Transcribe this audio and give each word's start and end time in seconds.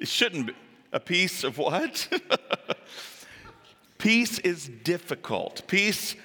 It 0.00 0.08
shouldn't 0.08 0.46
be. 0.48 0.54
A 0.92 0.98
piece 0.98 1.44
of 1.44 1.56
what? 1.56 2.08
Peace 3.98 4.40
is 4.40 4.68
difficult. 4.82 5.62
Peace 5.68 6.16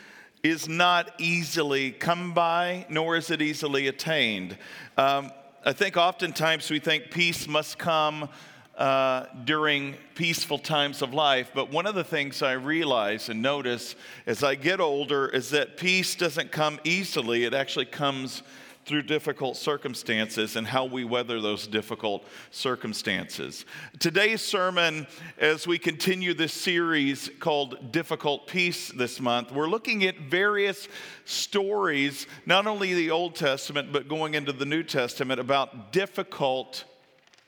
is 0.42 0.68
not 0.68 1.12
easily 1.20 1.92
come 1.92 2.34
by, 2.34 2.88
nor 2.90 3.16
is 3.16 3.30
it 3.30 3.44
easily 3.44 3.88
attained. 3.88 4.58
Um, 4.98 5.30
I 5.64 5.74
think 5.74 5.98
oftentimes 5.98 6.72
we 6.72 6.80
think 6.80 7.12
peace 7.12 7.48
must 7.48 7.78
come 7.78 8.30
uh, 8.76 9.26
during 9.44 9.96
peaceful 10.16 10.58
times 10.58 11.04
of 11.04 11.14
life, 11.14 11.52
but 11.54 11.70
one 11.70 11.86
of 11.86 11.94
the 11.94 12.04
things 12.04 12.42
I 12.42 12.54
realize 12.54 13.30
and 13.30 13.42
notice 13.42 13.96
as 14.26 14.44
I 14.44 14.56
get 14.56 14.80
older 14.80 15.28
is 15.28 15.52
that 15.52 15.78
peace 15.78 16.16
doesn't 16.16 16.52
come 16.52 16.80
easily, 16.84 17.44
it 17.44 17.54
actually 17.54 17.86
comes 17.86 18.42
through 18.86 19.02
difficult 19.02 19.58
circumstances 19.58 20.56
and 20.56 20.68
how 20.68 20.86
we 20.86 21.04
weather 21.04 21.42
those 21.42 21.66
difficult 21.66 22.24
circumstances. 22.52 23.66
Today's 24.00 24.42
sermon, 24.42 25.08
as 25.40 25.66
we 25.66 25.80
continue 25.80 26.34
this 26.34 26.54
series 26.54 27.30
called 27.40 27.92
Difficult 27.92 28.48
Peace 28.48 28.92
this 28.92 29.20
month, 29.20 29.52
we're 29.52 29.68
looking 29.68 30.04
at 30.04 30.20
various 30.20 30.88
stories, 31.26 32.28
not 32.46 32.68
only 32.68 32.94
the 32.94 33.10
Old 33.10 33.36
Testament, 33.36 33.92
but 33.92 34.08
going 34.08 34.36
into 34.36 34.54
the 34.54 34.66
New 34.66 34.84
Testament, 34.84 35.40
about 35.40 35.92
difficult 35.92 36.84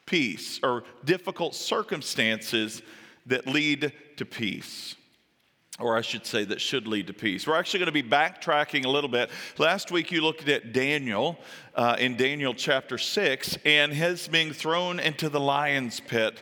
peace 0.08 0.60
or 0.64 0.84
difficult 1.06 1.54
circumstances 1.54 2.82
that 3.28 3.46
lead 3.46 3.92
to 4.16 4.26
peace 4.26 4.96
or 5.80 5.98
I 5.98 6.02
should 6.02 6.26
say, 6.26 6.44
that 6.46 6.60
should 6.60 6.88
lead 6.88 7.08
to 7.08 7.14
peace. 7.14 7.46
We're 7.46 7.56
actually 7.56 7.80
going 7.80 7.94
to 7.94 8.04
be 8.04 8.04
backtracking 8.04 8.86
a 8.86 8.90
little 8.90 9.10
bit. 9.10 9.30
Last 9.58 9.92
week 9.92 10.12
you 10.12 10.22
looked 10.22 10.48
at 10.50 10.74
Daniel 10.74 11.38
uh, 11.76 11.96
in 12.00 12.18
Daniel 12.18 12.54
chapter 12.54 12.98
6 12.98 13.58
and 13.64 13.94
his 13.94 14.28
being 14.28 14.54
thrown 14.54 15.00
into 15.00 15.30
the 15.30 15.40
lion's 15.40 16.00
pit. 16.00 16.42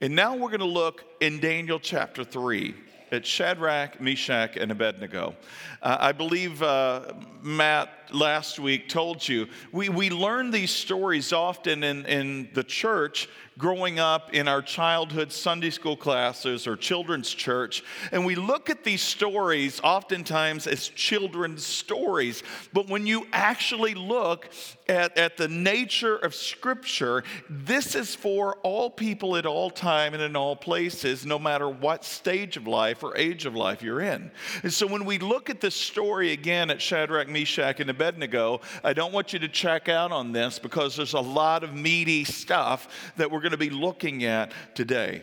And 0.00 0.14
now 0.14 0.36
we're 0.36 0.48
going 0.48 0.60
to 0.60 0.64
look 0.64 1.04
in 1.20 1.40
Daniel 1.40 1.80
chapter 1.80 2.24
3 2.24 2.74
at 3.12 3.26
Shadrach, 3.26 4.00
Meshach, 4.00 4.56
and 4.56 4.70
Abednego. 4.70 5.34
Uh, 5.82 5.96
I 6.00 6.12
believe 6.12 6.62
uh, 6.62 7.12
Matt 7.42 7.88
last 8.12 8.58
week 8.58 8.88
told 8.88 9.26
you 9.26 9.46
we, 9.72 9.88
we 9.88 10.10
learn 10.10 10.50
these 10.50 10.70
stories 10.70 11.32
often 11.32 11.82
in, 11.84 12.04
in 12.06 12.48
the 12.54 12.64
church 12.64 13.28
growing 13.60 13.98
up 13.98 14.32
in 14.32 14.48
our 14.48 14.62
childhood 14.62 15.30
Sunday 15.30 15.68
school 15.68 15.96
classes 15.96 16.66
or 16.66 16.76
children's 16.76 17.28
church, 17.28 17.84
and 18.10 18.24
we 18.24 18.34
look 18.34 18.70
at 18.70 18.84
these 18.84 19.02
stories 19.02 19.80
oftentimes 19.84 20.66
as 20.66 20.88
children's 20.88 21.64
stories. 21.64 22.42
But 22.72 22.88
when 22.88 23.06
you 23.06 23.26
actually 23.34 23.94
look 23.94 24.48
at, 24.88 25.16
at 25.18 25.36
the 25.36 25.46
nature 25.46 26.16
of 26.16 26.34
Scripture, 26.34 27.22
this 27.50 27.94
is 27.94 28.14
for 28.14 28.56
all 28.62 28.88
people 28.88 29.36
at 29.36 29.44
all 29.44 29.70
time 29.70 30.14
and 30.14 30.22
in 30.22 30.36
all 30.36 30.56
places, 30.56 31.26
no 31.26 31.38
matter 31.38 31.68
what 31.68 32.02
stage 32.02 32.56
of 32.56 32.66
life 32.66 32.99
or 33.02 33.16
age 33.16 33.46
of 33.46 33.54
life 33.54 33.82
you're 33.82 34.00
in. 34.00 34.30
And 34.62 34.72
so 34.72 34.86
when 34.86 35.04
we 35.04 35.18
look 35.18 35.50
at 35.50 35.60
this 35.60 35.74
story 35.74 36.32
again 36.32 36.70
at 36.70 36.80
Shadrach, 36.80 37.28
Meshach, 37.28 37.80
and 37.80 37.90
Abednego, 37.90 38.60
I 38.84 38.92
don't 38.92 39.12
want 39.12 39.32
you 39.32 39.38
to 39.40 39.48
check 39.48 39.88
out 39.88 40.12
on 40.12 40.32
this 40.32 40.58
because 40.58 40.96
there's 40.96 41.14
a 41.14 41.20
lot 41.20 41.64
of 41.64 41.74
meaty 41.74 42.24
stuff 42.24 43.12
that 43.16 43.30
we're 43.30 43.40
going 43.40 43.52
to 43.52 43.58
be 43.58 43.70
looking 43.70 44.24
at 44.24 44.52
today. 44.74 45.22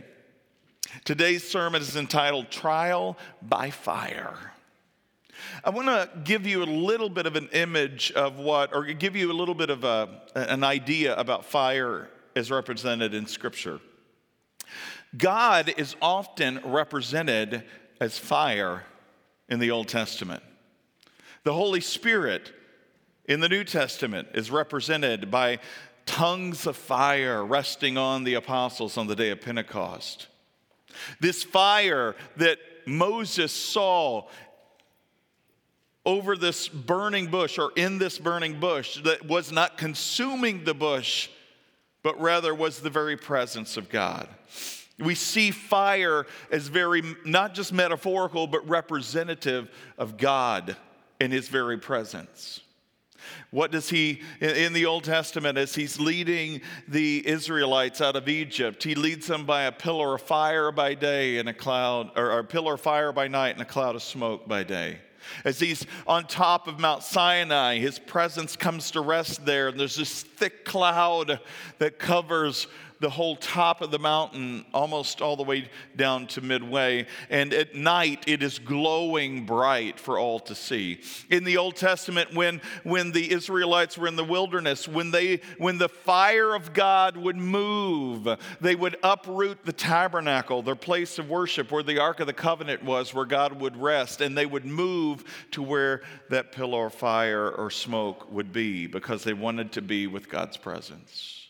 Today's 1.03 1.47
sermon 1.47 1.81
is 1.81 1.95
entitled 1.95 2.49
Trial 2.49 3.17
by 3.41 3.69
Fire. 3.69 4.35
I 5.63 5.69
want 5.69 5.87
to 5.87 6.09
give 6.23 6.47
you 6.47 6.63
a 6.63 6.65
little 6.65 7.09
bit 7.09 7.25
of 7.25 7.35
an 7.35 7.49
image 7.51 8.11
of 8.13 8.39
what, 8.39 8.73
or 8.73 8.83
give 8.85 9.15
you 9.15 9.31
a 9.31 9.33
little 9.33 9.55
bit 9.55 9.69
of 9.69 9.83
a, 9.83 10.21
an 10.35 10.63
idea 10.63 11.15
about 11.15 11.45
fire 11.45 12.09
as 12.35 12.51
represented 12.51 13.13
in 13.13 13.25
Scripture. 13.25 13.79
God 15.15 15.73
is 15.77 15.95
often 16.01 16.59
represented 16.63 17.63
as 18.01 18.17
fire 18.17 18.83
in 19.49 19.59
the 19.59 19.71
Old 19.71 19.87
Testament. 19.87 20.43
The 21.43 21.53
Holy 21.53 21.81
Spirit 21.81 22.51
in 23.25 23.39
the 23.39 23.49
New 23.49 23.63
Testament 23.63 24.29
is 24.33 24.51
represented 24.51 25.31
by 25.31 25.59
tongues 26.05 26.65
of 26.65 26.75
fire 26.75 27.45
resting 27.45 27.97
on 27.97 28.23
the 28.23 28.33
apostles 28.35 28.97
on 28.97 29.07
the 29.07 29.15
day 29.15 29.29
of 29.29 29.41
Pentecost. 29.41 30.27
This 31.19 31.43
fire 31.43 32.15
that 32.37 32.57
Moses 32.85 33.51
saw 33.51 34.27
over 36.05 36.37
this 36.37 36.69
burning 36.69 37.27
bush 37.27 37.59
or 37.59 37.71
in 37.75 37.97
this 37.97 38.17
burning 38.17 38.59
bush 38.59 39.01
that 39.03 39.27
was 39.27 39.51
not 39.51 39.77
consuming 39.77 40.63
the 40.63 40.73
bush, 40.73 41.29
but 42.01 42.19
rather 42.19 42.55
was 42.55 42.79
the 42.79 42.89
very 42.89 43.17
presence 43.17 43.75
of 43.75 43.89
God. 43.89 44.29
We 44.99 45.13
see 45.15 45.51
fire 45.51 46.25
as 46.51 46.67
very, 46.67 47.03
not 47.23 47.53
just 47.53 47.71
metaphorical, 47.71 48.47
but 48.47 48.67
representative 48.67 49.69
of 49.97 50.17
God 50.17 50.75
in 51.19 51.31
his 51.31 51.47
very 51.49 51.77
presence. 51.77 52.61
What 53.51 53.71
does 53.71 53.89
he, 53.89 54.21
in 54.39 54.73
the 54.73 54.85
Old 54.85 55.03
Testament, 55.03 55.57
as 55.57 55.75
he's 55.75 55.99
leading 55.99 56.61
the 56.87 57.27
Israelites 57.27 58.01
out 58.01 58.15
of 58.15 58.27
Egypt, 58.27 58.83
he 58.83 58.95
leads 58.95 59.27
them 59.27 59.45
by 59.45 59.63
a 59.63 59.71
pillar 59.71 60.15
of 60.15 60.21
fire 60.21 60.71
by 60.71 60.93
day 60.93 61.37
and 61.37 61.49
a 61.49 61.53
cloud, 61.53 62.11
or 62.15 62.39
a 62.39 62.43
pillar 62.43 62.75
of 62.75 62.81
fire 62.81 63.11
by 63.11 63.27
night 63.27 63.51
and 63.51 63.61
a 63.61 63.65
cloud 63.65 63.95
of 63.95 64.03
smoke 64.03 64.47
by 64.47 64.63
day. 64.63 64.99
As 65.43 65.59
he's 65.59 65.85
on 66.05 66.25
top 66.25 66.67
of 66.67 66.79
Mount 66.79 67.03
Sinai, 67.03 67.79
his 67.79 67.99
presence 67.99 68.55
comes 68.55 68.91
to 68.91 69.01
rest 69.01 69.45
there, 69.45 69.67
and 69.67 69.79
there's 69.79 69.97
this 69.97 70.23
thick 70.23 70.63
cloud 70.63 71.39
that 71.79 71.99
covers 71.99 72.67
the 72.99 73.09
whole 73.09 73.35
top 73.35 73.81
of 73.81 73.91
the 73.91 73.99
mountain, 73.99 74.65
almost 74.73 75.21
all 75.21 75.35
the 75.35 75.43
way 75.43 75.69
down 75.95 76.27
to 76.27 76.41
midway. 76.41 77.05
And 77.29 77.53
at 77.53 77.75
night, 77.75 78.23
it 78.27 78.41
is 78.41 78.59
glowing 78.59 79.45
bright 79.45 79.99
for 79.99 80.17
all 80.17 80.39
to 80.41 80.55
see. 80.55 81.01
In 81.29 81.43
the 81.43 81.57
Old 81.57 81.75
Testament, 81.75 82.33
when, 82.33 82.61
when 82.83 83.11
the 83.11 83.31
Israelites 83.31 83.97
were 83.97 84.07
in 84.07 84.15
the 84.15 84.23
wilderness, 84.23 84.87
when, 84.87 85.11
they, 85.11 85.41
when 85.57 85.77
the 85.77 85.89
fire 85.89 86.55
of 86.55 86.73
God 86.73 87.17
would 87.17 87.37
move, 87.37 88.27
they 88.61 88.75
would 88.75 88.97
uproot 89.03 89.65
the 89.65 89.73
tabernacle, 89.73 90.61
their 90.61 90.75
place 90.75 91.19
of 91.19 91.29
worship, 91.29 91.71
where 91.71 91.83
the 91.83 91.99
Ark 91.99 92.19
of 92.19 92.27
the 92.27 92.33
Covenant 92.33 92.83
was, 92.83 93.13
where 93.13 93.25
God 93.25 93.59
would 93.61 93.77
rest, 93.77 94.21
and 94.21 94.37
they 94.37 94.45
would 94.45 94.65
move 94.65 95.23
to 95.51 95.61
where 95.61 96.01
that 96.29 96.51
pillar 96.51 96.87
of 96.87 96.93
fire 96.93 97.49
or 97.49 97.69
smoke 97.69 98.31
would 98.31 98.51
be 98.51 98.87
because 98.87 99.23
they 99.23 99.33
wanted 99.33 99.71
to 99.73 99.81
be 99.81 100.07
with 100.07 100.29
God's 100.29 100.57
presence. 100.57 101.46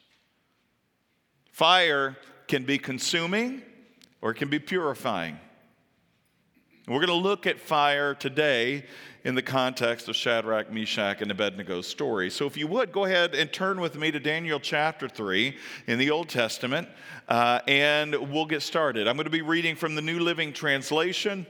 Fire 1.57 2.15
can 2.47 2.65
be 2.65 2.77
consuming 2.77 3.63
or 4.21 4.29
it 4.29 4.35
can 4.35 4.47
be 4.47 4.59
purifying. 4.59 5.39
We're 6.87 7.03
going 7.03 7.07
to 7.07 7.15
look 7.15 7.47
at 7.47 7.59
fire 7.59 8.13
today 8.13 8.85
in 9.23 9.33
the 9.33 9.41
context 9.41 10.07
of 10.07 10.15
Shadrach, 10.15 10.71
Meshach, 10.71 11.19
and 11.23 11.31
Abednego's 11.31 11.87
story. 11.87 12.29
So, 12.29 12.45
if 12.45 12.57
you 12.57 12.67
would, 12.67 12.91
go 12.91 13.05
ahead 13.05 13.33
and 13.33 13.51
turn 13.51 13.81
with 13.81 13.95
me 13.95 14.11
to 14.11 14.19
Daniel 14.19 14.59
chapter 14.59 15.09
3 15.09 15.57
in 15.87 15.97
the 15.97 16.11
Old 16.11 16.29
Testament, 16.29 16.89
uh, 17.27 17.61
and 17.67 18.13
we'll 18.31 18.45
get 18.45 18.61
started. 18.61 19.07
I'm 19.07 19.15
going 19.15 19.23
to 19.23 19.31
be 19.31 19.41
reading 19.41 19.75
from 19.75 19.95
the 19.95 20.01
New 20.03 20.19
Living 20.19 20.53
Translation 20.53 21.47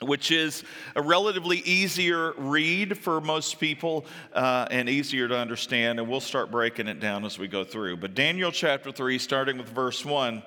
which 0.00 0.30
is 0.30 0.62
a 0.94 1.02
relatively 1.02 1.58
easier 1.58 2.32
read 2.36 2.98
for 2.98 3.20
most 3.20 3.58
people 3.58 4.04
uh, 4.34 4.66
and 4.70 4.88
easier 4.88 5.26
to 5.26 5.36
understand. 5.36 5.98
And 5.98 6.08
we'll 6.08 6.20
start 6.20 6.50
breaking 6.50 6.86
it 6.86 7.00
down 7.00 7.24
as 7.24 7.38
we 7.38 7.48
go 7.48 7.64
through. 7.64 7.96
But 7.96 8.14
Daniel 8.14 8.52
chapter 8.52 8.92
3, 8.92 9.18
starting 9.18 9.56
with 9.58 9.68
verse 9.68 10.04
1 10.04 10.42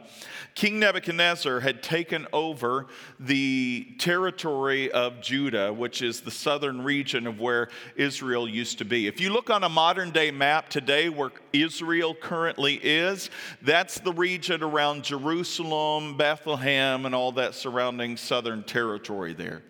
King 0.56 0.80
Nebuchadnezzar 0.80 1.62
had 1.62 1.82
taken 1.82 2.28
over 2.34 2.88
the 3.20 3.96
territory 3.98 4.92
of 4.92 5.22
Judah, 5.22 5.72
which 5.72 6.02
is 6.02 6.22
the 6.22 6.32
southern 6.32 6.84
region 6.84 7.28
of 7.28 7.40
where 7.40 7.70
Israel 7.96 8.48
used 8.48 8.80
to 8.80 8.86
be. 8.86 9.08
If 9.08 9.22
you 9.22 9.32
look 9.32 9.50
on 9.50 9.64
a 9.64 9.70
modern 9.70 10.12
day 10.12 10.32
map 10.32 10.70
today 10.70 11.08
where 11.08 11.32
Israel 11.54 12.14
currently 12.14 12.76
is, 12.76 13.30
that's 13.62 14.00
the 14.00 14.12
region 14.12 14.62
around 14.62 15.04
Jerusalem, 15.04 16.18
Bethlehem, 16.18 17.06
and 17.06 17.16
all 17.16 17.32
that 17.34 17.56
surrounding 17.56 18.18
southern 18.18 18.64
territory 18.64 19.34
there. 19.34 19.62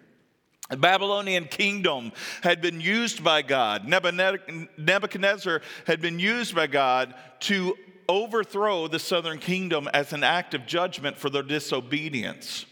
The 0.69 0.77
Babylonian 0.77 1.45
kingdom 1.45 2.11
had 2.43 2.61
been 2.61 2.79
used 2.79 3.23
by 3.23 3.41
God. 3.41 3.87
Nebuchadnezzar 3.87 5.61
had 5.87 5.99
been 5.99 6.19
used 6.19 6.53
by 6.53 6.67
God 6.67 7.15
to 7.41 7.75
overthrow 8.09 8.87
the 8.87 8.99
southern 8.99 9.37
kingdom 9.37 9.87
as 9.93 10.11
an 10.11 10.23
act 10.23 10.53
of 10.53 10.65
judgment 10.65 11.15
for 11.15 11.29
their 11.29 11.43
disobedience. 11.43 12.65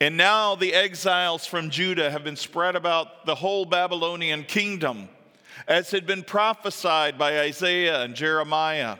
And 0.00 0.16
now 0.16 0.56
the 0.56 0.74
exiles 0.74 1.46
from 1.46 1.70
Judah 1.70 2.10
have 2.10 2.24
been 2.24 2.36
spread 2.36 2.74
about 2.74 3.26
the 3.26 3.36
whole 3.36 3.64
Babylonian 3.64 4.42
kingdom, 4.42 5.08
as 5.68 5.92
had 5.92 6.06
been 6.06 6.24
prophesied 6.24 7.16
by 7.16 7.40
Isaiah 7.40 8.02
and 8.02 8.16
Jeremiah. 8.16 8.96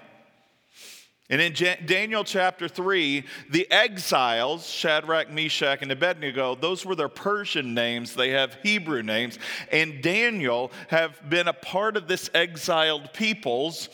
And 1.30 1.40
in 1.40 1.54
Daniel 1.86 2.22
chapter 2.22 2.68
3, 2.68 3.24
the 3.50 3.70
exiles, 3.72 4.68
Shadrach, 4.68 5.30
Meshach, 5.30 5.80
and 5.80 5.90
Abednego, 5.90 6.54
those 6.54 6.84
were 6.84 6.94
their 6.94 7.08
Persian 7.08 7.72
names. 7.72 8.14
They 8.14 8.30
have 8.30 8.58
Hebrew 8.62 9.02
names. 9.02 9.38
And 9.72 10.02
Daniel 10.02 10.70
have 10.88 11.28
been 11.28 11.48
a 11.48 11.54
part 11.54 11.96
of 11.96 12.08
this 12.08 12.28
exiled 12.34 13.12
peoples 13.14 13.88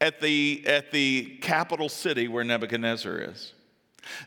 at 0.00 0.20
the, 0.20 0.62
at 0.66 0.92
the 0.92 1.38
capital 1.40 1.88
city 1.88 2.28
where 2.28 2.44
Nebuchadnezzar 2.44 3.18
is. 3.18 3.52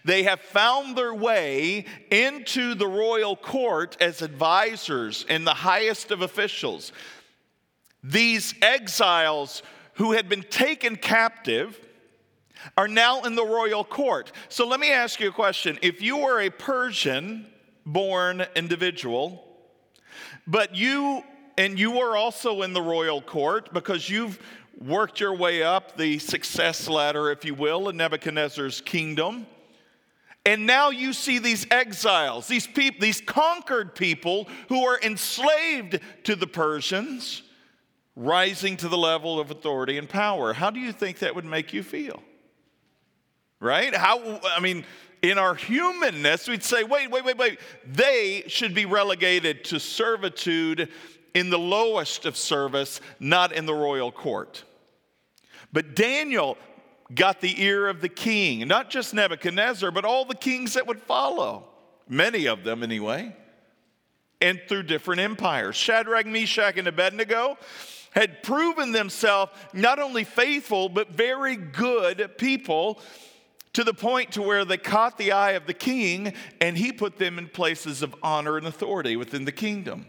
They 0.03 0.23
have 0.23 0.41
found 0.41 0.97
their 0.97 1.13
way 1.13 1.85
into 2.11 2.75
the 2.75 2.87
royal 2.87 3.35
court 3.35 3.97
as 4.01 4.21
advisors 4.21 5.25
and 5.29 5.47
the 5.47 5.53
highest 5.53 6.11
of 6.11 6.21
officials. 6.21 6.91
These 8.03 8.55
exiles 8.61 9.63
who 9.93 10.13
had 10.13 10.27
been 10.27 10.43
taken 10.43 10.95
captive 10.95 11.79
are 12.77 12.87
now 12.87 13.21
in 13.21 13.35
the 13.35 13.45
royal 13.45 13.83
court. 13.83 14.31
So 14.49 14.67
let 14.67 14.79
me 14.79 14.91
ask 14.91 15.19
you 15.19 15.29
a 15.29 15.33
question. 15.33 15.79
If 15.81 16.01
you 16.01 16.17
were 16.17 16.41
a 16.41 16.49
Persian 16.49 17.45
born 17.85 18.45
individual, 18.55 19.45
but 20.45 20.75
you 20.75 21.23
and 21.57 21.77
you 21.77 21.99
are 21.99 22.15
also 22.15 22.61
in 22.61 22.71
the 22.71 22.81
royal 22.81 23.21
court 23.21 23.73
because 23.73 24.09
you've 24.09 24.39
worked 24.79 25.19
your 25.19 25.35
way 25.35 25.61
up 25.61 25.97
the 25.97 26.19
success 26.19 26.87
ladder, 26.87 27.31
if 27.31 27.43
you 27.43 27.53
will, 27.53 27.89
in 27.89 27.97
Nebuchadnezzar's 27.97 28.81
kingdom. 28.81 29.45
And 30.45 30.65
now 30.65 30.89
you 30.89 31.13
see 31.13 31.37
these 31.37 31.67
exiles, 31.69 32.47
these 32.47 32.65
people, 32.65 33.01
these 33.01 33.21
conquered 33.21 33.93
people 33.93 34.47
who 34.69 34.85
are 34.85 34.99
enslaved 35.01 35.99
to 36.23 36.35
the 36.35 36.47
Persians 36.47 37.43
rising 38.15 38.77
to 38.77 38.87
the 38.87 38.97
level 38.97 39.39
of 39.39 39.51
authority 39.51 39.97
and 39.97 40.07
power. 40.07 40.53
How 40.53 40.69
do 40.69 40.79
you 40.79 40.91
think 40.91 41.19
that 41.19 41.35
would 41.35 41.45
make 41.45 41.73
you 41.73 41.83
feel? 41.83 42.23
Right? 43.59 43.93
How, 43.93 44.39
I 44.43 44.61
mean, 44.61 44.85
in 45.21 45.37
our 45.37 45.55
humanness, 45.55 46.47
we'd 46.47 46.63
say, 46.63 46.83
wait, 46.83 47.11
wait, 47.11 47.25
wait, 47.25 47.37
wait. 47.37 47.59
They 47.85 48.45
should 48.47 48.73
be 48.73 48.85
relegated 48.85 49.65
to 49.65 49.79
servitude 49.79 50.89
in 51.33 51.49
the 51.49 51.59
lowest 51.59 52.25
of 52.25 52.37
service, 52.37 53.01
not 53.19 53.51
in 53.51 53.65
the 53.65 53.73
royal 53.73 54.11
court. 54.11 54.63
But 55.71 55.95
Daniel 55.95 56.57
got 57.13 57.41
the 57.41 57.61
ear 57.61 57.87
of 57.87 58.01
the 58.01 58.09
king, 58.09 58.67
not 58.67 58.89
just 58.89 59.13
Nebuchadnezzar, 59.13 59.91
but 59.91 60.05
all 60.05 60.25
the 60.25 60.35
kings 60.35 60.73
that 60.73 60.87
would 60.87 61.01
follow, 61.01 61.67
many 62.07 62.47
of 62.47 62.63
them 62.63 62.83
anyway, 62.83 63.35
and 64.41 64.59
through 64.67 64.83
different 64.83 65.21
empires. 65.21 65.75
Shadrach, 65.75 66.25
Meshach, 66.25 66.77
and 66.77 66.87
Abednego 66.87 67.57
had 68.11 68.41
proven 68.41 68.91
themselves 68.91 69.51
not 69.73 69.99
only 69.99 70.23
faithful, 70.23 70.89
but 70.89 71.11
very 71.11 71.55
good 71.55 72.37
people 72.37 72.99
to 73.73 73.83
the 73.83 73.93
point 73.93 74.31
to 74.31 74.41
where 74.41 74.65
they 74.65 74.77
caught 74.77 75.17
the 75.17 75.31
eye 75.31 75.51
of 75.51 75.67
the 75.67 75.73
king 75.73 76.33
and 76.59 76.77
he 76.77 76.91
put 76.91 77.17
them 77.17 77.37
in 77.37 77.47
places 77.47 78.01
of 78.01 78.15
honor 78.23 78.57
and 78.57 78.65
authority 78.65 79.15
within 79.15 79.45
the 79.45 79.51
kingdom. 79.51 80.07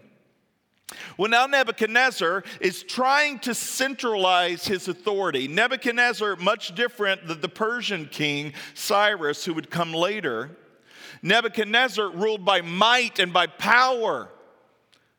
Well, 1.17 1.31
now 1.31 1.47
Nebuchadnezzar 1.47 2.45
is 2.61 2.83
trying 2.83 3.39
to 3.41 3.55
centralize 3.55 4.67
his 4.67 4.89
authority. 4.89 5.49
Nebuchadnezzar, 5.49 6.37
much 6.37 6.75
different 6.75 7.27
than 7.27 7.41
the 7.41 7.49
Persian 7.49 8.07
king 8.07 8.53
Cyrus, 8.75 9.45
who 9.45 9.55
would 9.55 9.71
come 9.71 9.93
later. 9.93 10.51
Nebuchadnezzar 11.23 12.11
ruled 12.11 12.45
by 12.45 12.63
might 12.63 13.19
and 13.19 13.33
by 13.33 13.47
power. 13.47 14.29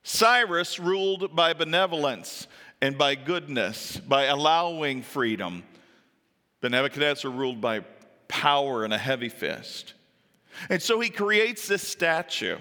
Cyrus 0.03 0.79
ruled 0.79 1.35
by 1.35 1.53
benevolence 1.53 2.47
and 2.81 2.97
by 2.97 3.15
goodness, 3.15 3.97
by 3.97 4.23
allowing 4.23 5.03
freedom. 5.03 5.63
But 6.59 6.71
Nebuchadnezzar 6.71 7.29
ruled 7.29 7.62
by 7.62 7.81
power 8.27 8.83
and 8.83 8.94
a 8.94 8.97
heavy 8.97 9.29
fist. 9.29 9.94
And 10.69 10.81
so 10.81 11.00
he 11.00 11.09
creates 11.09 11.68
this 11.68 11.88
statue. 11.88 12.57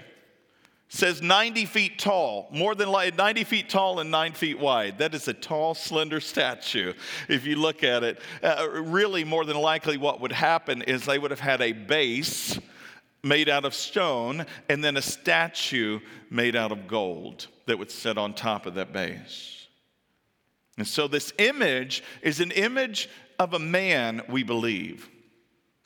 Says 0.93 1.21
90 1.21 1.67
feet 1.67 1.99
tall, 1.99 2.49
more 2.51 2.75
than 2.75 2.91
90 2.91 3.45
feet 3.45 3.69
tall 3.69 4.01
and 4.01 4.11
9 4.11 4.33
feet 4.33 4.59
wide. 4.59 4.97
That 4.97 5.15
is 5.15 5.29
a 5.29 5.33
tall, 5.33 5.73
slender 5.73 6.19
statue. 6.19 6.91
If 7.29 7.45
you 7.45 7.55
look 7.55 7.81
at 7.81 8.03
it, 8.03 8.19
uh, 8.43 8.67
really, 8.69 9.23
more 9.23 9.45
than 9.45 9.55
likely, 9.55 9.95
what 9.95 10.19
would 10.19 10.33
happen 10.33 10.81
is 10.81 11.05
they 11.05 11.17
would 11.17 11.31
have 11.31 11.39
had 11.39 11.61
a 11.61 11.71
base 11.71 12.59
made 13.23 13.47
out 13.47 13.63
of 13.63 13.73
stone 13.73 14.45
and 14.67 14.83
then 14.83 14.97
a 14.97 15.01
statue 15.01 16.01
made 16.29 16.57
out 16.57 16.73
of 16.73 16.87
gold 16.87 17.47
that 17.67 17.79
would 17.79 17.89
sit 17.89 18.17
on 18.17 18.33
top 18.33 18.65
of 18.65 18.73
that 18.73 18.91
base. 18.91 19.69
And 20.77 20.85
so 20.85 21.07
this 21.07 21.31
image 21.37 22.03
is 22.21 22.41
an 22.41 22.51
image 22.51 23.07
of 23.39 23.53
a 23.53 23.59
man, 23.59 24.23
we 24.27 24.43
believe, 24.43 25.09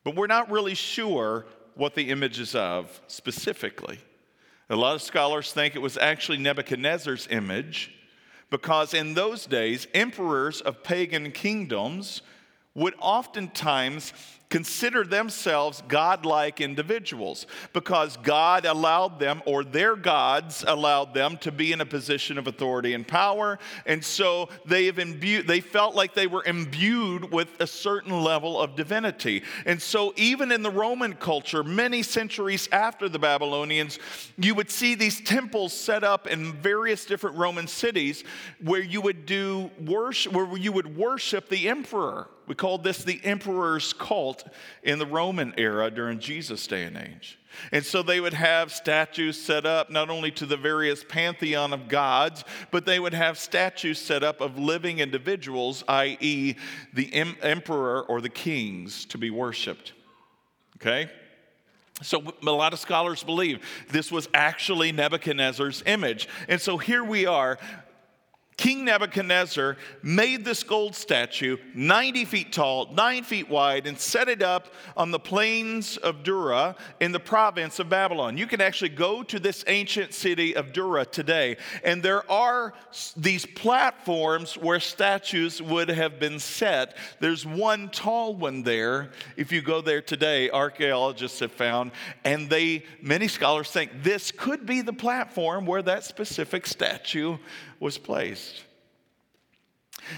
but 0.03 0.15
we're 0.15 0.25
not 0.25 0.49
really 0.49 0.73
sure 0.73 1.45
what 1.75 1.93
the 1.93 2.09
image 2.09 2.39
is 2.39 2.55
of 2.55 2.99
specifically. 3.05 3.99
A 4.69 4.75
lot 4.75 4.95
of 4.95 5.01
scholars 5.01 5.51
think 5.51 5.75
it 5.75 5.81
was 5.81 5.97
actually 5.97 6.39
Nebuchadnezzar's 6.39 7.27
image 7.29 7.93
because 8.49 8.93
in 8.93 9.13
those 9.13 9.45
days, 9.45 9.87
emperors 9.93 10.61
of 10.61 10.83
pagan 10.83 11.31
kingdoms 11.31 12.21
would 12.75 12.93
oftentimes 12.99 14.13
consider 14.49 15.03
themselves 15.03 15.81
godlike 15.87 16.61
individuals 16.61 17.47
because 17.73 18.15
God 18.17 18.65
allowed 18.65 19.19
them, 19.19 19.41
or 19.45 19.63
their 19.63 19.95
gods 19.95 20.63
allowed 20.67 21.13
them, 21.13 21.37
to 21.39 21.51
be 21.51 21.71
in 21.71 21.81
a 21.81 21.85
position 21.85 22.37
of 22.37 22.47
authority 22.47 22.93
and 22.93 23.07
power. 23.07 23.59
And 23.85 24.03
so 24.03 24.49
they, 24.65 24.85
have 24.85 24.99
imbued, 24.99 25.47
they 25.47 25.61
felt 25.61 25.95
like 25.95 26.13
they 26.13 26.27
were 26.27 26.43
imbued 26.45 27.31
with 27.31 27.49
a 27.59 27.67
certain 27.67 28.21
level 28.21 28.59
of 28.59 28.75
divinity. 28.75 29.43
And 29.65 29.81
so, 29.81 30.13
even 30.15 30.51
in 30.51 30.61
the 30.61 30.71
Roman 30.71 31.13
culture, 31.13 31.63
many 31.63 32.03
centuries 32.03 32.69
after 32.71 33.09
the 33.09 33.19
Babylonians, 33.19 33.99
you 34.37 34.53
would 34.55 34.69
see 34.69 34.95
these 34.95 35.21
temples 35.21 35.73
set 35.73 36.03
up 36.03 36.27
in 36.27 36.53
various 36.53 37.05
different 37.05 37.37
Roman 37.37 37.67
cities 37.67 38.23
where 38.61 38.81
you 38.81 39.01
would 39.01 39.25
do 39.25 39.71
worship, 39.85 40.33
where 40.33 40.57
you 40.57 40.71
would 40.71 40.95
worship 40.95 41.49
the 41.49 41.67
emperor. 41.67 42.27
We 42.47 42.55
called 42.55 42.83
this 42.83 43.03
the 43.03 43.19
emperor's 43.23 43.93
cult 43.93 44.47
in 44.83 44.99
the 44.99 45.05
Roman 45.05 45.53
era 45.57 45.89
during 45.89 46.19
Jesus' 46.19 46.67
day 46.67 46.83
and 46.83 46.97
age. 46.97 47.39
And 47.71 47.85
so 47.85 48.03
they 48.03 48.19
would 48.19 48.33
have 48.33 48.71
statues 48.71 49.41
set 49.41 49.65
up 49.65 49.89
not 49.89 50.09
only 50.09 50.31
to 50.31 50.45
the 50.45 50.57
various 50.57 51.03
pantheon 51.03 51.73
of 51.73 51.87
gods, 51.87 52.43
but 52.71 52.85
they 52.85 52.99
would 52.99 53.13
have 53.13 53.37
statues 53.37 53.99
set 53.99 54.23
up 54.23 54.41
of 54.41 54.57
living 54.59 54.99
individuals, 54.99 55.83
i.e., 55.87 56.55
the 56.93 57.13
em- 57.13 57.37
emperor 57.41 58.03
or 58.03 58.21
the 58.21 58.29
kings, 58.29 59.05
to 59.05 59.17
be 59.17 59.29
worshiped. 59.29 59.93
Okay? 60.77 61.09
So, 62.01 62.21
a 62.45 62.51
lot 62.51 62.73
of 62.73 62.79
scholars 62.79 63.23
believe 63.23 63.65
this 63.89 64.11
was 64.11 64.27
actually 64.33 64.91
Nebuchadnezzar's 64.91 65.81
image. 65.85 66.27
And 66.49 66.59
so 66.59 66.77
here 66.77 67.05
we 67.05 67.25
are, 67.25 67.57
King 68.57 68.85
Nebuchadnezzar 68.85 69.75
made 70.01 70.45
this 70.45 70.63
gold 70.63 70.95
statue 70.95 71.57
90 71.73 72.23
feet 72.23 72.53
tall, 72.53 72.87
9 72.93 73.23
feet 73.23 73.49
wide, 73.49 73.85
and 73.85 73.99
set 73.99 74.29
it 74.29 74.41
up 74.41 74.73
on 74.95 75.11
the 75.11 75.19
plains 75.19 75.97
of 75.97 76.23
Dura 76.23 76.77
in 77.01 77.11
the 77.11 77.19
province 77.19 77.79
of 77.79 77.89
Babylon. 77.89 78.37
You 78.37 78.47
can 78.47 78.61
actually 78.61 78.89
go 78.89 79.23
to 79.23 79.39
this 79.39 79.65
ancient 79.67 80.13
city 80.13 80.55
of 80.55 80.71
Dura 80.71 81.05
today, 81.05 81.57
and 81.83 82.01
there 82.01 82.29
are 82.31 82.73
these 83.17 83.45
platforms 83.45 84.57
where 84.57 84.79
statues 84.79 85.61
would 85.61 85.89
have 85.89 86.17
been 86.17 86.39
set. 86.39 86.95
There's 87.19 87.45
one 87.45 87.89
tall 87.89 88.35
one 88.35 88.63
there. 88.63 89.11
If 89.35 89.51
you 89.51 89.61
go 89.61 89.81
there 89.81 90.01
today, 90.01 90.49
archaeologists 90.49 91.39
have 91.39 91.51
found, 91.51 91.91
and 92.23 92.49
they 92.49 92.85
many 93.01 93.27
scholars 93.27 93.69
think 93.69 93.91
this 94.01 94.31
could 94.31 94.65
be 94.65 94.79
the 94.79 94.93
platform 94.93 95.65
where 95.65 95.81
that 95.81 96.05
specific 96.05 96.65
statue 96.65 97.37
was 97.85 97.99
placed. 97.99 98.63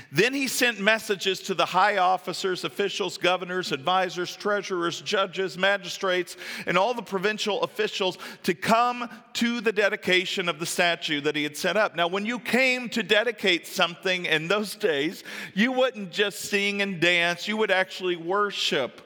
Then 0.09 0.33
he 0.33 0.47
sent 0.47 0.79
messages 0.79 1.41
to 1.41 1.53
the 1.53 1.65
high 1.65 1.97
officers, 1.97 2.63
officials, 2.63 3.17
governors, 3.17 3.73
advisors, 3.73 4.33
treasurers, 4.33 5.01
judges, 5.01 5.57
magistrates, 5.57 6.37
and 6.65 6.77
all 6.77 6.93
the 6.93 7.01
provincial 7.01 7.63
officials 7.63 8.17
to 8.43 8.53
come 8.53 9.09
to 9.33 9.59
the 9.59 9.73
dedication 9.73 10.47
of 10.47 10.59
the 10.59 10.65
statue 10.65 11.19
that 11.21 11.35
he 11.35 11.43
had 11.43 11.57
set 11.57 11.75
up. 11.75 11.93
Now, 11.93 12.07
when 12.07 12.25
you 12.25 12.39
came 12.39 12.87
to 12.89 13.03
dedicate 13.03 13.67
something 13.67 14.25
in 14.25 14.47
those 14.47 14.75
days, 14.75 15.25
you 15.53 15.73
wouldn't 15.73 16.11
just 16.11 16.39
sing 16.39 16.81
and 16.81 17.01
dance, 17.01 17.49
you 17.49 17.57
would 17.57 17.71
actually 17.71 18.15
worship 18.15 19.01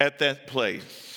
at 0.00 0.18
that 0.20 0.46
place. 0.46 1.11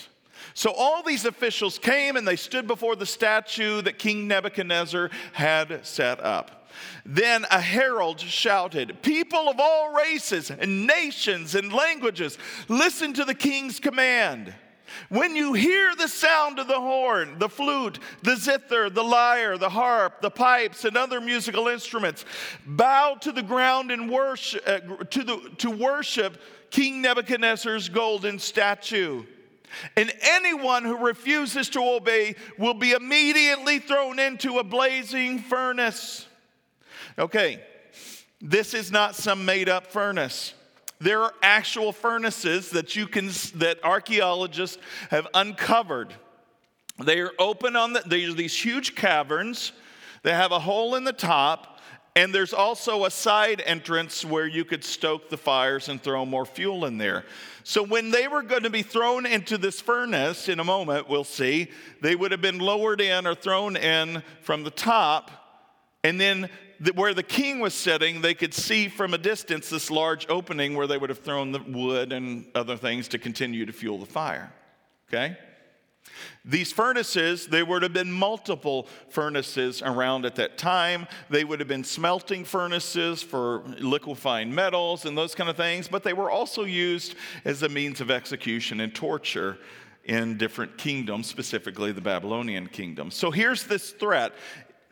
So 0.56 0.72
all 0.72 1.04
these 1.04 1.26
officials 1.26 1.78
came 1.78 2.16
and 2.16 2.26
they 2.26 2.38
stood 2.38 2.66
before 2.66 2.96
the 2.96 3.06
statue 3.06 3.82
that 3.82 4.00
King 4.00 4.26
Nebuchadnezzar 4.26 5.12
had 5.34 5.86
set 5.86 6.22
up. 6.22 6.70
Then 7.06 7.46
a 7.52 7.60
herald 7.60 8.22
shouted, 8.22 9.02
People 9.02 9.50
of 9.50 9.60
all 9.60 9.94
races 9.94 10.50
and 10.50 10.88
nations 10.88 11.56
and 11.56 11.74
languages, 11.74 12.38
listen 12.70 13.14
to 13.16 13.26
the 13.26 13.34
king's 13.34 13.82
command. 13.82 14.56
When 15.10 15.36
you 15.36 15.52
hear 15.54 15.94
the 15.94 16.08
sound 16.08 16.58
of 16.60 16.70
the 16.70 16.80
horn, 16.80 17.38
the 17.38 17.50
flute, 17.50 18.00
the 18.24 18.38
zither, 18.38 18.90
the 18.90 19.04
lyre, 19.04 19.58
the 19.58 19.70
harp, 19.70 20.22
the 20.22 20.32
pipes, 20.32 20.86
and 20.86 20.96
other 20.96 21.20
musical 21.20 21.68
instruments, 21.68 22.24
bow 22.66 23.16
to 23.22 23.34
the 23.34 23.44
ground 23.44 23.92
and 23.92 24.10
worship, 24.10 24.64
uh, 24.66 24.80
to, 24.80 25.24
the, 25.24 25.52
to 25.58 25.70
worship 25.70 26.40
King 26.70 27.02
Nebuchadnezzar's 27.02 27.90
golden 27.90 28.40
statue. 28.40 29.26
And 29.96 30.12
anyone 30.22 30.84
who 30.84 30.98
refuses 30.98 31.70
to 31.70 31.82
obey 31.82 32.36
will 32.58 32.74
be 32.74 32.91
immediately 32.91 33.79
thrown 33.79 34.20
into 34.20 34.60
a 34.60 34.63
blazing 34.63 35.39
furnace. 35.39 36.27
Okay, 37.17 37.62
this 38.41 38.74
is 38.74 38.91
not 38.91 39.15
some 39.15 39.46
made 39.46 39.70
up 39.70 39.88
furnace. 39.88 40.53
There 41.00 41.22
are 41.22 41.34
actual 41.41 41.91
furnaces 41.91 42.70
that 42.72 42.96
you 42.96 43.08
can 43.08 43.27
that 43.55 43.84
archaeologists 43.84 44.77
have 45.10 45.27
uncovered. 45.34 46.13
They 47.03 47.20
are 47.20 47.32
open 47.38 47.75
on 47.75 47.94
the 47.94 48.03
these 48.05 48.29
are 48.29 48.34
these 48.34 48.58
huge 48.58 48.96
caverns. 48.96 49.74
They 50.24 50.32
have 50.32 50.51
a 50.51 50.60
hole 50.60 50.96
in 50.96 51.03
the 51.03 51.13
top, 51.13 51.75
and 52.15 52.34
there's 52.34 52.53
also 52.53 53.05
a 53.05 53.12
side 53.12 53.62
entrance 53.65 54.24
where 54.24 54.48
you 54.48 54.63
could 54.63 54.84
stoke 54.84 55.29
the 55.29 55.38
fires 55.38 55.89
and 55.89 56.01
throw 56.01 56.25
more 56.25 56.45
fuel 56.45 56.86
in 56.86 56.98
there. 56.98 57.25
So 57.63 57.84
when 57.84 58.10
they 58.10 58.27
were 58.27 58.41
going 58.41 58.63
to 58.63 58.69
be 58.69 58.84
thrown 58.84 59.25
into 59.25 59.57
this 59.57 59.81
furnace 59.81 60.48
in 60.48 60.60
a 60.60 60.63
moment, 60.63 61.10
we'll 61.10 61.25
see, 61.25 61.69
they 62.01 62.15
would 62.15 62.31
have 62.31 62.41
been 62.41 62.60
lowered 62.60 63.01
in 63.01 63.27
or 63.27 63.36
thrown 63.36 63.75
in 63.75 64.24
from 64.41 64.63
the 64.63 64.72
top, 64.72 65.31
and 66.03 66.22
then 66.22 66.50
where 66.93 67.13
the 67.13 67.24
king 67.24 67.60
was 67.60 67.74
sitting, 67.74 68.22
they 68.22 68.34
could 68.34 68.53
see 68.53 68.88
from 68.88 69.13
a 69.13 69.17
distance 69.17 69.69
this 69.69 69.89
large 69.89 70.25
opening 70.29 70.75
where 70.75 70.88
they 70.88 70.98
would 70.98 71.10
have 71.10 71.19
thrown 71.19 71.51
the 71.51 71.60
wood 71.60 72.13
and 72.13 72.45
other 72.53 72.77
things 72.77 73.07
to 73.10 73.17
continue 73.17 73.65
to 73.65 73.74
fuel 73.74 73.98
the 73.98 74.05
fire. 74.05 74.53
Okay? 75.10 75.38
These 76.44 76.72
furnaces, 76.72 77.48
there 77.48 77.66
would 77.66 77.82
have 77.84 77.94
been 77.94 78.12
multiple 78.12 78.88
furnaces 79.10 79.82
around 79.82 80.26
at 80.26 80.36
that 80.36 80.58
time. 80.58 81.08
They 81.30 81.44
would 81.44 81.60
have 81.60 81.68
been 81.68 81.84
smelting 81.84 82.46
furnaces 82.46 83.24
for 83.24 83.64
liquefying 83.80 84.54
metals 84.54 85.06
and 85.06 85.18
those 85.18 85.34
kind 85.36 85.50
of 85.50 85.58
things, 85.58 85.88
but 85.88 86.04
they 86.04 86.14
were 86.14 86.30
also 86.30 86.64
used 86.64 87.16
as 87.46 87.64
a 87.64 87.70
means 87.70 88.02
of 88.02 88.12
execution 88.12 88.80
and 88.80 88.94
torture 88.94 89.58
in 90.04 90.38
different 90.38 90.78
kingdoms, 90.78 91.28
specifically 91.28 91.92
the 91.92 92.02
Babylonian 92.02 92.68
kingdom. 92.68 93.10
So 93.10 93.32
here's 93.32 93.64
this 93.64 93.92
threat 93.92 94.34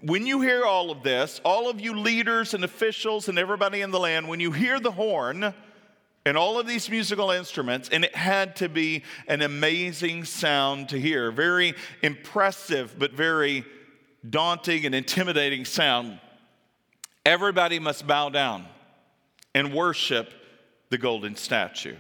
when 0.02 0.28
you 0.28 0.42
hear 0.42 0.66
all 0.66 0.92
of 0.92 1.02
this, 1.02 1.40
all 1.46 1.70
of 1.70 1.80
you 1.80 1.98
leaders 1.98 2.54
and 2.54 2.66
officials 2.66 3.30
and 3.30 3.40
everybody 3.40 3.80
in 3.80 3.92
the 3.92 4.00
land, 4.00 4.28
when 4.28 4.42
you 4.42 4.52
hear 4.52 4.80
the 4.80 4.92
horn 4.92 5.54
and 6.26 6.38
all 6.38 6.58
of 6.58 6.68
these 6.68 6.90
musical 6.90 7.32
instruments, 7.32 7.90
and 7.90 8.06
it 8.06 8.16
had 8.16 8.56
to 8.58 8.70
be 8.70 9.04
an 9.28 9.42
amazing 9.42 10.24
sound 10.24 10.90
to 10.90 11.00
hear, 11.00 11.32
very 11.32 11.74
impressive, 12.02 12.96
but 12.98 13.12
very 13.12 13.66
daunting 14.30 14.86
and 14.86 14.96
intimidating 14.96 15.66
sound, 15.66 16.20
everybody 17.26 17.78
must 17.78 18.08
bow 18.08 18.30
down 18.30 18.66
and 19.54 19.74
worship 19.74 20.32
the 20.90 20.98
golden 20.98 21.36
statue. 21.36 21.96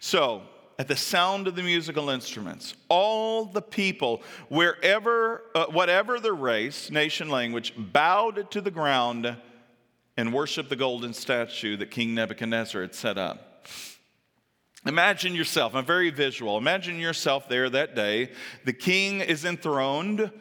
So, 0.00 0.42
at 0.80 0.86
the 0.86 0.96
sound 0.96 1.48
of 1.48 1.56
the 1.56 1.62
musical 1.62 2.08
instruments, 2.08 2.74
all 2.88 3.44
the 3.44 3.62
people, 3.62 4.22
wherever, 4.48 5.42
uh, 5.54 5.66
whatever 5.66 6.20
the 6.20 6.32
race, 6.32 6.90
nation, 6.90 7.28
language, 7.28 7.74
bowed 7.76 8.50
to 8.52 8.60
the 8.60 8.70
ground 8.70 9.36
and 10.18 10.32
worship 10.32 10.68
the 10.68 10.76
golden 10.76 11.14
statue 11.14 11.76
that 11.76 11.92
King 11.92 12.12
Nebuchadnezzar 12.12 12.82
had 12.82 12.92
set 12.92 13.16
up. 13.16 13.64
Imagine 14.84 15.32
yourself, 15.32 15.76
I'm 15.76 15.86
very 15.86 16.10
visual. 16.10 16.58
Imagine 16.58 16.98
yourself 16.98 17.48
there 17.48 17.70
that 17.70 17.94
day. 17.94 18.32
The 18.64 18.72
king 18.72 19.20
is 19.20 19.44
enthroned 19.44 20.32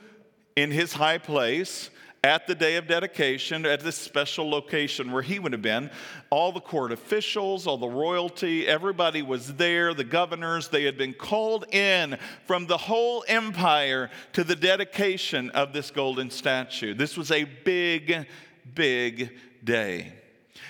in 0.56 0.72
his 0.72 0.94
high 0.94 1.20
place 1.20 1.92
at 2.24 2.48
the 2.48 2.56
day 2.56 2.78
of 2.78 2.88
dedication 2.88 3.68
at 3.68 3.82
this 3.82 3.96
special 3.96 4.50
location 4.50 5.12
where 5.12 5.22
he 5.22 5.38
would 5.38 5.52
have 5.52 5.62
been. 5.62 5.92
All 6.32 6.52
the 6.52 6.60
court 6.60 6.92
officials, 6.92 7.68
all 7.68 7.78
the 7.78 7.88
royalty, 7.88 8.68
everybody 8.68 9.22
was 9.22 9.54
there, 9.56 9.94
the 9.94 10.04
governors, 10.04 10.70
they 10.70 10.86
had 10.86 10.98
been 10.98 11.14
called 11.14 11.72
in 11.72 12.18
from 12.48 12.66
the 12.66 12.78
whole 12.78 13.24
empire 13.28 14.10
to 14.34 14.44
the 14.44 14.56
dedication 14.56 15.52
of 15.52 15.72
this 15.72 15.92
golden 15.92 16.32
statue. 16.32 16.96
This 16.96 17.16
was 17.16 17.30
a 17.30 17.44
big, 17.44 18.26
big 18.74 19.38
day. 19.68 20.14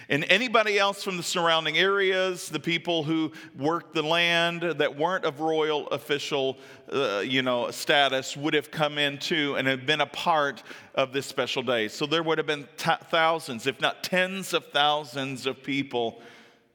And 0.09 0.25
anybody 0.29 0.79
else 0.79 1.03
from 1.03 1.17
the 1.17 1.23
surrounding 1.23 1.77
areas, 1.77 2.49
the 2.49 2.59
people 2.59 3.03
who 3.03 3.31
worked 3.57 3.93
the 3.93 4.01
land 4.01 4.61
that 4.61 4.97
weren't 4.97 5.25
of 5.25 5.41
royal 5.41 5.87
official, 5.87 6.57
uh, 6.91 7.19
you 7.19 7.41
know, 7.41 7.71
status, 7.71 8.35
would 8.35 8.53
have 8.53 8.71
come 8.71 8.97
in 8.97 9.17
too 9.17 9.55
and 9.55 9.67
have 9.67 9.85
been 9.85 10.01
a 10.01 10.05
part 10.05 10.63
of 10.95 11.11
this 11.11 11.25
special 11.25 11.61
day. 11.61 11.89
So 11.89 12.05
there 12.05 12.23
would 12.23 12.37
have 12.37 12.47
been 12.47 12.67
t- 12.77 12.91
thousands, 13.09 13.67
if 13.67 13.81
not 13.81 14.03
tens 14.03 14.53
of 14.53 14.65
thousands, 14.67 15.45
of 15.45 15.61
people 15.61 16.21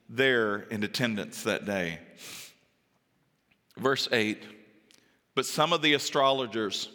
there 0.09 0.61
in 0.71 0.83
attendance 0.83 1.43
that 1.43 1.65
day. 1.65 1.99
Verse 3.79 4.09
8 4.13 4.43
But 5.35 5.47
some 5.47 5.73
of 5.73 5.81
the 5.81 5.95
astrologers 5.95 6.91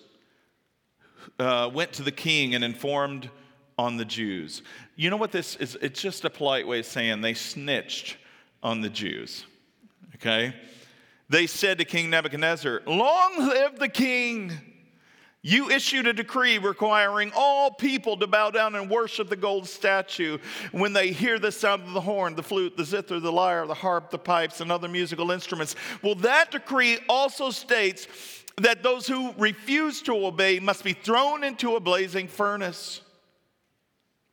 uh, 1.39 1.69
went 1.73 1.93
to 1.93 2.03
the 2.03 2.11
king 2.11 2.53
and 2.53 2.63
informed 2.63 3.31
on 3.77 3.97
the 3.97 4.05
Jews. 4.05 4.63
You 4.95 5.09
know 5.09 5.17
what 5.17 5.31
this 5.31 5.55
is? 5.57 5.77
It's 5.81 6.01
just 6.01 6.25
a 6.25 6.29
polite 6.29 6.67
way 6.67 6.79
of 6.79 6.85
saying 6.85 7.21
they 7.21 7.33
snitched 7.33 8.17
on 8.63 8.81
the 8.81 8.89
Jews. 8.89 9.45
Okay? 10.15 10.53
They 11.29 11.45
said 11.45 11.77
to 11.79 11.85
King 11.85 12.09
Nebuchadnezzar, 12.09 12.81
Long 12.85 13.37
live 13.37 13.79
the 13.79 13.89
king! 13.89 14.51
You 15.43 15.69
issued 15.69 16.07
a 16.07 16.13
decree 16.13 16.57
requiring 16.57 17.31
all 17.33 17.71
people 17.71 18.17
to 18.17 18.27
bow 18.27 18.49
down 18.49 18.75
and 18.75 18.89
worship 18.89 19.29
the 19.29 19.35
gold 19.35 19.67
statue 19.67 20.39
when 20.71 20.91
they 20.91 21.11
hear 21.11 21.39
the 21.39 21.51
sound 21.51 21.83
of 21.83 21.93
the 21.93 22.01
horn, 22.01 22.35
the 22.35 22.43
flute, 22.43 22.75
the 22.75 22.83
zither, 22.83 23.19
the 23.21 23.31
lyre, 23.31 23.65
the 23.65 23.73
harp, 23.73 24.09
the 24.09 24.17
pipes, 24.17 24.59
and 24.59 24.71
other 24.71 24.89
musical 24.89 25.31
instruments. 25.31 25.75
Well, 26.01 26.15
that 26.15 26.51
decree 26.51 26.97
also 27.07 27.51
states 27.51 28.07
that 28.57 28.83
those 28.83 29.07
who 29.07 29.31
refuse 29.37 30.01
to 30.01 30.25
obey 30.25 30.59
must 30.59 30.83
be 30.83 30.93
thrown 30.93 31.43
into 31.43 31.75
a 31.75 31.79
blazing 31.79 32.27
furnace. 32.27 33.01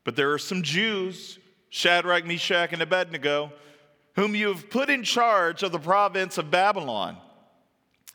But 0.04 0.16
there 0.16 0.32
are 0.32 0.38
some 0.38 0.62
Jews, 0.62 1.38
Shadrach, 1.70 2.26
Meshach, 2.26 2.73
and 2.73 2.82
Abednego, 2.82 3.52
whom 4.14 4.34
you 4.34 4.49
have 4.49 4.70
put 4.70 4.90
in 4.90 5.02
charge 5.02 5.62
of 5.62 5.73
the 5.73 5.78
province 5.78 6.38
of 6.38 6.50
Babylon. 6.50 7.16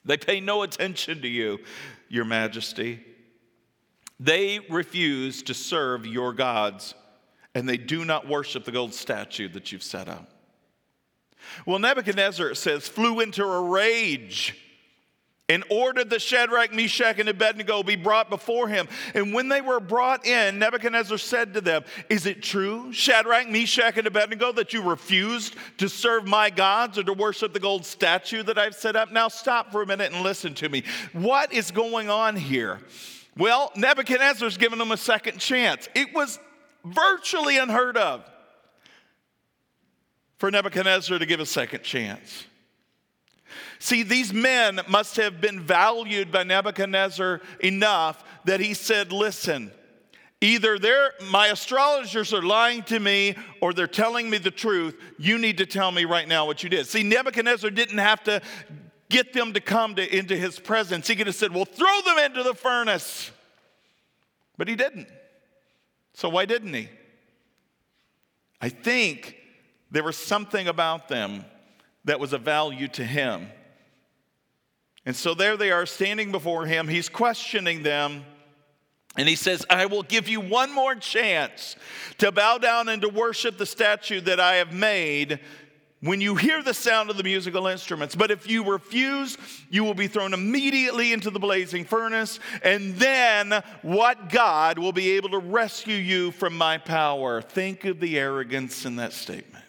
They 0.05 0.17
pay 0.17 0.39
no 0.39 0.63
attention 0.63 1.22
to 1.22 1.27
you, 1.27 1.60
your 2.08 2.25
majesty. 2.25 3.03
They 4.19 4.60
refuse 4.69 5.43
to 5.43 5.53
serve 5.53 6.05
your 6.05 6.34
gods, 6.34 6.93
and 7.53 7.67
they 7.67 7.77
do 7.77 8.05
not 8.05 8.27
worship 8.27 8.65
the 8.65 8.72
gold 8.72 8.93
statue 8.93 9.50
that 9.50 9.72
you've 9.72 9.84
set 9.84 10.08
up. 10.08 10.29
Well, 11.65 11.79
Nebuchadnezzar, 11.79 12.53
says, 12.55 12.88
flew 12.88 13.19
into 13.19 13.43
a 13.43 13.62
rage 13.62 14.55
and 15.50 15.63
ordered 15.70 16.12
that 16.12 16.22
Shadrach, 16.22 16.72
Meshach, 16.72 17.20
and 17.20 17.27
Abednego 17.27 17.82
be 17.82 17.96
brought 17.96 18.29
before 18.29 18.68
him. 18.68 18.88
And 19.15 19.34
when 19.34 19.50
they 19.50 19.62
were 19.62 19.79
brought 19.79 20.25
in, 20.25 20.60
Nebuchadnezzar 20.60 21.18
said 21.18 21.56
to 21.56 21.62
them, 21.62 21.84
Is 22.08 22.27
it 22.27 22.44
true, 22.44 22.94
Shadrach, 22.94 23.50
Meshach, 23.50 23.98
and 23.98 24.06
Abednego, 24.06 24.51
that 24.53 24.72
you 24.72 24.84
refused 24.84 25.56
to 25.79 25.89
serve 25.89 26.27
my 26.27 26.51
gods 26.51 26.98
or 26.98 27.03
to 27.03 27.13
worship 27.13 27.51
the 27.51 27.60
gold 27.60 27.86
statue 27.86 28.44
that 28.44 28.60
I've 28.60 28.75
set 28.75 28.96
up? 28.96 29.12
Now 29.12 29.27
stop 29.27 29.72
for 29.72 29.82
a 29.82 29.86
minute 29.88 30.13
and 30.13 30.24
listen 30.24 30.53
to 30.56 30.70
me. 30.70 30.84
What 31.13 31.51
is 31.51 31.72
going 31.72 32.10
on 32.10 32.36
here? 32.36 32.79
Well, 33.36 33.72
Nebuchadnezzar's 33.75 34.58
given 34.58 34.77
them 34.77 34.91
a 34.91 34.98
second 34.98 35.39
chance. 35.39 35.89
It 35.96 36.13
was 36.13 36.39
virtually 36.86 37.58
unheard 37.58 37.98
of 37.98 38.24
for 40.38 40.51
Nebuchadnezzar 40.51 41.18
to 41.20 41.25
give 41.25 41.39
a 41.39 41.46
second 41.46 41.84
chance. 41.84 42.46
See, 43.79 44.03
these 44.03 44.33
men 44.33 44.81
must 44.89 45.15
have 45.15 45.39
been 45.39 45.62
valued 45.62 46.31
by 46.31 46.43
Nebuchadnezzar 46.43 47.39
enough 47.62 48.24
that 48.43 48.59
he 48.59 48.74
said, 48.74 49.13
Listen, 49.13 49.71
either 50.41 50.77
they're, 50.77 51.13
my 51.31 51.48
astrologers 51.48 52.33
are 52.33 52.41
lying 52.41 52.83
to 52.83 53.00
me 53.00 53.36
or 53.62 53.74
they're 53.74 53.88
telling 53.88 54.29
me 54.29 54.38
the 54.38 54.51
truth. 54.51 54.98
You 55.17 55.38
need 55.38 55.59
to 55.59 55.65
tell 55.65 55.91
me 55.91 56.03
right 56.03 56.27
now 56.27 56.45
what 56.45 56.62
you 56.62 56.69
did. 56.69 56.88
See, 56.88 57.03
Nebuchadnezzar 57.03 57.69
didn't 57.69 58.00
have 58.00 58.21
to 58.25 58.41
get 59.07 59.31
them 59.31 59.53
to 59.53 59.62
come 59.62 59.95
to, 59.95 60.17
into 60.17 60.36
his 60.36 60.59
presence. 60.59 61.07
He 61.07 61.15
could 61.15 61.27
have 61.27 61.36
said, 61.36 61.53
Well, 61.53 61.65
throw 61.65 62.01
them 62.05 62.19
into 62.19 62.43
the 62.43 62.53
furnace. 62.53 63.31
But 64.57 64.67
he 64.67 64.75
didn't. 64.75 65.07
So 66.13 66.27
why 66.27 66.43
didn't 66.43 66.74
he? 66.74 66.89
I 68.59 68.67
think 68.67 69.38
there 69.89 70.03
was 70.03 70.17
something 70.17 70.67
about 70.67 71.07
them 71.07 71.45
that 72.03 72.19
was 72.19 72.33
of 72.33 72.41
value 72.41 72.89
to 72.89 73.05
him. 73.05 73.48
And 75.10 75.16
so 75.16 75.34
there 75.34 75.58
they 75.58 75.72
are 75.72 75.88
standing 75.88 76.32
before 76.32 76.68
him. 76.68 76.88
He's 76.88 77.10
questioning 77.10 77.82
them. 77.82 78.24
And 79.18 79.28
he 79.28 79.36
says, 79.36 79.66
I 79.68 79.88
will 79.88 80.04
give 80.04 80.28
you 80.28 80.39
one 80.39 80.72
more 80.72 80.94
chance 80.94 81.75
to 82.20 82.32
bow 82.32 82.60
down 82.60 82.89
and 82.89 83.01
to 83.01 83.10
worship 83.10 83.58
the 83.58 83.66
statue 83.66 84.22
that 84.22 84.39
I 84.39 84.58
have 84.58 84.72
made 84.72 85.39
when 86.01 86.22
you 86.22 86.36
hear 86.36 86.62
the 86.62 86.75
sound 86.75 87.10
of 87.10 87.18
the 87.18 87.24
musical 87.24 87.66
instruments. 87.66 88.13
But 88.13 88.30
if 88.30 88.48
you 88.48 88.63
refuse, 88.63 89.36
you 89.72 89.84
will 89.84 89.96
be 89.96 90.08
thrown 90.08 90.36
immediately 90.36 91.12
into 91.12 91.32
the 91.32 91.39
blazing 91.39 91.86
furnace. 91.86 92.39
And 92.62 92.94
then 92.98 93.63
what 93.82 94.30
God 94.30 94.78
will 94.78 94.94
be 94.94 95.13
able 95.13 95.30
to 95.30 95.39
rescue 95.39 95.96
you 95.96 96.30
from 96.30 96.56
my 96.56 96.78
power? 96.78 97.42
Think 97.42 97.84
of 97.86 98.00
the 98.00 98.20
arrogance 98.20 98.86
in 98.86 98.98
that 98.98 99.13
statement. 99.13 99.66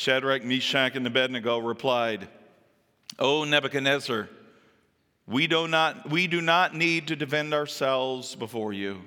Shadrach, 0.00 0.42
Meshach, 0.42 0.96
and 0.96 1.06
Abednego 1.06 1.58
replied, 1.58 2.26
O 3.18 3.44
Nebuchadnezzar, 3.44 4.30
we 5.26 5.46
do, 5.46 5.68
not, 5.68 6.08
we 6.08 6.26
do 6.26 6.40
not 6.40 6.74
need 6.74 7.08
to 7.08 7.16
defend 7.16 7.52
ourselves 7.52 8.34
before 8.34 8.72
you. 8.72 9.02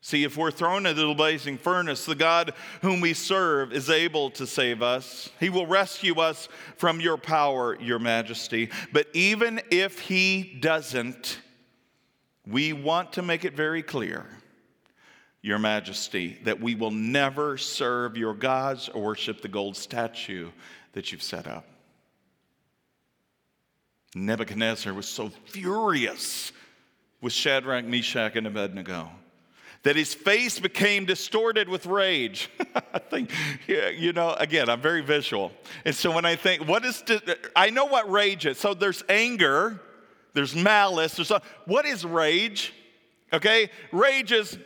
See, 0.00 0.24
if 0.24 0.36
we're 0.36 0.50
thrown 0.50 0.86
into 0.86 1.06
the 1.06 1.14
blazing 1.14 1.56
furnace, 1.56 2.04
the 2.04 2.16
God 2.16 2.52
whom 2.82 3.00
we 3.00 3.14
serve 3.14 3.72
is 3.72 3.90
able 3.90 4.30
to 4.30 4.44
save 4.44 4.82
us. 4.82 5.30
He 5.38 5.50
will 5.50 5.68
rescue 5.68 6.18
us 6.18 6.48
from 6.76 7.00
your 7.00 7.16
power, 7.16 7.80
your 7.80 8.00
majesty. 8.00 8.70
But 8.92 9.06
even 9.14 9.60
if 9.70 10.00
he 10.00 10.58
doesn't, 10.58 11.40
we 12.44 12.72
want 12.72 13.12
to 13.12 13.22
make 13.22 13.44
it 13.44 13.54
very 13.54 13.84
clear, 13.84 14.26
your 15.46 15.60
majesty, 15.60 16.36
that 16.42 16.60
we 16.60 16.74
will 16.74 16.90
never 16.90 17.56
serve 17.56 18.16
your 18.16 18.34
gods 18.34 18.88
or 18.88 19.00
worship 19.00 19.40
the 19.40 19.48
gold 19.48 19.76
statue 19.76 20.50
that 20.92 21.12
you've 21.12 21.22
set 21.22 21.46
up. 21.46 21.64
Nebuchadnezzar 24.16 24.92
was 24.92 25.06
so 25.06 25.30
furious 25.46 26.50
with 27.20 27.32
Shadrach, 27.32 27.84
Meshach, 27.84 28.34
and 28.34 28.48
Abednego 28.48 29.08
that 29.84 29.94
his 29.94 30.14
face 30.14 30.58
became 30.58 31.04
distorted 31.04 31.68
with 31.68 31.86
rage. 31.86 32.50
I 32.92 32.98
think, 32.98 33.30
yeah, 33.68 33.88
you 33.88 34.12
know, 34.12 34.32
again, 34.32 34.68
I'm 34.68 34.80
very 34.80 35.00
visual. 35.00 35.52
And 35.84 35.94
so 35.94 36.10
when 36.10 36.24
I 36.24 36.34
think, 36.34 36.66
what 36.66 36.84
is, 36.84 37.04
I 37.54 37.70
know 37.70 37.84
what 37.84 38.10
rage 38.10 38.46
is. 38.46 38.58
So 38.58 38.74
there's 38.74 39.04
anger, 39.08 39.80
there's 40.34 40.56
malice, 40.56 41.14
there's, 41.14 41.30
what 41.66 41.86
is 41.86 42.04
rage? 42.04 42.74
Okay, 43.32 43.70
rage 43.92 44.32
is 44.32 44.58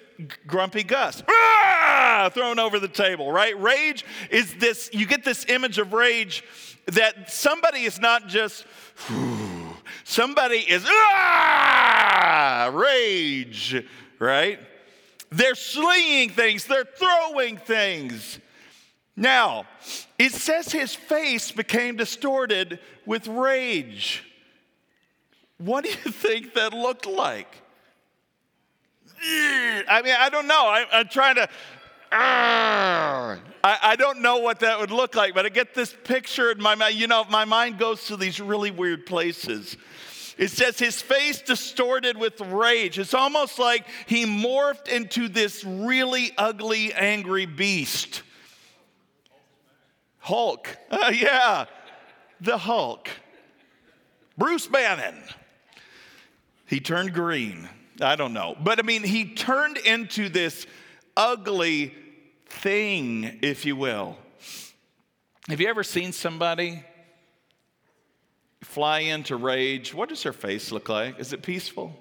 grumpy 0.46 0.82
Gus. 0.82 1.22
Ah! 1.28 2.30
Thrown 2.32 2.58
over 2.58 2.78
the 2.78 2.88
table, 2.88 3.32
right? 3.32 3.60
Rage 3.60 4.04
is 4.30 4.54
this, 4.54 4.90
you 4.92 5.06
get 5.06 5.24
this 5.24 5.46
image 5.48 5.78
of 5.78 5.92
rage 5.92 6.44
that 6.86 7.30
somebody 7.30 7.82
is 7.82 7.98
not 8.00 8.26
just, 8.26 8.64
somebody 10.04 10.58
is, 10.58 10.84
ah, 10.86 12.70
rage, 12.72 13.84
right? 14.18 14.58
They're 15.30 15.54
slinging 15.54 16.30
things, 16.30 16.66
they're 16.66 16.84
throwing 16.84 17.56
things. 17.56 18.38
Now, 19.16 19.64
it 20.18 20.32
says 20.32 20.72
his 20.72 20.94
face 20.94 21.52
became 21.52 21.96
distorted 21.96 22.80
with 23.06 23.26
rage. 23.28 24.24
What 25.58 25.84
do 25.84 25.90
you 25.90 25.96
think 26.10 26.54
that 26.54 26.72
looked 26.72 27.06
like? 27.06 27.62
I 29.22 30.02
mean, 30.02 30.14
I 30.18 30.28
don't 30.30 30.46
know. 30.46 30.66
I, 30.66 31.00
am 31.00 31.08
trying 31.08 31.36
to. 31.36 31.48
I, 32.12 33.38
I, 33.62 33.96
don't 33.96 34.20
know 34.20 34.38
what 34.38 34.60
that 34.60 34.80
would 34.80 34.90
look 34.90 35.14
like, 35.14 35.34
but 35.34 35.46
I 35.46 35.48
get 35.48 35.74
this 35.74 35.94
picture 36.04 36.50
in 36.50 36.60
my 36.60 36.74
mind. 36.74 36.94
You 36.94 37.06
know, 37.06 37.24
my 37.30 37.44
mind 37.44 37.78
goes 37.78 38.06
to 38.06 38.16
these 38.16 38.40
really 38.40 38.70
weird 38.70 39.06
places. 39.06 39.76
It 40.38 40.50
says 40.50 40.78
his 40.78 41.02
face 41.02 41.42
distorted 41.42 42.16
with 42.16 42.40
rage. 42.40 42.98
It's 42.98 43.14
almost 43.14 43.58
like 43.58 43.86
he 44.06 44.24
morphed 44.24 44.88
into 44.88 45.28
this 45.28 45.64
really 45.64 46.32
ugly, 46.38 46.94
angry 46.94 47.44
beast. 47.44 48.22
Hulk. 50.18 50.78
Uh, 50.90 51.12
yeah, 51.14 51.66
the 52.40 52.56
Hulk. 52.56 53.08
Bruce 54.38 54.66
Banner. 54.66 55.14
He 56.66 56.80
turned 56.80 57.12
green. 57.12 57.68
I 58.00 58.16
don't 58.16 58.32
know. 58.32 58.56
But 58.58 58.78
I 58.78 58.82
mean, 58.82 59.02
he 59.02 59.34
turned 59.34 59.76
into 59.76 60.28
this 60.28 60.66
ugly 61.16 61.94
thing, 62.46 63.38
if 63.42 63.64
you 63.64 63.76
will. 63.76 64.16
Have 65.48 65.60
you 65.60 65.68
ever 65.68 65.82
seen 65.82 66.12
somebody 66.12 66.84
fly 68.62 69.00
into 69.00 69.36
rage, 69.36 69.94
what 69.94 70.08
does 70.08 70.22
her 70.22 70.32
face 70.32 70.70
look 70.70 70.88
like? 70.88 71.18
Is 71.18 71.32
it 71.32 71.42
peaceful? 71.42 71.98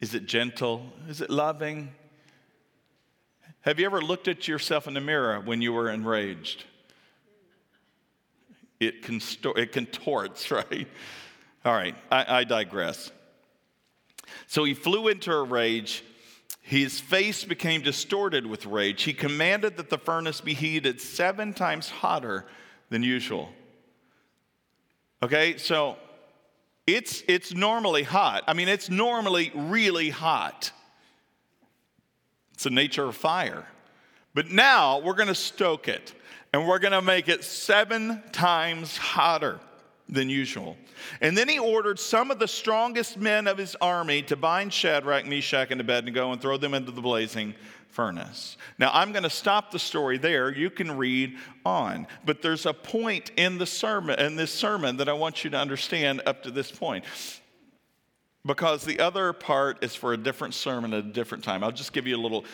Is 0.00 0.14
it 0.14 0.26
gentle? 0.26 0.86
Is 1.08 1.20
it 1.20 1.30
loving? 1.30 1.94
Have 3.60 3.78
you 3.78 3.86
ever 3.86 4.02
looked 4.02 4.28
at 4.28 4.48
yourself 4.48 4.86
in 4.86 4.94
the 4.94 5.00
mirror 5.00 5.40
when 5.40 5.62
you 5.62 5.72
were 5.72 5.90
enraged? 5.90 6.64
It, 8.80 8.96
it 9.08 9.72
contorts, 9.72 10.50
right? 10.50 10.88
All 11.64 11.72
right, 11.72 11.94
I, 12.10 12.40
I 12.40 12.44
digress. 12.44 13.10
So 14.46 14.64
he 14.64 14.74
flew 14.74 15.08
into 15.08 15.32
a 15.32 15.42
rage. 15.42 16.04
His 16.60 17.00
face 17.00 17.44
became 17.44 17.82
distorted 17.82 18.46
with 18.46 18.66
rage. 18.66 19.02
He 19.02 19.12
commanded 19.12 19.76
that 19.76 19.90
the 19.90 19.98
furnace 19.98 20.40
be 20.40 20.54
heated 20.54 21.00
seven 21.00 21.52
times 21.52 21.90
hotter 21.90 22.46
than 22.90 23.02
usual. 23.02 23.50
Okay, 25.22 25.56
so 25.56 25.96
it's, 26.86 27.22
it's 27.28 27.54
normally 27.54 28.02
hot. 28.02 28.44
I 28.46 28.52
mean, 28.52 28.68
it's 28.68 28.90
normally 28.90 29.50
really 29.54 30.10
hot. 30.10 30.72
It's 32.54 32.64
the 32.64 32.70
nature 32.70 33.04
of 33.04 33.16
fire. 33.16 33.66
But 34.34 34.50
now 34.50 35.00
we're 35.00 35.14
going 35.14 35.28
to 35.28 35.34
stoke 35.34 35.88
it 35.88 36.14
and 36.52 36.68
we're 36.68 36.78
going 36.78 36.92
to 36.92 37.02
make 37.02 37.28
it 37.28 37.42
seven 37.44 38.22
times 38.32 38.96
hotter 38.96 39.60
than 40.08 40.28
usual. 40.28 40.76
And 41.20 41.36
then 41.36 41.48
he 41.48 41.58
ordered 41.58 41.98
some 41.98 42.30
of 42.30 42.38
the 42.38 42.48
strongest 42.48 43.16
men 43.16 43.46
of 43.46 43.58
his 43.58 43.76
army 43.80 44.22
to 44.22 44.36
bind 44.36 44.72
Shadrach, 44.72 45.26
Meshach, 45.26 45.70
and 45.70 45.80
Abednego 45.80 46.32
and 46.32 46.40
throw 46.40 46.56
them 46.56 46.74
into 46.74 46.90
the 46.90 47.00
blazing 47.00 47.54
furnace. 47.88 48.56
Now, 48.78 48.90
I'm 48.92 49.12
going 49.12 49.22
to 49.22 49.30
stop 49.30 49.70
the 49.70 49.78
story 49.78 50.18
there. 50.18 50.52
You 50.52 50.68
can 50.68 50.96
read 50.96 51.36
on. 51.64 52.06
But 52.24 52.42
there's 52.42 52.66
a 52.66 52.74
point 52.74 53.30
in 53.36 53.58
the 53.58 53.66
sermon 53.66 54.18
in 54.18 54.36
this 54.36 54.52
sermon 54.52 54.98
that 54.98 55.08
I 55.08 55.14
want 55.14 55.44
you 55.44 55.50
to 55.50 55.56
understand 55.56 56.22
up 56.26 56.42
to 56.42 56.50
this 56.50 56.70
point. 56.70 57.04
Because 58.44 58.84
the 58.84 59.00
other 59.00 59.32
part 59.32 59.82
is 59.82 59.94
for 59.94 60.12
a 60.12 60.18
different 60.18 60.54
sermon 60.54 60.92
at 60.92 61.04
a 61.04 61.08
different 61.08 61.44
time. 61.44 61.64
I'll 61.64 61.72
just 61.72 61.94
give 61.94 62.06
you 62.06 62.16
a 62.16 62.20
little 62.20 62.44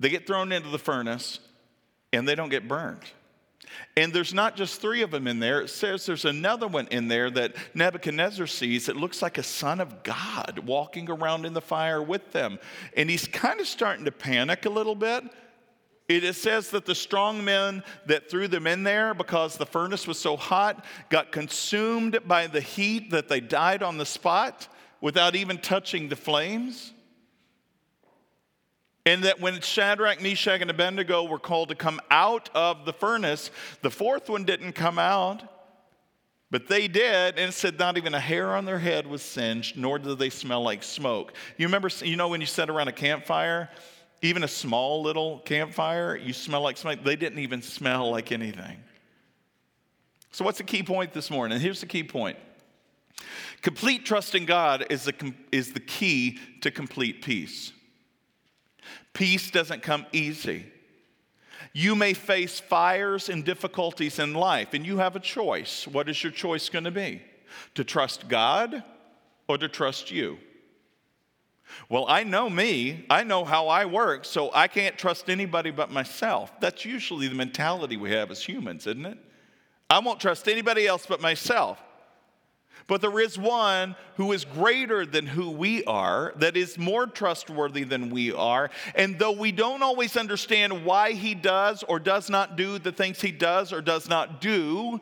they 0.00 0.08
get 0.08 0.26
thrown 0.26 0.52
into 0.52 0.68
the 0.68 0.78
furnace 0.78 1.40
and 2.12 2.28
they 2.28 2.34
don't 2.34 2.50
get 2.50 2.68
burned. 2.68 3.02
And 3.96 4.12
there's 4.12 4.32
not 4.32 4.56
just 4.56 4.80
three 4.80 5.02
of 5.02 5.10
them 5.10 5.26
in 5.26 5.40
there. 5.40 5.60
It 5.60 5.70
says 5.70 6.06
there's 6.06 6.24
another 6.24 6.68
one 6.68 6.86
in 6.88 7.08
there 7.08 7.30
that 7.30 7.54
Nebuchadnezzar 7.74 8.46
sees. 8.46 8.88
It 8.88 8.96
looks 8.96 9.20
like 9.22 9.38
a 9.38 9.42
son 9.42 9.80
of 9.80 10.02
God 10.02 10.60
walking 10.64 11.10
around 11.10 11.44
in 11.44 11.52
the 11.52 11.60
fire 11.60 12.02
with 12.02 12.32
them. 12.32 12.58
And 12.96 13.10
he's 13.10 13.26
kind 13.26 13.60
of 13.60 13.66
starting 13.66 14.04
to 14.04 14.12
panic 14.12 14.66
a 14.66 14.70
little 14.70 14.94
bit. 14.94 15.24
It 16.08 16.34
says 16.36 16.70
that 16.70 16.86
the 16.86 16.94
strong 16.94 17.44
men 17.44 17.82
that 18.06 18.30
threw 18.30 18.48
them 18.48 18.66
in 18.66 18.82
there 18.82 19.12
because 19.12 19.58
the 19.58 19.66
furnace 19.66 20.06
was 20.06 20.18
so 20.18 20.38
hot 20.38 20.86
got 21.10 21.32
consumed 21.32 22.18
by 22.26 22.46
the 22.46 22.62
heat 22.62 23.10
that 23.10 23.28
they 23.28 23.40
died 23.40 23.82
on 23.82 23.98
the 23.98 24.06
spot 24.06 24.68
without 25.02 25.36
even 25.36 25.58
touching 25.58 26.08
the 26.08 26.16
flames. 26.16 26.94
And 29.08 29.24
that 29.24 29.40
when 29.40 29.58
Shadrach, 29.62 30.20
Meshach, 30.20 30.60
and 30.60 30.68
Abednego 30.68 31.24
were 31.24 31.38
called 31.38 31.70
to 31.70 31.74
come 31.74 31.98
out 32.10 32.50
of 32.54 32.84
the 32.84 32.92
furnace, 32.92 33.50
the 33.80 33.90
fourth 33.90 34.28
one 34.28 34.44
didn't 34.44 34.74
come 34.74 34.98
out, 34.98 35.42
but 36.50 36.68
they 36.68 36.88
did, 36.88 37.38
and 37.38 37.48
it 37.48 37.54
said 37.54 37.78
not 37.78 37.96
even 37.96 38.12
a 38.12 38.20
hair 38.20 38.54
on 38.54 38.66
their 38.66 38.78
head 38.78 39.06
was 39.06 39.22
singed, 39.22 39.78
nor 39.78 39.98
did 39.98 40.18
they 40.18 40.28
smell 40.28 40.60
like 40.60 40.82
smoke. 40.82 41.32
You 41.56 41.66
remember, 41.68 41.88
you 42.02 42.16
know, 42.16 42.28
when 42.28 42.42
you 42.42 42.46
sit 42.46 42.68
around 42.68 42.88
a 42.88 42.92
campfire, 42.92 43.70
even 44.20 44.42
a 44.42 44.48
small 44.48 45.00
little 45.00 45.38
campfire, 45.38 46.14
you 46.14 46.34
smell 46.34 46.60
like 46.60 46.76
smoke. 46.76 47.02
They 47.02 47.16
didn't 47.16 47.38
even 47.38 47.62
smell 47.62 48.10
like 48.10 48.30
anything. 48.30 48.76
So, 50.32 50.44
what's 50.44 50.58
the 50.58 50.64
key 50.64 50.82
point 50.82 51.14
this 51.14 51.30
morning? 51.30 51.58
Here's 51.60 51.80
the 51.80 51.86
key 51.86 52.04
point 52.04 52.36
complete 53.62 54.04
trust 54.04 54.34
in 54.34 54.44
God 54.44 54.84
is 54.90 55.04
the, 55.04 55.32
is 55.50 55.72
the 55.72 55.80
key 55.80 56.38
to 56.60 56.70
complete 56.70 57.22
peace. 57.22 57.72
Peace 59.12 59.50
doesn't 59.50 59.82
come 59.82 60.06
easy. 60.12 60.66
You 61.72 61.94
may 61.94 62.14
face 62.14 62.60
fires 62.60 63.28
and 63.28 63.44
difficulties 63.44 64.18
in 64.18 64.34
life, 64.34 64.74
and 64.74 64.86
you 64.86 64.98
have 64.98 65.16
a 65.16 65.20
choice. 65.20 65.86
What 65.86 66.08
is 66.08 66.22
your 66.22 66.32
choice 66.32 66.68
going 66.68 66.84
to 66.84 66.90
be? 66.90 67.22
To 67.74 67.84
trust 67.84 68.28
God 68.28 68.82
or 69.48 69.58
to 69.58 69.68
trust 69.68 70.10
you? 70.10 70.38
Well, 71.88 72.06
I 72.08 72.24
know 72.24 72.48
me, 72.48 73.04
I 73.10 73.24
know 73.24 73.44
how 73.44 73.68
I 73.68 73.84
work, 73.84 74.24
so 74.24 74.50
I 74.54 74.68
can't 74.68 74.96
trust 74.96 75.28
anybody 75.28 75.70
but 75.70 75.90
myself. 75.90 76.52
That's 76.60 76.84
usually 76.84 77.28
the 77.28 77.34
mentality 77.34 77.96
we 77.96 78.10
have 78.12 78.30
as 78.30 78.42
humans, 78.42 78.86
isn't 78.86 79.04
it? 79.04 79.18
I 79.90 79.98
won't 80.00 80.20
trust 80.20 80.48
anybody 80.48 80.86
else 80.86 81.06
but 81.06 81.20
myself. 81.20 81.78
But 82.88 83.02
there 83.02 83.20
is 83.20 83.38
one 83.38 83.94
who 84.16 84.32
is 84.32 84.46
greater 84.46 85.04
than 85.04 85.26
who 85.26 85.50
we 85.50 85.84
are, 85.84 86.32
that 86.36 86.56
is 86.56 86.78
more 86.78 87.06
trustworthy 87.06 87.84
than 87.84 88.08
we 88.10 88.32
are. 88.32 88.70
And 88.94 89.18
though 89.18 89.32
we 89.32 89.52
don't 89.52 89.82
always 89.82 90.16
understand 90.16 90.86
why 90.86 91.12
he 91.12 91.34
does 91.34 91.82
or 91.82 92.00
does 92.00 92.30
not 92.30 92.56
do 92.56 92.78
the 92.78 92.90
things 92.90 93.20
he 93.20 93.30
does 93.30 93.74
or 93.74 93.82
does 93.82 94.08
not 94.08 94.40
do, 94.40 95.00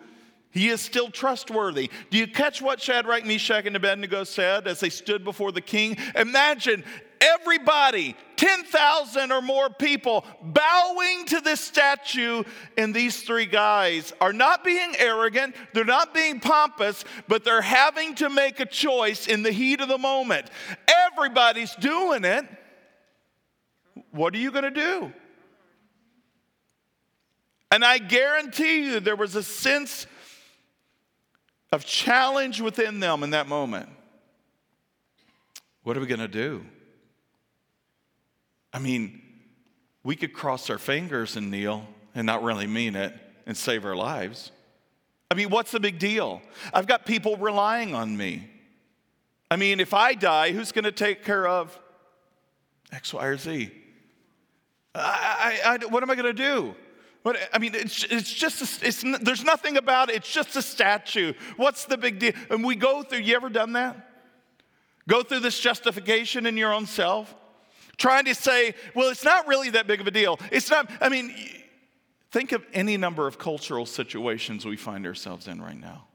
he 0.50 0.68
is 0.68 0.80
still 0.80 1.10
trustworthy. 1.10 1.88
Do 2.10 2.18
you 2.18 2.26
catch 2.26 2.60
what 2.60 2.80
Shadrach, 2.80 3.24
Meshach, 3.24 3.66
and 3.66 3.76
Abednego 3.76 4.24
said 4.24 4.66
as 4.66 4.80
they 4.80 4.90
stood 4.90 5.22
before 5.22 5.52
the 5.52 5.60
king? 5.60 5.96
Imagine 6.16 6.82
everybody, 7.20 8.16
10,000 8.36 9.32
or 9.32 9.42
more 9.42 9.70
people, 9.70 10.24
bowing 10.42 11.24
to 11.26 11.40
this 11.40 11.60
statue. 11.60 12.42
And 12.76 12.94
these 12.94 13.22
three 13.22 13.46
guys 13.46 14.12
are 14.20 14.32
not 14.32 14.64
being 14.64 14.94
arrogant, 14.98 15.54
they're 15.72 15.84
not 15.84 16.14
being 16.14 16.40
pompous, 16.40 17.04
but 17.28 17.44
they're 17.44 17.62
having 17.62 18.14
to 18.16 18.28
make 18.28 18.60
a 18.60 18.66
choice 18.66 19.26
in 19.26 19.42
the 19.42 19.52
heat 19.52 19.80
of 19.80 19.88
the 19.88 19.98
moment. 19.98 20.46
Everybody's 21.12 21.74
doing 21.76 22.24
it. 22.24 22.44
What 24.10 24.34
are 24.34 24.38
you 24.38 24.50
going 24.50 24.64
to 24.64 24.70
do? 24.70 25.12
And 27.70 27.84
I 27.84 27.98
guarantee 27.98 28.86
you, 28.86 29.00
there 29.00 29.16
was 29.16 29.34
a 29.34 29.42
sense 29.42 30.06
of 31.72 31.84
challenge 31.84 32.60
within 32.60 33.00
them 33.00 33.22
in 33.22 33.30
that 33.30 33.48
moment. 33.48 33.88
What 35.82 35.96
are 35.96 36.00
we 36.00 36.06
going 36.06 36.20
to 36.20 36.28
do? 36.28 36.64
I 38.76 38.78
mean, 38.78 39.22
we 40.04 40.16
could 40.16 40.34
cross 40.34 40.68
our 40.68 40.76
fingers 40.76 41.34
and 41.36 41.50
kneel 41.50 41.86
and 42.14 42.26
not 42.26 42.42
really 42.42 42.66
mean 42.66 42.94
it 42.94 43.14
and 43.46 43.56
save 43.56 43.86
our 43.86 43.96
lives. 43.96 44.50
I 45.30 45.34
mean, 45.34 45.48
what's 45.48 45.70
the 45.70 45.80
big 45.80 45.98
deal? 45.98 46.42
I've 46.74 46.86
got 46.86 47.06
people 47.06 47.38
relying 47.38 47.94
on 47.94 48.14
me. 48.14 48.50
I 49.50 49.56
mean, 49.56 49.80
if 49.80 49.94
I 49.94 50.12
die, 50.12 50.52
who's 50.52 50.72
going 50.72 50.84
to 50.84 50.92
take 50.92 51.24
care 51.24 51.46
of 51.48 51.80
X, 52.92 53.14
Y, 53.14 53.24
or 53.24 53.38
Z? 53.38 53.72
I, 54.94 55.58
I, 55.64 55.78
I, 55.80 55.86
what 55.86 56.02
am 56.02 56.10
I 56.10 56.14
going 56.14 56.36
to 56.36 56.42
do? 56.42 56.74
What, 57.22 57.38
I 57.54 57.58
mean, 57.58 57.74
it's, 57.74 58.04
it's 58.04 58.30
just, 58.30 58.60
a, 58.60 58.86
it's, 58.86 59.02
there's 59.22 59.42
nothing 59.42 59.78
about 59.78 60.10
it. 60.10 60.16
It's 60.16 60.30
just 60.30 60.54
a 60.54 60.60
statue. 60.60 61.32
What's 61.56 61.86
the 61.86 61.96
big 61.96 62.18
deal? 62.18 62.32
And 62.50 62.62
we 62.62 62.76
go 62.76 63.02
through, 63.02 63.20
you 63.20 63.36
ever 63.36 63.48
done 63.48 63.72
that? 63.72 63.96
Go 65.08 65.22
through 65.22 65.40
this 65.40 65.58
justification 65.58 66.44
in 66.44 66.58
your 66.58 66.74
own 66.74 66.84
self? 66.84 67.34
Trying 67.98 68.24
to 68.26 68.34
say, 68.34 68.74
well, 68.94 69.08
it's 69.08 69.24
not 69.24 69.46
really 69.46 69.70
that 69.70 69.86
big 69.86 70.00
of 70.00 70.06
a 70.06 70.10
deal. 70.10 70.38
It's 70.50 70.70
not, 70.70 70.90
I 71.00 71.08
mean, 71.08 71.34
think 72.30 72.52
of 72.52 72.64
any 72.72 72.96
number 72.96 73.26
of 73.26 73.38
cultural 73.38 73.86
situations 73.86 74.66
we 74.66 74.76
find 74.76 75.06
ourselves 75.06 75.48
in 75.48 75.60
right 75.60 75.78
now. 75.78 76.06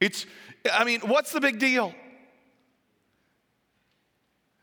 It's, 0.00 0.26
I 0.72 0.84
mean, 0.84 1.00
what's 1.00 1.32
the 1.32 1.40
big 1.40 1.58
deal? 1.58 1.94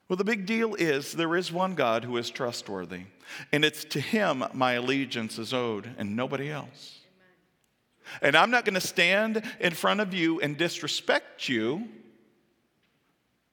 Well, 0.10 0.18
the 0.18 0.24
big 0.24 0.46
deal 0.46 0.74
is 0.76 1.14
there 1.14 1.36
is 1.36 1.52
one 1.52 1.76
God 1.76 2.06
who 2.06 2.16
is 2.18 2.30
trustworthy, 2.30 3.02
and 3.52 3.66
it's 3.66 3.84
to 3.86 4.00
him 4.00 4.44
my 4.54 4.74
allegiance 4.74 5.38
is 5.38 5.54
owed 5.54 5.94
and 5.98 6.16
nobody 6.16 6.50
else. 6.50 7.02
And 8.22 8.36
I'm 8.36 8.50
not 8.50 8.64
going 8.64 8.76
to 8.76 8.82
stand 8.82 9.44
in 9.60 9.74
front 9.74 10.00
of 10.00 10.14
you 10.14 10.40
and 10.40 10.58
disrespect 10.58 11.50
you 11.50 11.90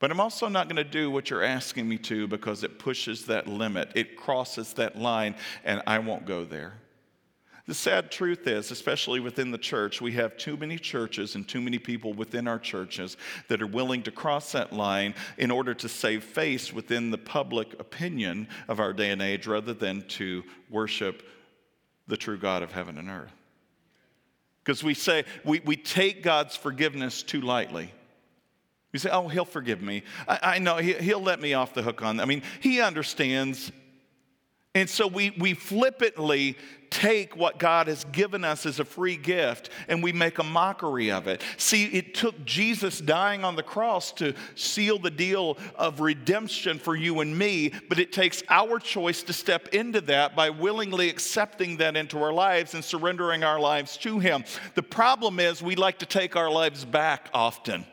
but 0.00 0.10
I'm 0.10 0.20
also 0.20 0.48
not 0.48 0.68
going 0.68 0.76
to 0.76 0.84
do 0.84 1.10
what 1.10 1.30
you're 1.30 1.42
asking 1.42 1.88
me 1.88 1.98
to 1.98 2.26
because 2.26 2.64
it 2.64 2.78
pushes 2.78 3.26
that 3.26 3.46
limit. 3.46 3.90
It 3.94 4.16
crosses 4.16 4.72
that 4.74 4.96
line, 4.96 5.34
and 5.64 5.82
I 5.86 5.98
won't 6.00 6.26
go 6.26 6.44
there. 6.44 6.74
The 7.66 7.74
sad 7.74 8.10
truth 8.10 8.46
is, 8.46 8.70
especially 8.70 9.20
within 9.20 9.50
the 9.50 9.56
church, 9.56 10.02
we 10.02 10.12
have 10.12 10.36
too 10.36 10.58
many 10.58 10.78
churches 10.78 11.34
and 11.34 11.48
too 11.48 11.62
many 11.62 11.78
people 11.78 12.12
within 12.12 12.46
our 12.46 12.58
churches 12.58 13.16
that 13.48 13.62
are 13.62 13.66
willing 13.66 14.02
to 14.02 14.10
cross 14.10 14.52
that 14.52 14.74
line 14.74 15.14
in 15.38 15.50
order 15.50 15.72
to 15.72 15.88
save 15.88 16.24
face 16.24 16.74
within 16.74 17.10
the 17.10 17.16
public 17.16 17.72
opinion 17.80 18.48
of 18.68 18.80
our 18.80 18.92
day 18.92 19.10
and 19.10 19.22
age 19.22 19.46
rather 19.46 19.72
than 19.72 20.02
to 20.08 20.44
worship 20.68 21.22
the 22.06 22.18
true 22.18 22.36
God 22.36 22.62
of 22.62 22.70
heaven 22.70 22.98
and 22.98 23.08
earth. 23.08 23.32
Because 24.62 24.84
we 24.84 24.92
say, 24.92 25.24
we, 25.42 25.60
we 25.60 25.76
take 25.76 26.22
God's 26.22 26.56
forgiveness 26.56 27.22
too 27.22 27.40
lightly. 27.40 27.90
You 28.94 29.00
say, 29.00 29.10
oh, 29.10 29.26
he'll 29.26 29.44
forgive 29.44 29.82
me. 29.82 30.04
I, 30.28 30.38
I 30.40 30.58
know 30.60 30.76
he, 30.76 30.92
he'll 30.92 31.20
let 31.20 31.40
me 31.40 31.52
off 31.52 31.74
the 31.74 31.82
hook 31.82 32.00
on 32.00 32.16
that. 32.16 32.22
I 32.22 32.26
mean, 32.26 32.44
he 32.60 32.80
understands. 32.80 33.72
And 34.76 34.88
so 34.88 35.08
we, 35.08 35.30
we 35.36 35.54
flippantly 35.54 36.56
take 36.90 37.34
what 37.34 37.58
God 37.58 37.88
has 37.88 38.04
given 38.12 38.44
us 38.44 38.66
as 38.66 38.78
a 38.78 38.84
free 38.84 39.16
gift 39.16 39.70
and 39.88 40.00
we 40.00 40.12
make 40.12 40.38
a 40.38 40.44
mockery 40.44 41.10
of 41.10 41.26
it. 41.26 41.42
See, 41.56 41.86
it 41.86 42.14
took 42.14 42.44
Jesus 42.44 43.00
dying 43.00 43.42
on 43.44 43.56
the 43.56 43.64
cross 43.64 44.12
to 44.12 44.32
seal 44.54 45.00
the 45.00 45.10
deal 45.10 45.58
of 45.74 45.98
redemption 45.98 46.78
for 46.78 46.94
you 46.94 47.18
and 47.18 47.36
me, 47.36 47.72
but 47.88 47.98
it 47.98 48.12
takes 48.12 48.44
our 48.48 48.78
choice 48.78 49.24
to 49.24 49.32
step 49.32 49.74
into 49.74 50.02
that 50.02 50.36
by 50.36 50.50
willingly 50.50 51.08
accepting 51.08 51.78
that 51.78 51.96
into 51.96 52.22
our 52.22 52.32
lives 52.32 52.74
and 52.74 52.84
surrendering 52.84 53.42
our 53.42 53.58
lives 53.58 53.96
to 53.96 54.20
Him. 54.20 54.44
The 54.76 54.84
problem 54.84 55.40
is 55.40 55.60
we 55.60 55.74
like 55.74 55.98
to 55.98 56.06
take 56.06 56.36
our 56.36 56.50
lives 56.50 56.84
back 56.84 57.28
often 57.34 57.86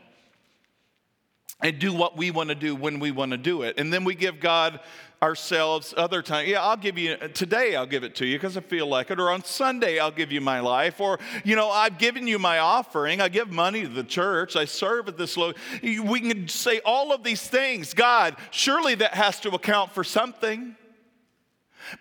and 1.62 1.78
do 1.78 1.92
what 1.92 2.16
we 2.16 2.30
want 2.30 2.48
to 2.48 2.54
do 2.54 2.74
when 2.74 2.98
we 2.98 3.10
want 3.10 3.30
to 3.30 3.38
do 3.38 3.62
it. 3.62 3.78
And 3.78 3.92
then 3.92 4.04
we 4.04 4.14
give 4.14 4.40
God 4.40 4.80
ourselves 5.22 5.94
other 5.96 6.20
time. 6.20 6.48
Yeah, 6.48 6.62
I'll 6.62 6.76
give 6.76 6.98
you 6.98 7.16
today, 7.16 7.76
I'll 7.76 7.86
give 7.86 8.02
it 8.02 8.16
to 8.16 8.26
you 8.26 8.36
because 8.36 8.56
I 8.56 8.60
feel 8.60 8.88
like 8.88 9.12
it. 9.12 9.20
Or 9.20 9.30
on 9.30 9.44
Sunday, 9.44 10.00
I'll 10.00 10.10
give 10.10 10.32
you 10.32 10.40
my 10.40 10.58
life. 10.58 11.00
Or, 11.00 11.20
you 11.44 11.54
know, 11.54 11.70
I've 11.70 11.96
given 11.96 12.26
you 12.26 12.40
my 12.40 12.58
offering. 12.58 13.20
I 13.20 13.28
give 13.28 13.50
money 13.50 13.82
to 13.82 13.88
the 13.88 14.02
church. 14.02 14.56
I 14.56 14.64
serve 14.64 15.06
at 15.06 15.16
this 15.16 15.36
low. 15.36 15.52
We 15.82 16.20
can 16.20 16.48
say 16.48 16.80
all 16.84 17.12
of 17.12 17.22
these 17.22 17.46
things. 17.46 17.94
God, 17.94 18.36
surely 18.50 18.96
that 18.96 19.14
has 19.14 19.38
to 19.40 19.50
account 19.50 19.92
for 19.92 20.02
something. 20.02 20.74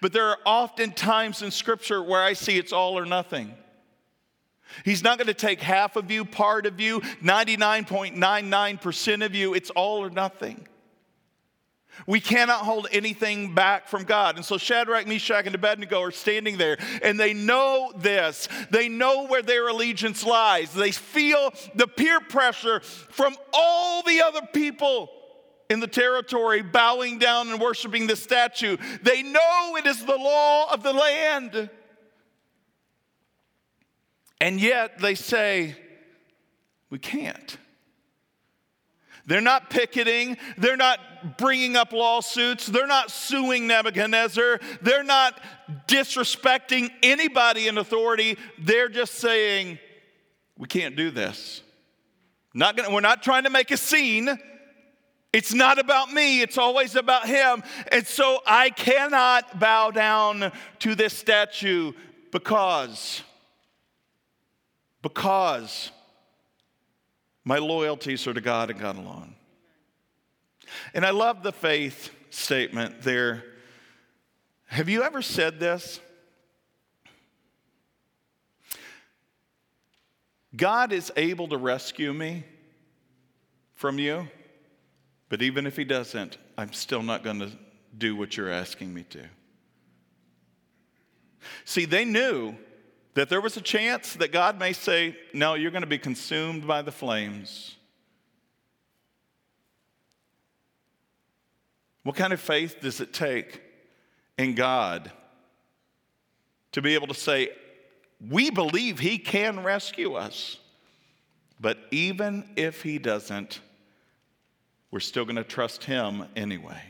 But 0.02 0.14
there 0.14 0.28
are 0.28 0.38
often 0.46 0.92
times 0.92 1.44
in 1.44 1.52
Scripture 1.52 2.02
where 2.02 2.24
I 2.24 2.34
see 2.34 2.58
it's 2.58 2.74
all 2.74 2.98
or 2.98 3.06
nothing. 3.06 3.54
He's 4.86 5.04
not 5.04 5.18
going 5.18 5.28
to 5.28 5.34
take 5.34 5.62
half 5.62 5.96
of 5.96 6.12
you, 6.12 6.26
part 6.26 6.66
of 6.66 6.80
you, 6.80 7.02
99.99% 7.24 9.26
of 9.26 9.36
you. 9.36 9.54
It's 9.54 9.70
all 9.72 10.04
or 10.04 10.10
nothing. 10.10 10.68
We 12.08 12.20
cannot 12.20 12.62
hold 12.62 12.88
anything 12.92 13.54
back 13.54 13.88
from 13.88 14.04
God. 14.04 14.36
And 14.36 14.46
so 14.46 14.58
Shadrach, 14.58 15.08
Meshach, 15.08 15.46
and 15.46 15.54
Abednego 15.54 16.02
are 16.02 16.12
standing 16.12 16.58
there, 16.58 16.78
and 17.04 17.20
they 17.20 17.34
know 17.34 17.92
this. 17.98 18.48
They 18.70 18.90
know 18.90 19.28
where 19.28 19.42
their 19.42 19.68
allegiance 19.68 20.26
lies. 20.26 20.74
They 20.74 20.92
feel 20.92 21.54
the 21.76 21.88
peer 21.88 22.20
pressure 22.20 22.80
from 22.80 23.36
all 23.54 24.04
the 24.04 24.22
other 24.22 24.42
people 24.54 25.10
in 25.70 25.80
the 25.80 25.88
territory 25.88 26.62
bowing 26.62 27.20
down 27.20 27.50
and 27.50 27.62
worshiping 27.62 28.08
the 28.08 28.16
statue. 28.16 28.78
They 29.04 29.24
know 29.24 29.76
it 29.78 29.86
is 29.86 30.04
the 30.04 30.18
law 30.18 30.72
of 30.72 30.84
the 30.84 30.94
land. 30.94 31.70
And 34.42 34.60
yet 34.60 34.98
they 34.98 35.14
say, 35.14 35.76
we 36.90 36.98
can't. 36.98 37.58
They're 39.28 39.40
not 39.40 39.70
picketing. 39.70 40.36
They're 40.58 40.76
not 40.76 41.38
bringing 41.38 41.76
up 41.76 41.94
lawsuits. 41.94 42.66
They're 42.66 42.88
not 42.88 43.12
suing 43.12 43.68
Nebuchadnezzar. 43.68 44.60
They're 44.82 45.04
not 45.04 45.40
disrespecting 45.88 46.90
anybody 47.04 47.68
in 47.68 47.78
authority. 47.78 48.36
They're 48.58 48.90
just 48.90 49.14
saying, 49.14 49.78
we 50.58 50.68
can't 50.68 50.96
do 50.96 51.12
this. 51.12 51.62
Not 52.56 52.76
gonna, 52.76 52.90
we're 52.90 53.00
not 53.00 53.22
trying 53.22 53.44
to 53.44 53.52
make 53.52 53.70
a 53.70 53.78
scene. 53.78 54.28
It's 55.32 55.54
not 55.54 55.78
about 55.78 56.12
me, 56.12 56.42
it's 56.42 56.58
always 56.58 56.96
about 56.96 57.28
him. 57.28 57.62
And 57.92 58.08
so 58.08 58.40
I 58.48 58.72
cannot 58.72 59.60
bow 59.60 59.92
down 59.92 60.52
to 60.80 60.96
this 60.96 61.14
statue 61.14 61.94
because 62.32 63.22
because 65.02 65.92
my 67.44 67.58
loyalties 67.58 68.28
are 68.28 68.34
to 68.34 68.42
God 68.42 68.70
and 68.70 68.80
God 68.80 68.98
alone. 68.98 69.36
And 70.94 71.06
I 71.06 71.10
love 71.10 71.44
the 71.44 71.52
faith 71.52 72.12
statement 72.30 73.02
there. 73.02 73.44
Have 74.68 74.90
you 74.90 75.04
ever 75.04 75.22
said 75.22 75.60
this? 75.60 76.00
God 80.56 80.92
is 80.92 81.12
able 81.16 81.48
to 81.50 81.58
rescue 81.58 82.14
me 82.14 82.44
from 83.74 84.00
you, 84.00 84.28
but 85.30 85.42
even 85.42 85.66
if 85.66 85.78
He 85.78 85.84
doesn't, 85.84 86.38
I'm 86.58 86.74
still 86.74 87.04
not 87.04 87.24
going 87.24 87.40
to 87.40 87.52
do 87.98 88.16
what 88.16 88.38
you're 88.38 88.52
asking 88.52 88.94
me 88.94 89.04
to. 89.10 89.24
See, 91.66 91.86
they 91.86 92.06
knew 92.06 92.56
that 93.14 93.30
there 93.30 93.42
was 93.42 93.58
a 93.58 93.62
chance 93.62 94.14
that 94.14 94.32
God 94.32 94.58
may 94.58 94.74
say, 94.74 95.18
No, 95.34 95.54
you're 95.56 95.72
going 95.72 95.84
to 95.84 95.88
be 95.88 95.98
consumed 95.98 96.66
by 96.66 96.82
the 96.82 96.92
flames. 96.92 97.76
What 102.04 102.16
kind 102.16 102.34
of 102.34 102.40
faith 102.40 102.78
does 102.82 103.00
it 103.00 103.14
take 103.14 103.62
in 104.38 104.56
God 104.56 105.12
to 106.72 106.82
be 106.82 106.96
able 106.96 107.08
to 107.08 107.14
say, 107.14 107.50
We 108.30 108.50
believe 108.50 109.00
He 109.00 109.18
can 109.18 109.64
rescue 109.64 110.14
us, 110.14 110.58
But 111.60 111.78
even 111.92 112.50
if 112.56 112.82
He 112.82 112.98
doesn't, 112.98 113.60
we're 114.90 115.00
still 115.00 115.26
going 115.26 115.36
to 115.36 115.44
trust 115.44 115.84
Him 115.84 116.26
anyway. 116.36 116.82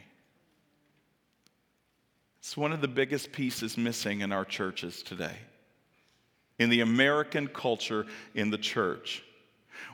It's 2.40 2.58
one 2.58 2.72
of 2.72 2.82
the 2.82 2.88
biggest 2.88 3.32
pieces 3.32 3.78
missing 3.78 4.22
in 4.22 4.32
our 4.32 4.46
churches 4.46 5.04
today. 5.04 5.38
In 6.62 6.69
the 6.69 6.82
American 6.82 7.47
culture 7.47 8.06
in 8.36 8.52
the 8.52 8.58
church, 8.60 9.24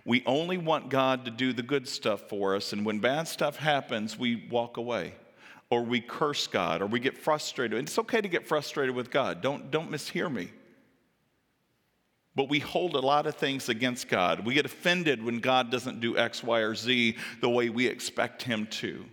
we 0.03 0.21
only 0.25 0.57
want 0.57 0.89
God 0.89 1.23
to 1.23 1.31
do 1.31 1.53
the 1.53 1.63
good 1.63 1.87
stuff 1.87 2.27
for 2.27 2.57
us, 2.57 2.73
and 2.73 2.85
when 2.85 2.99
bad 2.99 3.29
stuff 3.29 3.55
happens, 3.55 4.19
we 4.19 4.45
walk 4.51 4.75
away 4.75 5.13
or 5.69 5.83
we 5.83 6.01
curse 6.01 6.45
God 6.45 6.81
or 6.81 6.85
we 6.85 6.99
get 6.99 7.17
frustrated. 7.17 7.79
And 7.79 7.87
it's 7.87 7.97
okay 7.99 8.19
to 8.19 8.27
get 8.27 8.45
frustrated 8.45 8.93
with 8.93 9.09
God. 9.09 9.41
Don't, 9.41 9.71
don't 9.71 9.89
mishear 9.89 10.29
me. 10.29 10.51
But 12.35 12.49
we 12.49 12.59
hold 12.59 12.95
a 12.95 12.99
lot 12.99 13.27
of 13.27 13.35
things 13.35 13.69
against 13.69 14.09
God. 14.09 14.45
We 14.45 14.53
get 14.53 14.65
offended 14.65 15.23
when 15.23 15.39
God 15.39 15.71
doesn't 15.71 16.01
do 16.01 16.17
X, 16.17 16.43
Y, 16.43 16.59
or 16.59 16.75
Z 16.75 17.15
the 17.39 17.49
way 17.49 17.69
we 17.69 17.87
expect 17.87 18.43
Him 18.43 18.67
to. 18.71 19.05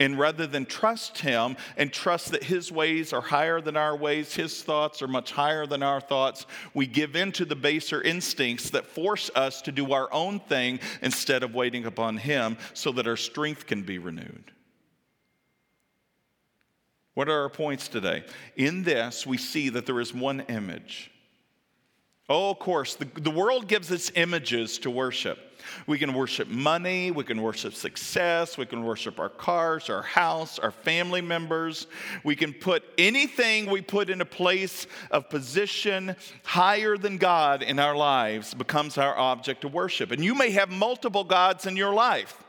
And 0.00 0.16
rather 0.16 0.46
than 0.46 0.64
trust 0.64 1.18
Him 1.18 1.56
and 1.76 1.92
trust 1.92 2.30
that 2.30 2.44
His 2.44 2.70
ways 2.70 3.12
are 3.12 3.20
higher 3.20 3.60
than 3.60 3.76
our 3.76 3.96
ways, 3.96 4.34
His 4.34 4.62
thoughts 4.62 5.02
are 5.02 5.08
much 5.08 5.32
higher 5.32 5.66
than 5.66 5.82
our 5.82 6.00
thoughts, 6.00 6.46
we 6.72 6.86
give 6.86 7.16
in 7.16 7.32
to 7.32 7.44
the 7.44 7.56
baser 7.56 8.00
instincts 8.00 8.70
that 8.70 8.86
force 8.86 9.30
us 9.34 9.60
to 9.62 9.72
do 9.72 9.92
our 9.92 10.12
own 10.12 10.38
thing 10.38 10.78
instead 11.02 11.42
of 11.42 11.54
waiting 11.54 11.84
upon 11.84 12.16
Him 12.16 12.56
so 12.74 12.92
that 12.92 13.08
our 13.08 13.16
strength 13.16 13.66
can 13.66 13.82
be 13.82 13.98
renewed. 13.98 14.52
What 17.14 17.28
are 17.28 17.42
our 17.42 17.50
points 17.50 17.88
today? 17.88 18.22
In 18.54 18.84
this, 18.84 19.26
we 19.26 19.38
see 19.38 19.70
that 19.70 19.86
there 19.86 19.98
is 19.98 20.14
one 20.14 20.42
image. 20.42 21.10
Oh, 22.28 22.50
of 22.50 22.58
course, 22.58 22.94
the, 22.94 23.06
the 23.06 23.30
world 23.30 23.68
gives 23.68 23.90
us 23.90 24.12
images 24.14 24.78
to 24.78 24.90
worship. 24.90 25.38
We 25.86 25.98
can 25.98 26.14
worship 26.14 26.48
money, 26.48 27.10
we 27.10 27.24
can 27.24 27.40
worship 27.42 27.74
success, 27.74 28.58
we 28.58 28.66
can 28.66 28.84
worship 28.84 29.18
our 29.18 29.28
cars, 29.28 29.90
our 29.90 30.02
house, 30.02 30.58
our 30.58 30.70
family 30.70 31.20
members. 31.20 31.86
We 32.24 32.36
can 32.36 32.52
put 32.52 32.84
anything 32.96 33.70
we 33.70 33.80
put 33.80 34.10
in 34.10 34.20
a 34.20 34.26
place 34.26 34.86
of 35.10 35.28
position 35.30 36.16
higher 36.44 36.96
than 36.96 37.18
God 37.18 37.62
in 37.62 37.78
our 37.78 37.96
lives 37.96 38.54
becomes 38.54 38.98
our 38.98 39.16
object 39.16 39.64
of 39.64 39.72
worship. 39.72 40.10
And 40.10 40.24
you 40.24 40.34
may 40.34 40.50
have 40.50 40.70
multiple 40.70 41.24
gods 41.24 41.66
in 41.66 41.76
your 41.76 41.92
life 41.92 42.44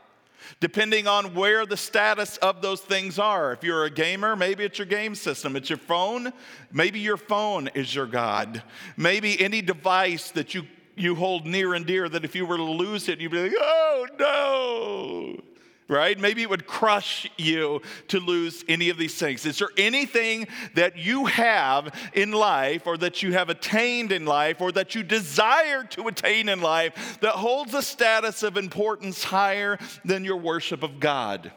depending 0.60 1.06
on 1.06 1.34
where 1.34 1.66
the 1.66 1.76
status 1.76 2.36
of 2.38 2.62
those 2.62 2.80
things 2.80 3.18
are. 3.18 3.52
If 3.52 3.64
you're 3.64 3.84
a 3.84 3.90
gamer, 3.90 4.36
maybe 4.36 4.64
it's 4.64 4.78
your 4.78 4.86
game 4.86 5.14
system, 5.14 5.56
it's 5.56 5.70
your 5.70 5.78
phone, 5.78 6.32
maybe 6.72 7.00
your 7.00 7.16
phone 7.16 7.68
is 7.68 7.94
your 7.94 8.06
God. 8.06 8.62
Maybe 8.96 9.40
any 9.40 9.62
device 9.62 10.30
that 10.32 10.54
you 10.54 10.64
you 10.96 11.14
hold 11.14 11.46
near 11.46 11.74
and 11.74 11.86
dear 11.86 12.08
that 12.08 12.24
if 12.24 12.34
you 12.34 12.44
were 12.44 12.58
to 12.58 12.62
lose 12.62 13.08
it, 13.08 13.20
you'd 13.20 13.32
be 13.32 13.42
like, 13.42 13.54
oh 13.58 14.06
no, 14.18 15.49
right? 15.90 16.18
Maybe 16.18 16.42
it 16.42 16.48
would 16.48 16.66
crush 16.66 17.28
you 17.36 17.82
to 18.08 18.20
lose 18.20 18.64
any 18.68 18.88
of 18.90 18.96
these 18.96 19.16
things. 19.16 19.44
Is 19.44 19.58
there 19.58 19.70
anything 19.76 20.46
that 20.74 20.96
you 20.96 21.26
have 21.26 21.92
in 22.14 22.30
life 22.30 22.86
or 22.86 22.96
that 22.98 23.22
you 23.22 23.32
have 23.32 23.50
attained 23.50 24.12
in 24.12 24.24
life 24.24 24.60
or 24.60 24.70
that 24.72 24.94
you 24.94 25.02
desire 25.02 25.82
to 25.84 26.06
attain 26.06 26.48
in 26.48 26.60
life 26.62 27.18
that 27.20 27.32
holds 27.32 27.74
a 27.74 27.82
status 27.82 28.42
of 28.42 28.56
importance 28.56 29.24
higher 29.24 29.78
than 30.04 30.24
your 30.24 30.36
worship 30.36 30.82
of 30.82 31.00
God? 31.00 31.50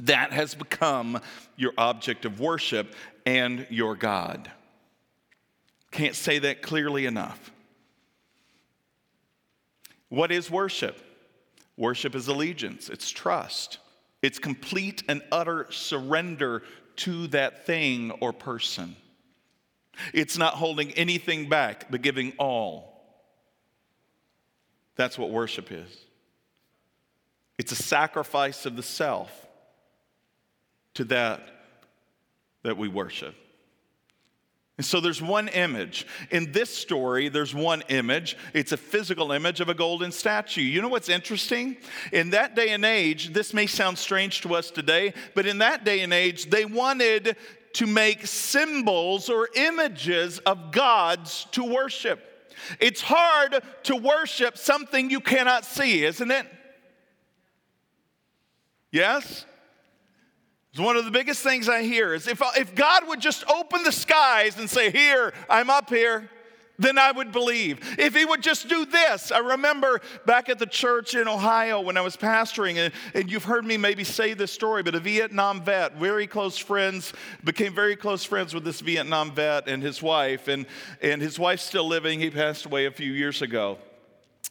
That 0.00 0.32
has 0.32 0.54
become 0.54 1.20
your 1.56 1.72
object 1.78 2.24
of 2.24 2.40
worship 2.40 2.94
and 3.24 3.66
your 3.70 3.96
God. 3.96 4.50
Can't 5.90 6.14
say 6.14 6.38
that 6.40 6.62
clearly 6.62 7.06
enough. 7.06 7.50
What 10.08 10.30
is 10.30 10.50
worship? 10.50 11.09
Worship 11.80 12.14
is 12.14 12.28
allegiance, 12.28 12.90
it's 12.90 13.10
trust, 13.10 13.78
it's 14.20 14.38
complete 14.38 15.02
and 15.08 15.22
utter 15.32 15.66
surrender 15.70 16.62
to 16.96 17.26
that 17.28 17.64
thing 17.64 18.10
or 18.20 18.34
person. 18.34 18.94
It's 20.12 20.36
not 20.36 20.52
holding 20.52 20.92
anything 20.92 21.48
back, 21.48 21.90
but 21.90 22.02
giving 22.02 22.34
all. 22.36 23.02
That's 24.96 25.18
what 25.18 25.30
worship 25.30 25.72
is. 25.72 26.04
It's 27.56 27.72
a 27.72 27.82
sacrifice 27.82 28.66
of 28.66 28.76
the 28.76 28.82
self 28.82 29.30
to 30.94 31.04
that 31.04 31.48
that 32.62 32.76
we 32.76 32.88
worship. 32.88 33.34
And 34.80 34.84
so 34.86 34.98
there's 34.98 35.20
one 35.20 35.48
image. 35.48 36.06
In 36.30 36.52
this 36.52 36.74
story, 36.74 37.28
there's 37.28 37.54
one 37.54 37.82
image. 37.90 38.34
It's 38.54 38.72
a 38.72 38.78
physical 38.78 39.30
image 39.30 39.60
of 39.60 39.68
a 39.68 39.74
golden 39.74 40.10
statue. 40.10 40.62
You 40.62 40.80
know 40.80 40.88
what's 40.88 41.10
interesting? 41.10 41.76
In 42.14 42.30
that 42.30 42.56
day 42.56 42.70
and 42.70 42.82
age, 42.82 43.34
this 43.34 43.52
may 43.52 43.66
sound 43.66 43.98
strange 43.98 44.40
to 44.40 44.54
us 44.54 44.70
today, 44.70 45.12
but 45.34 45.44
in 45.44 45.58
that 45.58 45.84
day 45.84 46.00
and 46.00 46.14
age, 46.14 46.48
they 46.48 46.64
wanted 46.64 47.36
to 47.74 47.86
make 47.86 48.26
symbols 48.26 49.28
or 49.28 49.50
images 49.54 50.38
of 50.46 50.72
gods 50.72 51.46
to 51.52 51.62
worship. 51.62 52.48
It's 52.80 53.02
hard 53.02 53.62
to 53.82 53.96
worship 53.96 54.56
something 54.56 55.10
you 55.10 55.20
cannot 55.20 55.66
see, 55.66 56.06
isn't 56.06 56.30
it? 56.30 56.46
Yes? 58.90 59.44
It's 60.72 60.80
one 60.80 60.96
of 60.96 61.04
the 61.04 61.10
biggest 61.10 61.42
things 61.42 61.68
I 61.68 61.82
hear 61.82 62.14
is 62.14 62.28
if, 62.28 62.40
if 62.56 62.74
God 62.74 63.08
would 63.08 63.20
just 63.20 63.44
open 63.48 63.82
the 63.82 63.92
skies 63.92 64.56
and 64.58 64.70
say, 64.70 64.90
Here, 64.90 65.32
I'm 65.48 65.68
up 65.68 65.90
here, 65.90 66.30
then 66.78 66.96
I 66.96 67.10
would 67.10 67.32
believe. 67.32 67.80
If 67.98 68.14
He 68.14 68.24
would 68.24 68.40
just 68.40 68.68
do 68.68 68.86
this. 68.86 69.32
I 69.32 69.38
remember 69.38 70.00
back 70.26 70.48
at 70.48 70.60
the 70.60 70.66
church 70.66 71.16
in 71.16 71.26
Ohio 71.26 71.80
when 71.80 71.96
I 71.96 72.02
was 72.02 72.16
pastoring, 72.16 72.76
and, 72.76 72.94
and 73.14 73.30
you've 73.30 73.44
heard 73.44 73.64
me 73.64 73.76
maybe 73.76 74.04
say 74.04 74.32
this 74.32 74.52
story, 74.52 74.84
but 74.84 74.94
a 74.94 75.00
Vietnam 75.00 75.62
vet, 75.62 75.96
very 75.96 76.28
close 76.28 76.56
friends, 76.56 77.12
became 77.42 77.74
very 77.74 77.96
close 77.96 78.22
friends 78.22 78.54
with 78.54 78.62
this 78.64 78.80
Vietnam 78.80 79.32
vet 79.32 79.68
and 79.68 79.82
his 79.82 80.00
wife, 80.00 80.46
and, 80.46 80.66
and 81.02 81.20
his 81.20 81.36
wife's 81.36 81.64
still 81.64 81.86
living. 81.86 82.20
He 82.20 82.30
passed 82.30 82.64
away 82.64 82.86
a 82.86 82.92
few 82.92 83.12
years 83.12 83.42
ago. 83.42 83.78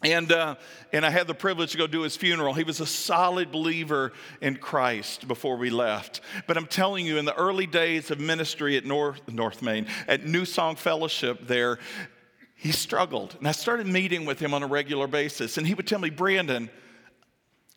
And, 0.01 0.31
uh, 0.31 0.55
and 0.93 1.05
I 1.05 1.09
had 1.09 1.27
the 1.27 1.33
privilege 1.33 1.73
to 1.73 1.77
go 1.77 1.85
do 1.85 2.01
his 2.01 2.15
funeral. 2.15 2.53
He 2.53 2.63
was 2.63 2.79
a 2.79 2.85
solid 2.85 3.51
believer 3.51 4.13
in 4.39 4.55
Christ 4.55 5.27
before 5.27 5.57
we 5.57 5.69
left. 5.69 6.21
But 6.47 6.55
I'm 6.55 6.67
telling 6.67 7.05
you, 7.05 7.17
in 7.17 7.25
the 7.25 7.35
early 7.35 7.67
days 7.67 8.09
of 8.09 8.19
ministry 8.19 8.77
at 8.77 8.85
North, 8.85 9.21
North 9.27 9.61
Main, 9.61 9.87
at 10.07 10.25
New 10.25 10.45
Song 10.45 10.77
Fellowship 10.77 11.47
there, 11.47 11.79
he 12.55 12.71
struggled. 12.71 13.35
And 13.39 13.47
I 13.47 13.51
started 13.51 13.87
meeting 13.87 14.25
with 14.25 14.39
him 14.39 14.53
on 14.53 14.63
a 14.63 14.67
regular 14.67 15.07
basis. 15.07 15.57
And 15.57 15.67
he 15.67 15.73
would 15.73 15.87
tell 15.87 15.99
me, 15.99 16.09
Brandon, 16.09 16.69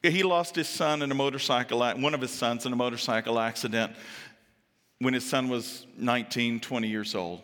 he 0.00 0.22
lost 0.22 0.54
his 0.54 0.68
son 0.68 1.02
in 1.02 1.10
a 1.10 1.14
motorcycle, 1.14 1.80
one 1.80 2.14
of 2.14 2.20
his 2.20 2.32
sons 2.32 2.66
in 2.66 2.72
a 2.72 2.76
motorcycle 2.76 3.38
accident 3.38 3.92
when 5.00 5.14
his 5.14 5.28
son 5.28 5.48
was 5.48 5.86
19, 5.96 6.60
20 6.60 6.88
years 6.88 7.16
old. 7.16 7.42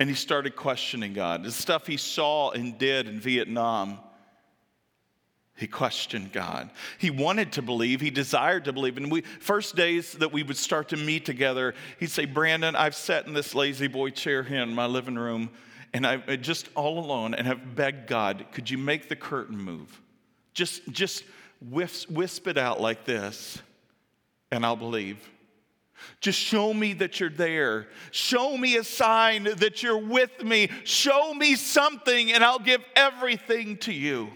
And 0.00 0.08
he 0.08 0.14
started 0.14 0.54
questioning 0.54 1.12
God. 1.12 1.42
The 1.42 1.50
stuff 1.50 1.86
he 1.86 1.96
saw 1.96 2.50
and 2.50 2.78
did 2.78 3.08
in 3.08 3.18
Vietnam, 3.18 3.98
he 5.56 5.66
questioned 5.66 6.32
God. 6.32 6.70
He 6.98 7.10
wanted 7.10 7.52
to 7.54 7.62
believe, 7.62 8.00
he 8.00 8.10
desired 8.10 8.66
to 8.66 8.72
believe. 8.72 8.96
And 8.96 9.10
we 9.10 9.22
first 9.22 9.74
days 9.74 10.12
that 10.12 10.32
we 10.32 10.44
would 10.44 10.56
start 10.56 10.90
to 10.90 10.96
meet 10.96 11.24
together, 11.24 11.74
he'd 11.98 12.10
say, 12.10 12.26
Brandon, 12.26 12.76
I've 12.76 12.94
sat 12.94 13.26
in 13.26 13.34
this 13.34 13.56
La-Z-Boy 13.56 14.10
chair 14.10 14.44
here 14.44 14.62
in 14.62 14.72
my 14.72 14.86
living 14.86 15.16
room, 15.16 15.50
and 15.92 16.06
I 16.06 16.36
just 16.36 16.68
all 16.76 16.98
alone 17.00 17.34
and 17.34 17.46
have 17.46 17.74
begged 17.74 18.06
God, 18.06 18.46
could 18.52 18.70
you 18.70 18.78
make 18.78 19.08
the 19.08 19.16
curtain 19.16 19.58
move? 19.58 20.00
Just 20.54 20.86
just 20.92 21.24
wisp, 21.60 22.10
wisp 22.10 22.46
it 22.46 22.58
out 22.58 22.80
like 22.80 23.04
this, 23.04 23.60
and 24.50 24.64
I'll 24.64 24.76
believe. 24.76 25.18
Just 26.20 26.38
show 26.38 26.74
me 26.74 26.92
that 26.94 27.20
you're 27.20 27.30
there. 27.30 27.88
Show 28.10 28.56
me 28.56 28.76
a 28.76 28.84
sign 28.84 29.44
that 29.44 29.82
you're 29.82 29.98
with 29.98 30.42
me. 30.42 30.70
Show 30.84 31.34
me 31.34 31.54
something, 31.54 32.32
and 32.32 32.42
I'll 32.42 32.58
give 32.58 32.82
everything 32.96 33.76
to 33.78 33.92
you. 33.92 34.30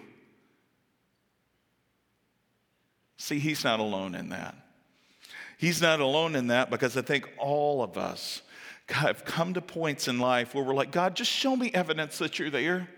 See, 3.16 3.38
he's 3.38 3.64
not 3.64 3.80
alone 3.80 4.14
in 4.14 4.30
that. 4.30 4.56
He's 5.58 5.80
not 5.80 6.00
alone 6.00 6.34
in 6.34 6.48
that 6.48 6.70
because 6.70 6.96
I 6.96 7.02
think 7.02 7.28
all 7.38 7.82
of 7.82 7.96
us 7.96 8.42
have 8.88 9.24
come 9.24 9.54
to 9.54 9.60
points 9.60 10.08
in 10.08 10.18
life 10.18 10.54
where 10.54 10.64
we're 10.64 10.74
like, 10.74 10.90
God, 10.90 11.14
just 11.14 11.30
show 11.30 11.54
me 11.54 11.70
evidence 11.72 12.18
that 12.18 12.38
you're 12.38 12.50
there, 12.50 12.88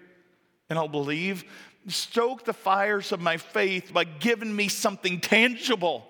and 0.70 0.78
I'll 0.78 0.88
believe. 0.88 1.44
Stoke 1.88 2.46
the 2.46 2.54
fires 2.54 3.12
of 3.12 3.20
my 3.20 3.36
faith 3.36 3.92
by 3.92 4.04
giving 4.04 4.56
me 4.56 4.68
something 4.68 5.20
tangible. 5.20 6.06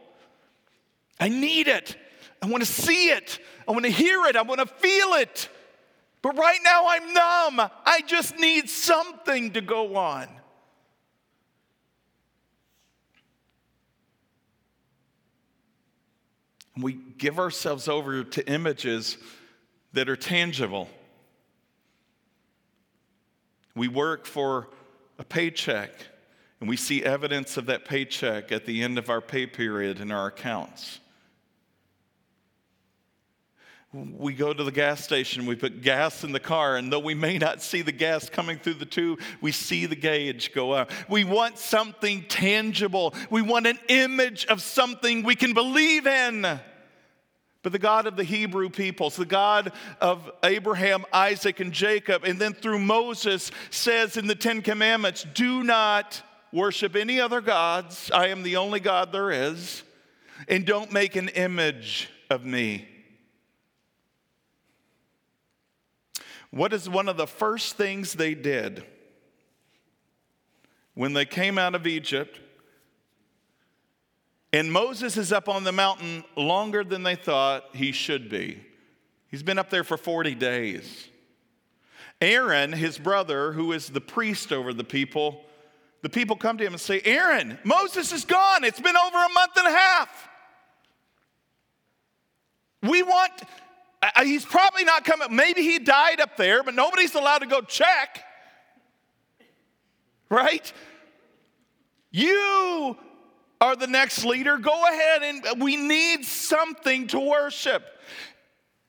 I 1.18 1.28
need 1.28 1.66
it. 1.66 1.96
I 2.44 2.46
want 2.46 2.62
to 2.62 2.70
see 2.70 3.08
it. 3.08 3.38
I 3.66 3.72
want 3.72 3.86
to 3.86 3.90
hear 3.90 4.26
it. 4.26 4.36
I 4.36 4.42
want 4.42 4.60
to 4.60 4.66
feel 4.66 5.14
it. 5.14 5.48
But 6.20 6.36
right 6.36 6.58
now 6.62 6.88
I'm 6.88 7.14
numb. 7.14 7.70
I 7.86 8.02
just 8.06 8.36
need 8.36 8.68
something 8.68 9.52
to 9.52 9.62
go 9.62 9.96
on. 9.96 10.28
And 16.74 16.84
we 16.84 16.98
give 17.16 17.38
ourselves 17.38 17.88
over 17.88 18.22
to 18.22 18.46
images 18.46 19.16
that 19.94 20.10
are 20.10 20.16
tangible. 20.16 20.90
We 23.74 23.88
work 23.88 24.26
for 24.26 24.68
a 25.18 25.24
paycheck, 25.24 25.92
and 26.60 26.68
we 26.68 26.76
see 26.76 27.02
evidence 27.02 27.56
of 27.56 27.64
that 27.66 27.86
paycheck 27.86 28.52
at 28.52 28.66
the 28.66 28.82
end 28.82 28.98
of 28.98 29.08
our 29.08 29.22
pay 29.22 29.46
period 29.46 29.98
in 29.98 30.10
our 30.10 30.26
accounts. 30.26 31.00
We 33.94 34.32
go 34.32 34.52
to 34.52 34.64
the 34.64 34.72
gas 34.72 35.04
station, 35.04 35.46
we 35.46 35.54
put 35.54 35.80
gas 35.80 36.24
in 36.24 36.32
the 36.32 36.40
car, 36.40 36.76
and 36.76 36.92
though 36.92 36.98
we 36.98 37.14
may 37.14 37.38
not 37.38 37.62
see 37.62 37.80
the 37.80 37.92
gas 37.92 38.28
coming 38.28 38.58
through 38.58 38.74
the 38.74 38.86
tube, 38.86 39.20
we 39.40 39.52
see 39.52 39.86
the 39.86 39.94
gauge 39.94 40.52
go 40.52 40.72
up. 40.72 40.90
We 41.08 41.22
want 41.22 41.58
something 41.58 42.24
tangible. 42.28 43.14
We 43.30 43.40
want 43.40 43.68
an 43.68 43.78
image 43.86 44.46
of 44.46 44.62
something 44.62 45.22
we 45.22 45.36
can 45.36 45.54
believe 45.54 46.08
in. 46.08 46.42
But 47.62 47.70
the 47.70 47.78
God 47.78 48.08
of 48.08 48.16
the 48.16 48.24
Hebrew 48.24 48.68
peoples, 48.68 49.14
the 49.14 49.24
God 49.24 49.70
of 50.00 50.28
Abraham, 50.42 51.04
Isaac, 51.12 51.60
and 51.60 51.72
Jacob, 51.72 52.24
and 52.24 52.40
then 52.40 52.52
through 52.52 52.80
Moses 52.80 53.52
says 53.70 54.16
in 54.16 54.26
the 54.26 54.34
Ten 54.34 54.60
Commandments, 54.60 55.24
do 55.34 55.62
not 55.62 56.20
worship 56.52 56.96
any 56.96 57.20
other 57.20 57.40
gods. 57.40 58.10
I 58.12 58.26
am 58.28 58.42
the 58.42 58.56
only 58.56 58.80
God 58.80 59.12
there 59.12 59.30
is. 59.30 59.84
And 60.48 60.66
don't 60.66 60.92
make 60.92 61.14
an 61.14 61.28
image 61.28 62.08
of 62.28 62.44
me. 62.44 62.88
What 66.54 66.72
is 66.72 66.88
one 66.88 67.08
of 67.08 67.16
the 67.16 67.26
first 67.26 67.76
things 67.76 68.12
they 68.12 68.32
did 68.32 68.84
when 70.94 71.12
they 71.12 71.24
came 71.24 71.58
out 71.58 71.74
of 71.74 71.84
Egypt? 71.84 72.38
And 74.52 74.70
Moses 74.70 75.16
is 75.16 75.32
up 75.32 75.48
on 75.48 75.64
the 75.64 75.72
mountain 75.72 76.22
longer 76.36 76.84
than 76.84 77.02
they 77.02 77.16
thought 77.16 77.64
he 77.72 77.90
should 77.90 78.30
be. 78.30 78.64
He's 79.26 79.42
been 79.42 79.58
up 79.58 79.68
there 79.68 79.82
for 79.82 79.96
40 79.96 80.36
days. 80.36 81.08
Aaron, 82.20 82.72
his 82.72 82.98
brother, 82.98 83.50
who 83.50 83.72
is 83.72 83.88
the 83.88 84.00
priest 84.00 84.52
over 84.52 84.72
the 84.72 84.84
people, 84.84 85.42
the 86.02 86.08
people 86.08 86.36
come 86.36 86.56
to 86.58 86.64
him 86.64 86.74
and 86.74 86.80
say, 86.80 87.00
Aaron, 87.04 87.58
Moses 87.64 88.12
is 88.12 88.24
gone. 88.24 88.62
It's 88.62 88.80
been 88.80 88.96
over 88.96 89.16
a 89.16 89.32
month 89.32 89.56
and 89.56 89.66
a 89.66 89.76
half. 89.76 90.28
We 92.82 93.02
want 93.02 93.32
He's 94.22 94.44
probably 94.44 94.84
not 94.84 95.04
coming. 95.04 95.34
Maybe 95.34 95.62
he 95.62 95.78
died 95.78 96.20
up 96.20 96.36
there, 96.36 96.62
but 96.62 96.74
nobody's 96.74 97.14
allowed 97.14 97.38
to 97.38 97.46
go 97.46 97.60
check. 97.60 98.24
Right? 100.28 100.72
You 102.10 102.96
are 103.60 103.76
the 103.76 103.86
next 103.86 104.24
leader. 104.24 104.58
Go 104.58 104.84
ahead 104.86 105.22
and 105.22 105.62
we 105.62 105.76
need 105.76 106.24
something 106.24 107.06
to 107.08 107.20
worship. 107.20 107.84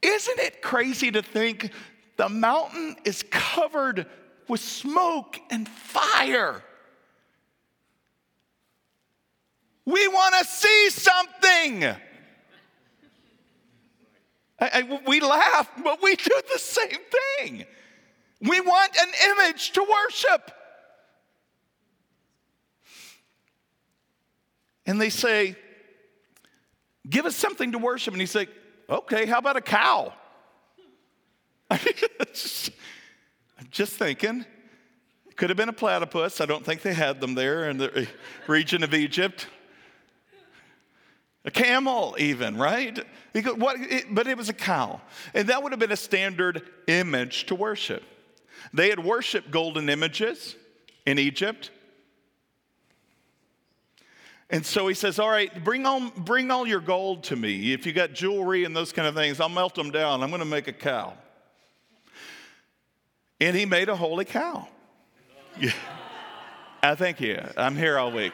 Isn't 0.01 0.39
it 0.39 0.61
crazy 0.61 1.11
to 1.11 1.21
think 1.21 1.71
the 2.17 2.29
mountain 2.29 2.95
is 3.05 3.23
covered 3.29 4.05
with 4.47 4.61
smoke 4.61 5.39
and 5.49 5.67
fire? 5.67 6.63
We 9.85 10.07
want 10.07 10.35
to 10.39 10.45
see 10.45 10.89
something. 10.89 11.95
We 15.05 15.19
laugh, 15.19 15.69
but 15.83 16.01
we 16.01 16.15
do 16.15 16.41
the 16.53 16.59
same 16.59 16.99
thing. 17.39 17.65
We 18.41 18.61
want 18.61 18.95
an 18.95 19.11
image 19.31 19.71
to 19.71 19.83
worship. 19.83 20.51
And 24.85 24.99
they 25.01 25.09
say, 25.09 25.55
Give 27.07 27.25
us 27.25 27.35
something 27.35 27.73
to 27.73 27.77
worship. 27.77 28.13
And 28.13 28.21
he's 28.21 28.35
like, 28.35 28.49
Okay, 28.89 29.25
how 29.25 29.39
about 29.39 29.57
a 29.57 29.61
cow? 29.61 30.13
I'm 31.71 31.79
just 33.71 33.95
thinking. 33.95 34.45
Could 35.35 35.49
have 35.49 35.57
been 35.57 35.69
a 35.69 35.73
platypus. 35.73 36.39
I 36.39 36.45
don't 36.45 36.63
think 36.63 36.81
they 36.81 36.93
had 36.93 37.19
them 37.19 37.35
there 37.35 37.69
in 37.69 37.77
the 37.77 38.07
region 38.47 38.83
of 38.83 38.93
Egypt 38.93 39.47
a 41.45 41.51
camel, 41.51 42.15
even, 42.17 42.57
right? 42.57 42.99
Goes, 43.33 43.55
what, 43.55 43.77
it, 43.79 44.05
but 44.09 44.27
it 44.27 44.35
was 44.35 44.49
a 44.49 44.53
cow. 44.53 44.99
And 45.33 45.47
that 45.49 45.61
would 45.61 45.71
have 45.71 45.79
been 45.79 45.91
a 45.91 45.97
standard 45.97 46.63
image 46.87 47.45
to 47.45 47.55
worship. 47.55 48.03
They 48.73 48.89
had 48.89 48.99
worshiped 48.99 49.51
golden 49.51 49.89
images 49.89 50.55
in 51.05 51.19
Egypt. 51.19 51.69
And 54.49 54.65
so 54.65 54.87
he 54.87 54.93
says, 54.93 55.19
All 55.19 55.29
right, 55.29 55.63
bring 55.63 55.85
all, 55.85 56.09
bring 56.09 56.49
all 56.51 56.67
your 56.67 56.79
gold 56.79 57.23
to 57.25 57.35
me. 57.35 57.73
If 57.73 57.85
you 57.85 57.93
got 57.93 58.13
jewelry 58.13 58.63
and 58.63 58.75
those 58.75 58.91
kind 58.91 59.07
of 59.07 59.15
things, 59.15 59.39
I'll 59.39 59.49
melt 59.49 59.75
them 59.75 59.91
down. 59.91 60.23
I'm 60.23 60.29
going 60.29 60.39
to 60.39 60.45
make 60.45 60.67
a 60.67 60.73
cow. 60.73 61.13
And 63.39 63.55
he 63.55 63.65
made 63.65 63.89
a 63.89 63.95
holy 63.95 64.25
cow. 64.25 64.67
Yeah. 65.57 65.71
I 66.83 66.95
thank 66.95 67.21
you. 67.21 67.41
I'm 67.55 67.77
here 67.77 67.97
all 67.97 68.11
week. 68.11 68.33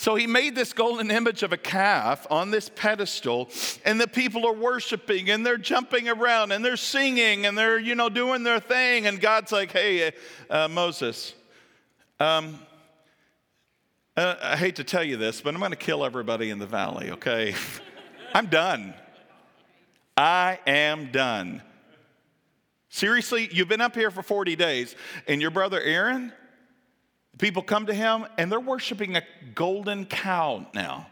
So 0.00 0.14
he 0.14 0.26
made 0.26 0.54
this 0.54 0.72
golden 0.72 1.10
image 1.10 1.42
of 1.42 1.52
a 1.52 1.58
calf 1.58 2.26
on 2.30 2.50
this 2.50 2.70
pedestal, 2.74 3.50
and 3.84 4.00
the 4.00 4.08
people 4.08 4.46
are 4.46 4.54
worshiping 4.54 5.28
and 5.28 5.44
they're 5.44 5.58
jumping 5.58 6.08
around 6.08 6.52
and 6.52 6.64
they're 6.64 6.78
singing 6.78 7.44
and 7.44 7.56
they're, 7.56 7.78
you 7.78 7.94
know, 7.94 8.08
doing 8.08 8.42
their 8.42 8.60
thing. 8.60 9.06
And 9.06 9.20
God's 9.20 9.52
like, 9.52 9.72
hey, 9.72 10.12
uh, 10.48 10.68
Moses, 10.68 11.34
um, 12.18 12.58
uh, 14.16 14.36
I 14.42 14.56
hate 14.56 14.76
to 14.76 14.84
tell 14.84 15.04
you 15.04 15.18
this, 15.18 15.42
but 15.42 15.52
I'm 15.52 15.60
going 15.60 15.72
to 15.72 15.76
kill 15.76 16.02
everybody 16.02 16.48
in 16.48 16.58
the 16.58 16.66
valley, 16.66 17.10
okay? 17.10 17.54
I'm 18.34 18.46
done. 18.46 18.94
I 20.16 20.60
am 20.66 21.12
done. 21.12 21.60
Seriously, 22.88 23.50
you've 23.52 23.68
been 23.68 23.82
up 23.82 23.94
here 23.94 24.10
for 24.10 24.22
40 24.22 24.56
days, 24.56 24.96
and 25.28 25.42
your 25.42 25.50
brother 25.50 25.78
Aaron, 25.78 26.32
People 27.40 27.62
come 27.62 27.86
to 27.86 27.94
him 27.94 28.26
and 28.36 28.52
they're 28.52 28.60
worshiping 28.60 29.16
a 29.16 29.22
golden 29.54 30.04
cow 30.04 30.66
now. 30.74 31.06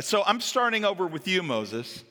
So 0.00 0.22
I'm 0.24 0.40
starting 0.40 0.84
over 0.84 1.08
with 1.08 1.26
you, 1.26 1.42
Moses. 1.42 2.04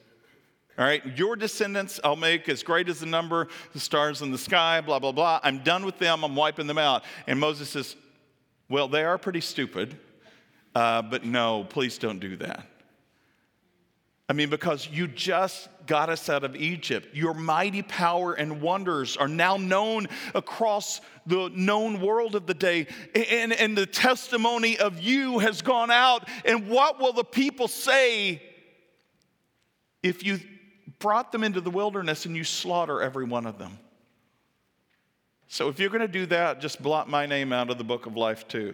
All 0.78 0.84
right, 0.84 1.02
your 1.18 1.38
descendants 1.38 2.02
I'll 2.04 2.18
make 2.18 2.50
as 2.50 2.64
great 2.64 2.90
as 2.90 3.00
the 3.00 3.06
number 3.06 3.48
the 3.72 3.80
stars 3.80 4.22
in 4.22 4.32
the 4.32 4.38
sky, 4.38 4.82
blah, 4.82 5.00
blah, 5.00 5.14
blah. 5.14 5.40
I'm 5.42 5.64
done 5.64 5.86
with 5.86 6.00
them, 6.00 6.26
I'm 6.26 6.36
wiping 6.36 6.68
them 6.68 6.78
out. 6.78 7.06
And 7.28 7.40
Moses 7.40 7.70
says, 7.70 7.96
Well, 8.70 8.90
they 8.90 9.06
are 9.06 9.18
pretty 9.18 9.42
stupid, 9.42 9.98
uh, 10.76 11.04
but 11.04 11.24
no, 11.24 11.66
please 11.70 11.98
don't 11.98 12.20
do 12.20 12.36
that. 12.38 12.68
I 14.30 14.34
mean, 14.34 14.50
because 14.50 14.90
you 14.92 15.08
just 15.08 15.70
got 15.86 16.10
us 16.10 16.30
out 16.30 16.44
of 16.44 16.56
Egypt. 16.56 17.16
Your 17.16 17.34
mighty 17.34 17.82
power 17.82 18.34
and 18.34 18.62
wonders 18.62 19.16
are 19.16 19.28
now 19.28 19.56
known 19.56 20.08
across 20.36 21.00
the 21.26 21.50
known 21.56 22.02
world 22.02 22.36
of 22.36 22.46
the 22.46 22.54
day. 22.54 22.88
And, 23.16 23.54
and 23.54 23.78
the 23.78 23.86
testimony 23.86 24.78
of 24.78 25.00
you 25.00 25.40
has 25.40 25.62
gone 25.62 25.90
out. 25.90 26.28
And 26.44 26.68
what 26.68 27.00
will 27.00 27.14
the 27.14 27.24
people 27.24 27.70
say 27.70 28.42
if 30.04 30.26
you 30.26 30.40
brought 31.00 31.32
them 31.32 31.44
into 31.44 31.62
the 31.62 31.72
wilderness 31.72 32.26
and 32.26 32.36
you 32.36 32.44
slaughter 32.44 33.02
every 33.02 33.26
one 33.26 33.46
of 33.46 33.58
them? 33.58 33.80
So 35.48 35.70
if 35.70 35.80
you're 35.80 35.90
going 35.90 36.02
to 36.02 36.08
do 36.10 36.26
that, 36.26 36.60
just 36.60 36.84
blot 36.84 37.10
my 37.10 37.26
name 37.26 37.54
out 37.54 37.70
of 37.70 37.78
the 37.78 37.86
book 37.86 38.06
of 38.06 38.18
life 38.18 38.46
too. 38.50 38.74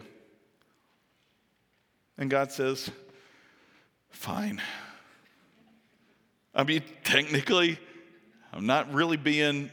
And 2.17 2.29
God 2.29 2.51
says, 2.51 2.89
fine. 4.09 4.59
I 6.53 6.63
mean, 6.63 6.83
technically, 7.03 7.79
I'm 8.51 8.65
not 8.65 8.93
really 8.93 9.17
being 9.17 9.71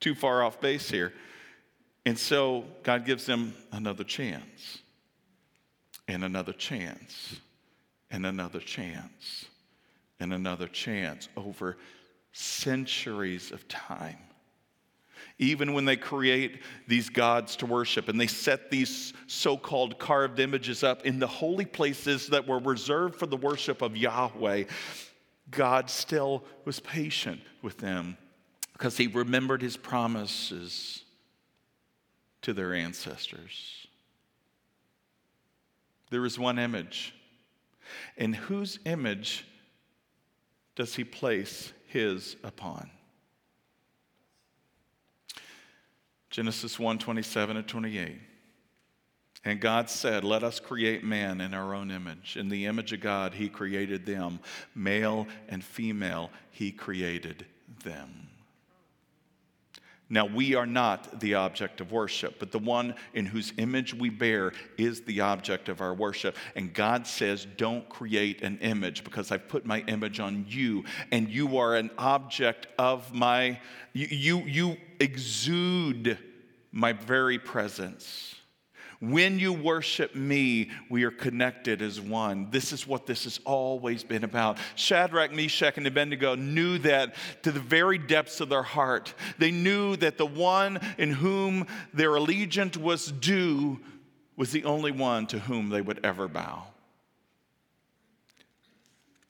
too 0.00 0.14
far 0.14 0.42
off 0.42 0.60
base 0.60 0.90
here. 0.90 1.12
And 2.06 2.18
so 2.18 2.64
God 2.82 3.04
gives 3.04 3.26
them 3.26 3.54
another 3.70 4.04
chance, 4.04 4.78
and 6.06 6.24
another 6.24 6.54
chance, 6.54 7.36
and 8.10 8.24
another 8.24 8.60
chance, 8.60 9.44
and 10.18 10.32
another 10.32 10.68
chance 10.68 11.28
over 11.36 11.76
centuries 12.32 13.52
of 13.52 13.66
time. 13.68 14.16
Even 15.38 15.72
when 15.72 15.84
they 15.84 15.96
create 15.96 16.62
these 16.86 17.10
gods 17.10 17.56
to 17.56 17.66
worship 17.66 18.08
and 18.08 18.20
they 18.20 18.26
set 18.26 18.70
these 18.70 19.12
so 19.26 19.56
called 19.56 19.98
carved 19.98 20.40
images 20.40 20.82
up 20.82 21.04
in 21.06 21.18
the 21.18 21.26
holy 21.26 21.64
places 21.64 22.28
that 22.28 22.46
were 22.46 22.58
reserved 22.58 23.16
for 23.16 23.26
the 23.26 23.36
worship 23.36 23.82
of 23.82 23.96
Yahweh, 23.96 24.64
God 25.50 25.90
still 25.90 26.44
was 26.64 26.80
patient 26.80 27.40
with 27.62 27.78
them 27.78 28.16
because 28.72 28.96
he 28.96 29.06
remembered 29.06 29.62
his 29.62 29.76
promises 29.76 31.04
to 32.42 32.52
their 32.52 32.74
ancestors. 32.74 33.86
There 36.10 36.24
is 36.24 36.38
one 36.38 36.58
image. 36.58 37.14
In 38.16 38.32
whose 38.32 38.78
image 38.84 39.46
does 40.74 40.94
he 40.94 41.04
place 41.04 41.72
his 41.86 42.36
upon? 42.44 42.90
Genesis 46.30 46.78
1 46.78 46.98
27 46.98 47.56
and 47.56 47.66
28. 47.66 48.20
And 49.44 49.60
God 49.60 49.88
said, 49.88 50.24
Let 50.24 50.42
us 50.42 50.60
create 50.60 51.04
man 51.04 51.40
in 51.40 51.54
our 51.54 51.74
own 51.74 51.90
image. 51.90 52.36
In 52.36 52.48
the 52.48 52.66
image 52.66 52.92
of 52.92 53.00
God, 53.00 53.34
He 53.34 53.48
created 53.48 54.04
them. 54.04 54.40
Male 54.74 55.26
and 55.48 55.62
female, 55.62 56.30
He 56.50 56.72
created 56.72 57.46
them. 57.84 58.28
Now, 60.10 60.24
we 60.24 60.54
are 60.54 60.66
not 60.66 61.20
the 61.20 61.34
object 61.34 61.82
of 61.82 61.92
worship, 61.92 62.36
but 62.38 62.50
the 62.50 62.58
one 62.58 62.94
in 63.12 63.26
whose 63.26 63.52
image 63.58 63.92
we 63.92 64.08
bear 64.08 64.54
is 64.78 65.02
the 65.02 65.20
object 65.20 65.68
of 65.68 65.82
our 65.82 65.92
worship. 65.92 66.34
And 66.56 66.72
God 66.72 67.06
says, 67.06 67.46
Don't 67.56 67.86
create 67.90 68.42
an 68.42 68.58
image 68.58 69.04
because 69.04 69.30
I've 69.30 69.48
put 69.48 69.66
my 69.66 69.80
image 69.80 70.18
on 70.18 70.46
you, 70.48 70.84
and 71.12 71.28
you 71.28 71.58
are 71.58 71.76
an 71.76 71.90
object 71.98 72.68
of 72.78 73.12
my, 73.12 73.60
you, 73.92 74.06
you, 74.06 74.38
you 74.40 74.76
exude 74.98 76.16
my 76.72 76.94
very 76.94 77.38
presence. 77.38 78.34
When 79.00 79.38
you 79.38 79.52
worship 79.52 80.16
me, 80.16 80.70
we 80.90 81.04
are 81.04 81.12
connected 81.12 81.82
as 81.82 82.00
one. 82.00 82.48
This 82.50 82.72
is 82.72 82.84
what 82.84 83.06
this 83.06 83.24
has 83.24 83.38
always 83.44 84.02
been 84.02 84.24
about. 84.24 84.58
Shadrach, 84.74 85.32
Meshach, 85.32 85.78
and 85.78 85.86
Abednego 85.86 86.34
knew 86.34 86.78
that 86.78 87.14
to 87.42 87.52
the 87.52 87.60
very 87.60 87.96
depths 87.98 88.40
of 88.40 88.48
their 88.48 88.64
heart. 88.64 89.14
They 89.38 89.52
knew 89.52 89.94
that 89.96 90.18
the 90.18 90.26
one 90.26 90.80
in 90.98 91.12
whom 91.12 91.68
their 91.94 92.16
allegiance 92.16 92.76
was 92.76 93.12
due 93.12 93.78
was 94.36 94.50
the 94.50 94.64
only 94.64 94.90
one 94.90 95.28
to 95.28 95.38
whom 95.38 95.68
they 95.68 95.80
would 95.80 96.00
ever 96.04 96.26
bow. 96.26 96.64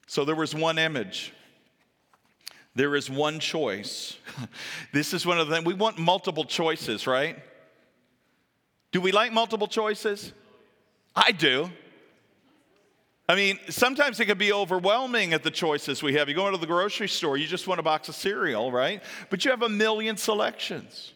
So 0.07 0.25
there 0.25 0.35
was 0.35 0.55
one 0.55 0.79
image. 0.79 1.35
There 2.75 2.97
is 2.97 3.11
one 3.11 3.39
choice. 3.39 4.17
This 4.93 5.13
is 5.13 5.27
one 5.27 5.39
of 5.39 5.49
the 5.49 5.55
things 5.55 5.67
we 5.67 5.75
want 5.75 5.99
multiple 5.99 6.45
choices, 6.45 7.07
right? 7.07 7.37
Do 8.93 9.01
we 9.01 9.13
like 9.13 9.33
multiple 9.33 9.67
choices? 9.67 10.33
I 11.15 11.33
do. 11.33 11.71
I 13.29 13.35
mean, 13.35 13.59
sometimes 13.69 14.19
it 14.21 14.25
can 14.25 14.39
be 14.39 14.53
overwhelming 14.53 15.35
at 15.35 15.43
the 15.43 15.51
choices 15.51 16.03
we 16.03 16.15
have. 16.15 16.31
You 16.31 16.35
go 16.35 16.47
into 16.47 16.59
the 16.59 16.67
grocery 16.67 17.09
store, 17.09 17.37
you 17.37 17.47
just 17.47 17.69
want 17.69 17.79
a 17.79 17.83
box 17.83 18.09
of 18.09 18.15
cereal, 18.15 18.73
right? 18.73 19.03
But 19.29 19.45
you 19.45 19.51
have 19.51 19.63
a 19.63 19.69
million 19.69 20.17
selections. 20.17 21.13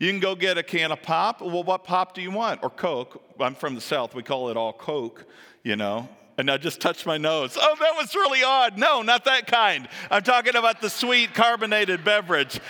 You 0.00 0.10
can 0.10 0.18
go 0.18 0.34
get 0.34 0.58
a 0.58 0.62
can 0.64 0.90
of 0.90 1.02
pop. 1.02 1.40
Well, 1.40 1.62
what 1.62 1.84
pop 1.84 2.14
do 2.14 2.20
you 2.20 2.32
want? 2.32 2.64
Or 2.64 2.70
Coke. 2.70 3.22
I'm 3.38 3.54
from 3.54 3.76
the 3.76 3.80
South, 3.80 4.14
we 4.14 4.24
call 4.24 4.48
it 4.48 4.56
all 4.56 4.72
Coke, 4.72 5.24
you 5.62 5.76
know. 5.76 6.08
And 6.38 6.50
I 6.50 6.58
just 6.58 6.80
touched 6.80 7.06
my 7.06 7.16
nose. 7.16 7.56
Oh, 7.58 7.76
that 7.80 7.94
was 7.94 8.14
really 8.14 8.42
odd. 8.42 8.76
No, 8.76 9.00
not 9.02 9.24
that 9.24 9.46
kind. 9.46 9.88
I'm 10.10 10.22
talking 10.22 10.54
about 10.54 10.82
the 10.82 10.90
sweet 10.90 11.32
carbonated 11.32 12.04
beverage. 12.04 12.60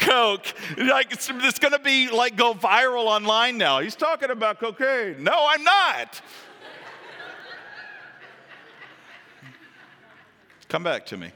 Coke. 0.00 0.46
Like 0.76 1.12
it's, 1.12 1.30
it's 1.30 1.58
going 1.58 1.72
to 1.72 1.78
be 1.78 2.10
like 2.10 2.36
go 2.36 2.54
viral 2.54 3.04
online 3.04 3.58
now. 3.58 3.80
He's 3.80 3.96
talking 3.96 4.30
about 4.30 4.58
cocaine. 4.58 5.22
No, 5.22 5.46
I'm 5.48 5.62
not. 5.62 6.20
Come 10.68 10.82
back 10.84 11.06
to 11.06 11.16
me. 11.16 11.32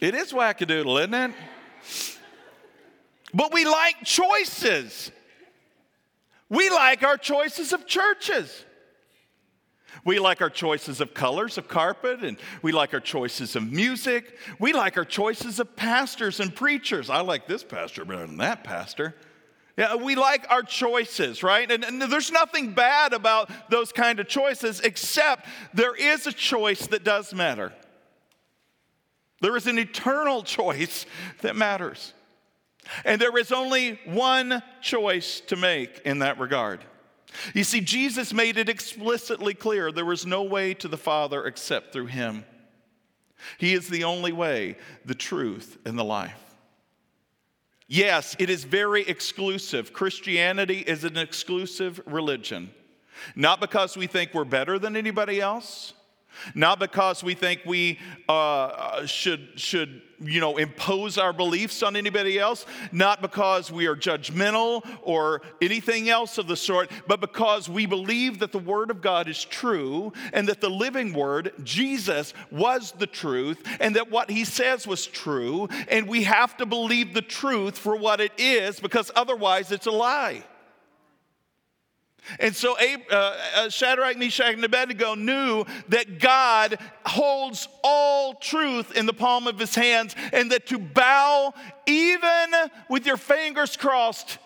It 0.00 0.14
is 0.14 0.32
wackadoodle, 0.32 0.98
isn't 1.00 1.14
it? 1.14 1.34
But 3.32 3.52
we 3.52 3.64
like 3.64 4.04
choices. 4.04 5.10
We 6.48 6.68
like 6.68 7.02
our 7.02 7.16
choices 7.16 7.72
of 7.72 7.86
churches. 7.86 8.64
We 10.04 10.18
like 10.18 10.40
our 10.40 10.50
choices 10.50 11.00
of 11.00 11.14
colors 11.14 11.58
of 11.58 11.68
carpet, 11.68 12.24
and 12.24 12.36
we 12.60 12.72
like 12.72 12.92
our 12.92 13.00
choices 13.00 13.54
of 13.54 13.70
music. 13.70 14.36
We 14.58 14.72
like 14.72 14.96
our 14.96 15.04
choices 15.04 15.60
of 15.60 15.76
pastors 15.76 16.40
and 16.40 16.54
preachers. 16.54 17.08
I 17.08 17.20
like 17.20 17.46
this 17.46 17.62
pastor 17.62 18.04
better 18.04 18.26
than 18.26 18.38
that 18.38 18.64
pastor. 18.64 19.14
Yeah, 19.76 19.94
we 19.94 20.16
like 20.16 20.46
our 20.50 20.62
choices, 20.62 21.42
right? 21.42 21.70
And, 21.70 21.84
and, 21.84 22.02
there's 22.02 22.30
nothing 22.30 22.72
bad 22.74 23.14
about 23.14 23.50
those 23.70 23.90
kind 23.90 24.20
of 24.20 24.28
choices, 24.28 24.80
except 24.80 25.46
there 25.72 25.94
is 25.94 26.26
a 26.26 26.32
choice 26.32 26.86
that 26.88 27.04
does 27.04 27.32
matter. 27.32 27.72
There 29.40 29.56
is 29.56 29.66
an 29.66 29.78
eternal 29.78 30.42
choice 30.42 31.06
that 31.40 31.56
matters. 31.56 32.12
And 33.04 33.20
there 33.20 33.36
is 33.38 33.50
only 33.50 33.98
one 34.04 34.62
choice 34.82 35.40
to 35.46 35.56
make 35.56 36.02
in 36.04 36.18
that 36.18 36.38
regard. 36.38 36.84
You 37.54 37.64
see, 37.64 37.80
Jesus 37.80 38.32
made 38.32 38.56
it 38.56 38.68
explicitly 38.68 39.54
clear 39.54 39.90
there 39.90 40.04
was 40.04 40.26
no 40.26 40.42
way 40.42 40.74
to 40.74 40.88
the 40.88 40.96
Father 40.96 41.44
except 41.46 41.92
through 41.92 42.06
him. 42.06 42.44
He 43.58 43.72
is 43.72 43.88
the 43.88 44.04
only 44.04 44.32
way, 44.32 44.76
the 45.04 45.14
truth, 45.14 45.78
and 45.84 45.98
the 45.98 46.04
life. 46.04 46.38
Yes, 47.88 48.36
it 48.38 48.48
is 48.48 48.64
very 48.64 49.02
exclusive. 49.02 49.92
Christianity 49.92 50.78
is 50.78 51.04
an 51.04 51.18
exclusive 51.18 52.00
religion. 52.06 52.70
Not 53.36 53.60
because 53.60 53.96
we 53.96 54.06
think 54.06 54.32
we're 54.32 54.44
better 54.44 54.78
than 54.78 54.96
anybody 54.96 55.40
else, 55.40 55.92
not 56.54 56.78
because 56.78 57.22
we 57.22 57.34
think 57.34 57.62
we 57.64 57.98
uh, 58.28 58.32
uh, 58.32 59.06
should, 59.06 59.58
should 59.58 60.02
you 60.24 60.40
know, 60.40 60.56
impose 60.56 61.18
our 61.18 61.32
beliefs 61.32 61.82
on 61.82 61.96
anybody 61.96 62.38
else, 62.38 62.66
not 62.92 63.20
because 63.20 63.70
we 63.72 63.86
are 63.86 63.96
judgmental 63.96 64.86
or 65.02 65.42
anything 65.60 66.08
else 66.08 66.38
of 66.38 66.46
the 66.46 66.56
sort, 66.56 66.90
but 67.06 67.20
because 67.20 67.68
we 67.68 67.86
believe 67.86 68.38
that 68.38 68.52
the 68.52 68.58
Word 68.58 68.90
of 68.90 69.00
God 69.00 69.28
is 69.28 69.44
true 69.44 70.12
and 70.32 70.48
that 70.48 70.60
the 70.60 70.70
living 70.70 71.12
Word, 71.12 71.52
Jesus, 71.64 72.34
was 72.50 72.92
the 72.92 73.06
truth 73.06 73.62
and 73.80 73.96
that 73.96 74.10
what 74.10 74.30
He 74.30 74.44
says 74.44 74.86
was 74.86 75.06
true. 75.06 75.68
And 75.88 76.06
we 76.06 76.22
have 76.24 76.56
to 76.58 76.66
believe 76.66 77.14
the 77.14 77.22
truth 77.22 77.76
for 77.78 77.96
what 77.96 78.20
it 78.20 78.32
is 78.38 78.80
because 78.80 79.10
otherwise 79.16 79.72
it's 79.72 79.86
a 79.86 79.90
lie. 79.90 80.44
And 82.38 82.54
so 82.54 82.76
uh, 82.78 83.14
uh, 83.14 83.68
Shadrach, 83.68 84.16
Meshach, 84.16 84.54
and 84.54 84.64
Abednego 84.64 85.14
knew 85.14 85.64
that 85.88 86.20
God 86.20 86.78
holds 87.04 87.68
all 87.82 88.34
truth 88.34 88.96
in 88.96 89.06
the 89.06 89.12
palm 89.12 89.46
of 89.46 89.58
his 89.58 89.74
hands, 89.74 90.14
and 90.32 90.50
that 90.52 90.66
to 90.68 90.78
bow, 90.78 91.52
even 91.86 92.52
with 92.88 93.06
your 93.06 93.16
fingers 93.16 93.76
crossed, 93.76 94.38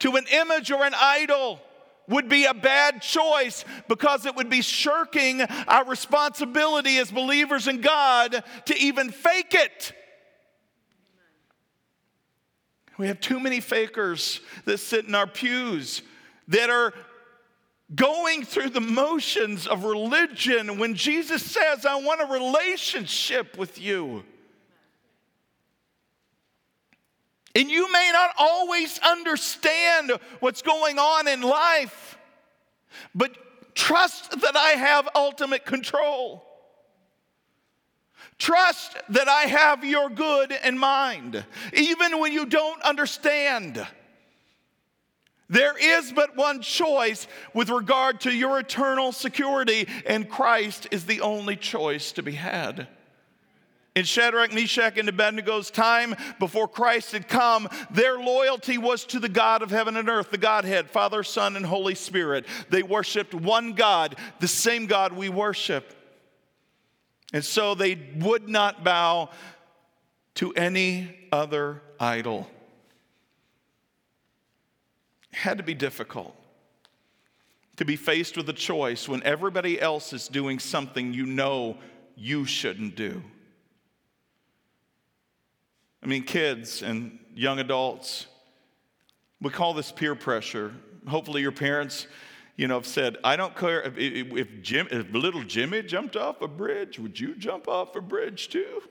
to 0.00 0.16
an 0.16 0.24
image 0.32 0.70
or 0.70 0.84
an 0.84 0.94
idol 0.96 1.60
would 2.08 2.28
be 2.28 2.46
a 2.46 2.54
bad 2.54 3.02
choice 3.02 3.64
because 3.86 4.24
it 4.24 4.34
would 4.34 4.48
be 4.48 4.62
shirking 4.62 5.42
our 5.42 5.84
responsibility 5.84 6.96
as 6.98 7.10
believers 7.10 7.68
in 7.68 7.80
God 7.80 8.42
to 8.64 8.78
even 8.78 9.10
fake 9.10 9.54
it. 9.54 9.92
We 12.96 13.08
have 13.08 13.20
too 13.20 13.38
many 13.38 13.60
fakers 13.60 14.40
that 14.64 14.78
sit 14.78 15.06
in 15.06 15.14
our 15.14 15.26
pews 15.26 16.02
that 16.48 16.70
are 16.70 16.94
going 17.94 18.44
through 18.44 18.70
the 18.70 18.80
motions 18.80 19.66
of 19.66 19.84
religion 19.84 20.78
when 20.78 20.94
Jesus 20.94 21.42
says, 21.42 21.86
I 21.86 21.96
want 21.96 22.20
a 22.20 22.26
relationship 22.26 23.56
with 23.56 23.80
you. 23.80 24.24
And 27.54 27.70
you 27.70 27.90
may 27.90 28.10
not 28.12 28.30
always 28.38 28.98
understand 29.00 30.12
what's 30.40 30.62
going 30.62 30.98
on 30.98 31.26
in 31.26 31.40
life, 31.40 32.18
but 33.14 33.36
trust 33.74 34.40
that 34.42 34.56
I 34.56 34.70
have 34.70 35.08
ultimate 35.14 35.64
control. 35.64 36.44
Trust 38.38 38.96
that 39.08 39.28
I 39.28 39.42
have 39.42 39.82
your 39.82 40.08
good 40.08 40.56
in 40.62 40.78
mind, 40.78 41.44
even 41.72 42.20
when 42.20 42.32
you 42.32 42.46
don't 42.46 42.80
understand. 42.82 43.84
There 45.50 45.76
is 45.78 46.12
but 46.12 46.36
one 46.36 46.60
choice 46.60 47.26
with 47.54 47.70
regard 47.70 48.20
to 48.22 48.30
your 48.30 48.58
eternal 48.58 49.12
security, 49.12 49.88
and 50.06 50.28
Christ 50.28 50.88
is 50.90 51.06
the 51.06 51.22
only 51.22 51.56
choice 51.56 52.12
to 52.12 52.22
be 52.22 52.32
had. 52.32 52.86
In 53.96 54.04
Shadrach, 54.04 54.52
Meshach, 54.52 54.98
and 54.98 55.08
Abednego's 55.08 55.70
time 55.70 56.14
before 56.38 56.68
Christ 56.68 57.12
had 57.12 57.26
come, 57.26 57.68
their 57.90 58.18
loyalty 58.18 58.78
was 58.78 59.04
to 59.06 59.18
the 59.18 59.28
God 59.28 59.62
of 59.62 59.70
heaven 59.70 59.96
and 59.96 60.08
earth, 60.08 60.30
the 60.30 60.38
Godhead, 60.38 60.90
Father, 60.90 61.22
Son, 61.22 61.56
and 61.56 61.66
Holy 61.66 61.94
Spirit. 61.94 62.46
They 62.68 62.82
worshiped 62.82 63.34
one 63.34 63.72
God, 63.72 64.16
the 64.38 64.46
same 64.46 64.86
God 64.86 65.14
we 65.14 65.30
worship. 65.30 65.94
And 67.32 67.44
so 67.44 67.74
they 67.74 67.98
would 68.16 68.48
not 68.48 68.84
bow 68.84 69.30
to 70.34 70.52
any 70.52 71.16
other 71.32 71.82
idol 71.98 72.48
had 75.32 75.58
to 75.58 75.64
be 75.64 75.74
difficult 75.74 76.34
to 77.78 77.84
be 77.84 77.94
faced 77.94 78.36
with 78.36 78.48
a 78.48 78.52
choice 78.52 79.08
when 79.08 79.22
everybody 79.22 79.80
else 79.80 80.12
is 80.12 80.26
doing 80.26 80.58
something 80.58 81.14
you 81.14 81.24
know 81.24 81.78
you 82.16 82.44
shouldn't 82.44 82.96
do. 82.96 83.22
I 86.02 86.06
mean, 86.06 86.24
kids 86.24 86.82
and 86.82 87.20
young 87.34 87.60
adults, 87.60 88.26
we 89.40 89.50
call 89.50 89.74
this 89.74 89.92
peer 89.92 90.16
pressure. 90.16 90.74
Hopefully, 91.06 91.40
your 91.40 91.52
parents, 91.52 92.08
you 92.56 92.66
know, 92.66 92.74
have 92.74 92.86
said, 92.86 93.16
"I 93.22 93.36
don't 93.36 93.56
care 93.56 93.80
if, 93.82 93.96
if, 93.96 94.60
Jim, 94.60 94.88
if 94.90 95.12
little 95.12 95.44
Jimmy 95.44 95.82
jumped 95.82 96.16
off 96.16 96.42
a 96.42 96.48
bridge, 96.48 96.98
would 96.98 97.18
you 97.18 97.36
jump 97.36 97.68
off 97.68 97.94
a 97.94 98.00
bridge 98.00 98.48
too?" 98.48 98.82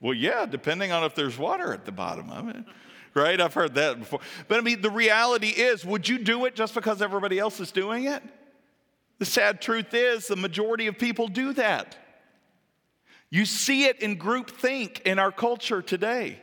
Well, 0.00 0.14
yeah, 0.14 0.46
depending 0.46 0.92
on 0.92 1.02
if 1.02 1.16
there's 1.16 1.36
water 1.36 1.72
at 1.72 1.84
the 1.84 1.90
bottom 1.90 2.30
of 2.30 2.48
it 2.48 2.64
right? 3.18 3.40
I've 3.40 3.54
heard 3.54 3.74
that 3.74 3.98
before. 3.98 4.20
But 4.46 4.58
I 4.58 4.60
mean, 4.62 4.80
the 4.80 4.90
reality 4.90 5.48
is, 5.48 5.84
would 5.84 6.08
you 6.08 6.18
do 6.18 6.44
it 6.46 6.54
just 6.54 6.74
because 6.74 7.02
everybody 7.02 7.38
else 7.38 7.60
is 7.60 7.72
doing 7.72 8.04
it? 8.04 8.22
The 9.18 9.26
sad 9.26 9.60
truth 9.60 9.92
is, 9.92 10.28
the 10.28 10.36
majority 10.36 10.86
of 10.86 10.98
people 10.98 11.28
do 11.28 11.52
that. 11.54 11.96
You 13.30 13.44
see 13.44 13.84
it 13.84 14.00
in 14.00 14.18
groupthink 14.18 15.02
in 15.02 15.18
our 15.18 15.32
culture 15.32 15.82
today. 15.82 16.40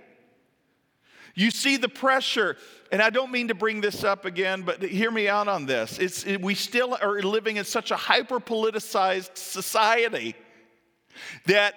You 1.34 1.52
see 1.52 1.78
the 1.78 1.90
pressure, 1.90 2.56
and 2.92 3.02
I 3.02 3.10
don't 3.10 3.32
mean 3.32 3.50
to 3.50 3.56
bring 3.56 3.82
this 3.82 4.04
up 4.04 4.26
again, 4.26 4.62
but 4.62 4.82
hear 4.82 5.12
me 5.12 5.28
out 5.28 5.48
on 5.48 5.66
this. 5.66 6.00
It's, 6.00 6.26
it, 6.26 6.42
we 6.42 6.56
still 6.56 6.98
are 7.02 7.22
living 7.22 7.58
in 7.58 7.66
such 7.66 7.92
a 7.92 7.96
hyper 7.96 8.40
politicized 8.40 9.36
society 9.36 10.36
that 11.46 11.76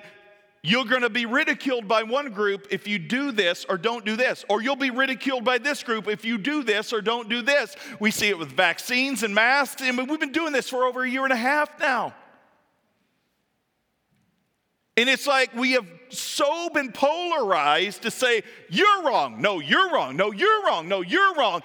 you're 0.68 0.84
going 0.84 1.02
to 1.02 1.10
be 1.10 1.26
ridiculed 1.26 1.88
by 1.88 2.02
one 2.02 2.30
group 2.30 2.68
if 2.70 2.86
you 2.86 2.98
do 2.98 3.32
this 3.32 3.64
or 3.68 3.78
don't 3.78 4.04
do 4.04 4.16
this, 4.16 4.44
or 4.48 4.60
you'll 4.60 4.76
be 4.76 4.90
ridiculed 4.90 5.44
by 5.44 5.58
this 5.58 5.82
group 5.82 6.08
if 6.08 6.24
you 6.24 6.38
do 6.38 6.62
this 6.62 6.92
or 6.92 7.00
don't 7.00 7.28
do 7.28 7.42
this. 7.42 7.76
We 8.00 8.10
see 8.10 8.28
it 8.28 8.38
with 8.38 8.50
vaccines 8.50 9.22
and 9.22 9.34
masks, 9.34 9.82
and 9.82 9.96
we've 9.96 10.20
been 10.20 10.32
doing 10.32 10.52
this 10.52 10.68
for 10.68 10.84
over 10.84 11.02
a 11.02 11.10
year 11.10 11.24
and 11.24 11.32
a 11.32 11.36
half 11.36 11.78
now. 11.80 12.14
And 14.96 15.08
it's 15.08 15.26
like 15.26 15.54
we 15.54 15.72
have 15.72 15.86
so 16.08 16.68
been 16.70 16.90
polarized 16.90 18.02
to 18.02 18.10
say, 18.10 18.42
you're 18.68 19.04
wrong, 19.04 19.40
no, 19.40 19.60
you're 19.60 19.90
wrong, 19.92 20.16
no, 20.16 20.32
you're 20.32 20.66
wrong, 20.66 20.88
no, 20.88 21.02
you're 21.02 21.34
wrong. 21.34 21.62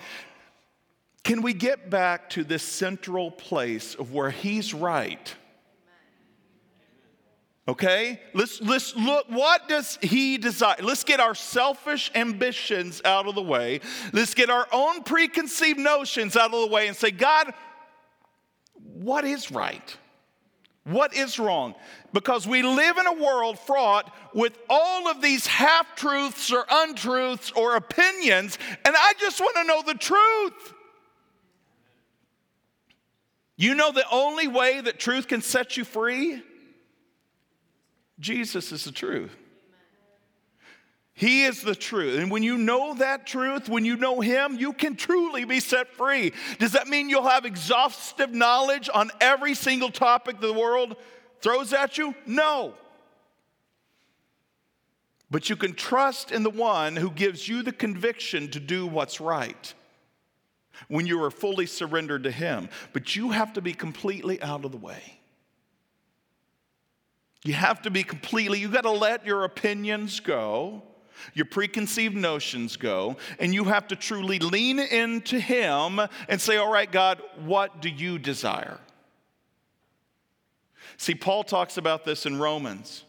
Can 1.24 1.41
we 1.41 1.54
get 1.54 1.89
back 1.89 2.30
to 2.32 2.43
this 2.43 2.62
central 2.62 3.32
place 3.32 3.95
of 3.95 4.14
where 4.14 4.30
he's 4.30 4.74
right? 4.74 5.34
Okay? 7.68 8.20
Let's, 8.34 8.61
let's 8.61 8.95
look, 8.95 9.28
what 9.30 9.70
does 9.70 9.97
he 10.01 10.38
desire? 10.38 10.76
Let's 10.82 11.05
get 11.05 11.22
our 11.22 11.34
selfish 11.34 12.11
ambitions 12.14 13.01
out 13.05 13.28
of 13.28 13.36
the 13.36 13.41
way. 13.41 13.80
Let's 14.11 14.34
get 14.34 14.49
our 14.49 14.68
own 14.72 15.03
preconceived 15.03 15.80
notions 15.80 16.36
out 16.36 16.53
of 16.53 16.59
the 16.59 16.68
way 16.68 16.88
and 16.88 16.97
say, 16.97 17.11
God, 17.11 17.53
what 18.76 19.24
is 19.24 19.49
right? 19.49 19.97
What 20.84 21.16
is 21.16 21.39
wrong? 21.39 21.76
Because 22.11 22.45
we 22.45 22.61
live 22.61 22.97
in 22.97 23.07
a 23.07 23.14
world 23.14 23.57
fraught 23.57 24.14
with 24.34 24.57
all 24.70 25.07
of 25.09 25.22
these 25.22 25.47
half 25.47 25.95
truths 25.95 26.51
or 26.51 26.66
untruths 26.70 27.51
or 27.51 27.78
opinions, 27.78 28.57
and 28.84 28.93
I 28.97 29.14
just 29.18 29.39
want 29.39 29.55
to 29.55 29.64
know 29.64 29.82
the 29.82 29.97
truth. 29.97 30.74
You 33.55 33.76
know 33.76 33.93
the 33.93 34.03
only 34.11 34.49
way 34.49 34.82
that 34.82 34.99
truth 34.99 35.30
can 35.30 35.41
set 35.41 35.78
you 35.78 35.86
free? 35.86 36.43
Jesus 38.24 38.71
is 38.71 38.86
the 38.86 38.91
truth. 38.91 39.36
He 41.13 41.43
is 41.43 41.61
the 41.61 41.76
truth. 41.76 42.19
And 42.19 42.32
when 42.32 42.41
you 42.41 42.57
know 42.57 42.95
that 42.95 43.28
truth, 43.28 43.69
when 43.69 43.86
you 43.86 43.95
know 43.97 44.19
Him, 44.19 44.55
you 44.57 44.74
can 44.74 44.95
truly 44.95 45.45
be 45.45 45.59
set 45.59 45.93
free. 45.93 46.34
Does 46.57 46.71
that 46.71 46.88
mean 46.88 47.07
you'll 47.07 47.28
have 47.28 47.45
exhaustive 47.45 48.34
knowledge 48.34 48.89
on 48.91 49.11
every 49.21 49.53
single 49.53 49.91
topic 49.91 50.39
the 50.39 50.53
world 50.53 50.95
throws 51.41 51.71
at 51.71 51.99
you? 51.99 52.15
No. 52.26 52.74
But 55.30 55.49
you 55.49 55.55
can 55.55 55.74
trust 55.74 56.32
in 56.32 56.41
the 56.41 56.49
one 56.49 56.95
who 56.95 57.11
gives 57.11 57.47
you 57.47 57.61
the 57.61 57.71
conviction 57.71 58.49
to 58.51 58.59
do 58.59 58.88
what's 58.88 59.21
right 59.21 59.74
when 60.88 61.05
you 61.05 61.21
are 61.24 61.32
fully 61.32 61.67
surrendered 61.67 62.24
to 62.24 62.32
Him. 62.32 62.69
But 62.91 63.15
you 63.15 63.32
have 63.32 63.53
to 63.53 63.61
be 63.61 63.74
completely 63.74 64.41
out 64.41 64.65
of 64.65 64.71
the 64.71 64.78
way. 64.78 65.19
You 67.43 67.53
have 67.53 67.81
to 67.83 67.91
be 67.91 68.03
completely, 68.03 68.59
you 68.59 68.69
got 68.69 68.81
to 68.81 68.91
let 68.91 69.25
your 69.25 69.43
opinions 69.43 70.19
go 70.19 70.83
your 71.33 71.45
preconceived 71.45 72.15
notions 72.15 72.75
go, 72.75 73.17
and 73.39 73.53
you 73.53 73.65
have 73.65 73.87
to 73.87 73.95
truly 73.95 74.39
lean 74.39 74.79
into 74.79 75.39
Him 75.39 75.99
and 76.27 76.41
say, 76.41 76.57
All 76.57 76.71
right, 76.71 76.91
God, 76.91 77.21
what 77.45 77.81
do 77.81 77.89
you 77.89 78.19
desire? 78.19 78.79
See, 80.97 81.15
Paul 81.15 81.43
talks 81.43 81.77
about 81.77 82.05
this 82.05 82.25
in 82.25 82.39
Romans. 82.39 83.03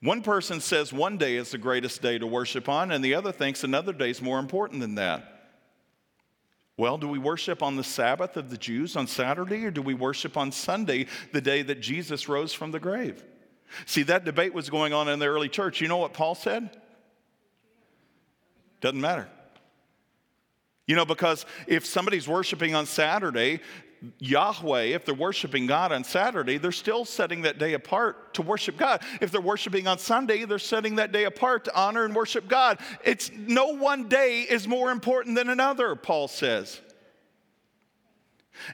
One 0.00 0.22
person 0.22 0.60
says 0.60 0.92
one 0.92 1.16
day 1.16 1.36
is 1.36 1.50
the 1.50 1.58
greatest 1.58 2.02
day 2.02 2.18
to 2.18 2.26
worship 2.26 2.68
on, 2.68 2.92
and 2.92 3.04
the 3.04 3.14
other 3.14 3.32
thinks 3.32 3.64
another 3.64 3.92
day 3.92 4.10
is 4.10 4.22
more 4.22 4.38
important 4.38 4.80
than 4.80 4.94
that. 4.96 5.34
Well, 6.76 6.98
do 6.98 7.08
we 7.08 7.18
worship 7.18 7.60
on 7.60 7.74
the 7.74 7.82
Sabbath 7.82 8.36
of 8.36 8.50
the 8.50 8.56
Jews 8.56 8.94
on 8.94 9.08
Saturday, 9.08 9.64
or 9.64 9.72
do 9.72 9.82
we 9.82 9.94
worship 9.94 10.36
on 10.36 10.52
Sunday, 10.52 11.06
the 11.32 11.40
day 11.40 11.62
that 11.62 11.80
Jesus 11.80 12.28
rose 12.28 12.52
from 12.52 12.70
the 12.70 12.78
grave? 12.78 13.24
See, 13.86 14.02
that 14.04 14.24
debate 14.24 14.54
was 14.54 14.70
going 14.70 14.92
on 14.92 15.08
in 15.08 15.18
the 15.18 15.26
early 15.26 15.48
church. 15.48 15.80
You 15.80 15.88
know 15.88 15.98
what 15.98 16.12
Paul 16.12 16.34
said? 16.34 16.70
Doesn't 18.80 19.00
matter. 19.00 19.28
You 20.86 20.96
know, 20.96 21.04
because 21.04 21.44
if 21.66 21.84
somebody's 21.84 22.26
worshiping 22.26 22.74
on 22.74 22.86
Saturday, 22.86 23.60
Yahweh, 24.18 24.84
if 24.84 25.04
they're 25.04 25.14
worshiping 25.14 25.66
God 25.66 25.92
on 25.92 26.04
Saturday, 26.04 26.56
they're 26.56 26.72
still 26.72 27.04
setting 27.04 27.42
that 27.42 27.58
day 27.58 27.74
apart 27.74 28.34
to 28.34 28.42
worship 28.42 28.76
God. 28.76 29.02
If 29.20 29.30
they're 29.30 29.40
worshiping 29.40 29.86
on 29.86 29.98
Sunday, 29.98 30.44
they're 30.44 30.58
setting 30.58 30.96
that 30.96 31.12
day 31.12 31.24
apart 31.24 31.64
to 31.64 31.76
honor 31.76 32.04
and 32.04 32.14
worship 32.14 32.48
God. 32.48 32.78
It's 33.04 33.30
no 33.32 33.74
one 33.74 34.08
day 34.08 34.42
is 34.42 34.68
more 34.68 34.90
important 34.90 35.34
than 35.36 35.48
another, 35.48 35.94
Paul 35.94 36.28
says. 36.28 36.80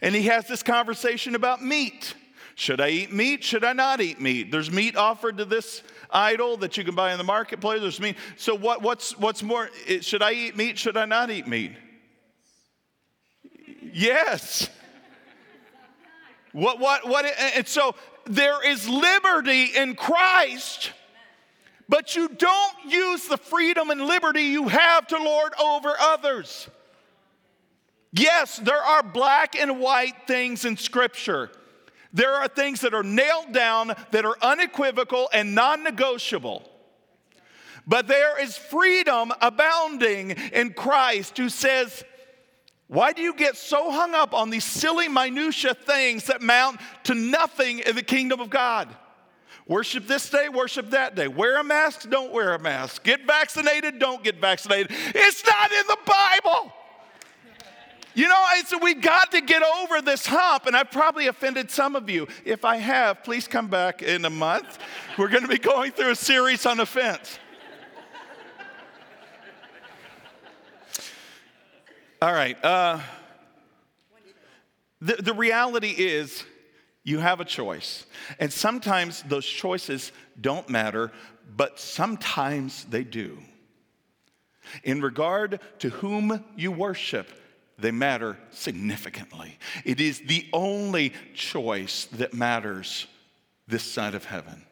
And 0.00 0.14
he 0.14 0.22
has 0.24 0.46
this 0.46 0.62
conversation 0.62 1.34
about 1.34 1.62
meat. 1.62 2.14
Should 2.56 2.80
I 2.80 2.90
eat 2.90 3.12
meat? 3.12 3.42
Should 3.42 3.64
I 3.64 3.72
not 3.72 4.00
eat 4.00 4.20
meat? 4.20 4.52
There's 4.52 4.70
meat 4.70 4.96
offered 4.96 5.38
to 5.38 5.44
this 5.44 5.82
idol 6.10 6.56
that 6.58 6.76
you 6.76 6.84
can 6.84 6.94
buy 6.94 7.12
in 7.12 7.18
the 7.18 7.24
marketplace. 7.24 7.80
There's 7.80 8.00
meat. 8.00 8.16
So 8.36 8.54
what, 8.54 8.80
what's, 8.80 9.18
what's 9.18 9.42
more? 9.42 9.70
Should 10.00 10.22
I 10.22 10.32
eat 10.32 10.56
meat? 10.56 10.78
Should 10.78 10.96
I 10.96 11.04
not 11.04 11.30
eat 11.30 11.48
meat? 11.48 11.72
Yes. 13.92 14.68
What, 16.52 16.78
what, 16.78 17.08
what, 17.08 17.24
and 17.24 17.66
so 17.66 17.96
there 18.26 18.64
is 18.64 18.88
liberty 18.88 19.64
in 19.76 19.96
Christ, 19.96 20.92
but 21.88 22.14
you 22.14 22.28
don't 22.28 22.76
use 22.86 23.26
the 23.26 23.36
freedom 23.36 23.90
and 23.90 24.00
liberty 24.02 24.42
you 24.42 24.68
have 24.68 25.08
to 25.08 25.18
lord 25.18 25.52
over 25.60 25.94
others. 25.98 26.68
Yes, 28.12 28.58
there 28.58 28.80
are 28.80 29.02
black 29.02 29.56
and 29.56 29.80
white 29.80 30.28
things 30.28 30.64
in 30.64 30.76
Scripture. 30.76 31.50
There 32.14 32.32
are 32.32 32.46
things 32.46 32.80
that 32.82 32.94
are 32.94 33.02
nailed 33.02 33.52
down, 33.52 33.92
that 34.12 34.24
are 34.24 34.36
unequivocal 34.40 35.28
and 35.32 35.54
non 35.54 35.82
negotiable. 35.82 36.70
But 37.86 38.06
there 38.06 38.40
is 38.40 38.56
freedom 38.56 39.32
abounding 39.42 40.30
in 40.30 40.72
Christ 40.72 41.36
who 41.36 41.48
says, 41.48 42.04
Why 42.86 43.12
do 43.12 43.20
you 43.20 43.34
get 43.34 43.56
so 43.56 43.90
hung 43.90 44.14
up 44.14 44.32
on 44.32 44.48
these 44.48 44.64
silly, 44.64 45.08
minutiae 45.08 45.74
things 45.74 46.26
that 46.26 46.40
mount 46.40 46.80
to 47.02 47.14
nothing 47.14 47.80
in 47.80 47.96
the 47.96 48.02
kingdom 48.02 48.40
of 48.40 48.48
God? 48.48 48.88
Worship 49.66 50.06
this 50.06 50.30
day, 50.30 50.48
worship 50.48 50.90
that 50.90 51.16
day. 51.16 51.26
Wear 51.26 51.58
a 51.58 51.64
mask, 51.64 52.08
don't 52.08 52.32
wear 52.32 52.54
a 52.54 52.58
mask. 52.60 53.02
Get 53.02 53.26
vaccinated, 53.26 53.98
don't 53.98 54.22
get 54.22 54.36
vaccinated. 54.36 54.92
It's 55.14 55.44
not 55.44 55.72
in 55.72 55.86
the 55.88 55.98
Bible. 56.06 56.72
You 58.14 58.28
know, 58.28 58.34
I 58.36 58.62
said, 58.64 58.78
we've 58.80 59.00
got 59.00 59.32
to 59.32 59.40
get 59.40 59.62
over 59.62 60.00
this 60.00 60.24
hump, 60.24 60.66
and 60.66 60.76
I've 60.76 60.92
probably 60.92 61.26
offended 61.26 61.68
some 61.70 61.96
of 61.96 62.08
you. 62.08 62.28
If 62.44 62.64
I 62.64 62.76
have, 62.76 63.24
please 63.24 63.48
come 63.48 63.66
back 63.66 64.02
in 64.02 64.24
a 64.24 64.30
month. 64.30 64.78
We're 65.18 65.28
going 65.28 65.42
to 65.42 65.48
be 65.48 65.58
going 65.58 65.90
through 65.90 66.12
a 66.12 66.16
series 66.16 66.64
on 66.64 66.78
offense. 66.78 67.40
All 72.22 72.32
right. 72.32 72.56
Uh, 72.64 73.00
the, 75.00 75.16
the 75.16 75.34
reality 75.34 75.90
is, 75.90 76.44
you 77.02 77.18
have 77.18 77.40
a 77.40 77.44
choice. 77.44 78.06
And 78.38 78.52
sometimes 78.52 79.22
those 79.24 79.44
choices 79.44 80.12
don't 80.40 80.68
matter, 80.70 81.12
but 81.56 81.78
sometimes 81.78 82.84
they 82.84 83.04
do. 83.04 83.38
In 84.84 85.02
regard 85.02 85.60
to 85.80 85.90
whom 85.90 86.42
you 86.56 86.72
worship, 86.72 87.28
they 87.78 87.90
matter 87.90 88.36
significantly. 88.50 89.58
It 89.84 90.00
is 90.00 90.20
the 90.20 90.48
only 90.52 91.12
choice 91.34 92.06
that 92.12 92.34
matters 92.34 93.06
this 93.66 93.82
side 93.82 94.14
of 94.14 94.24
heaven. 94.24 94.64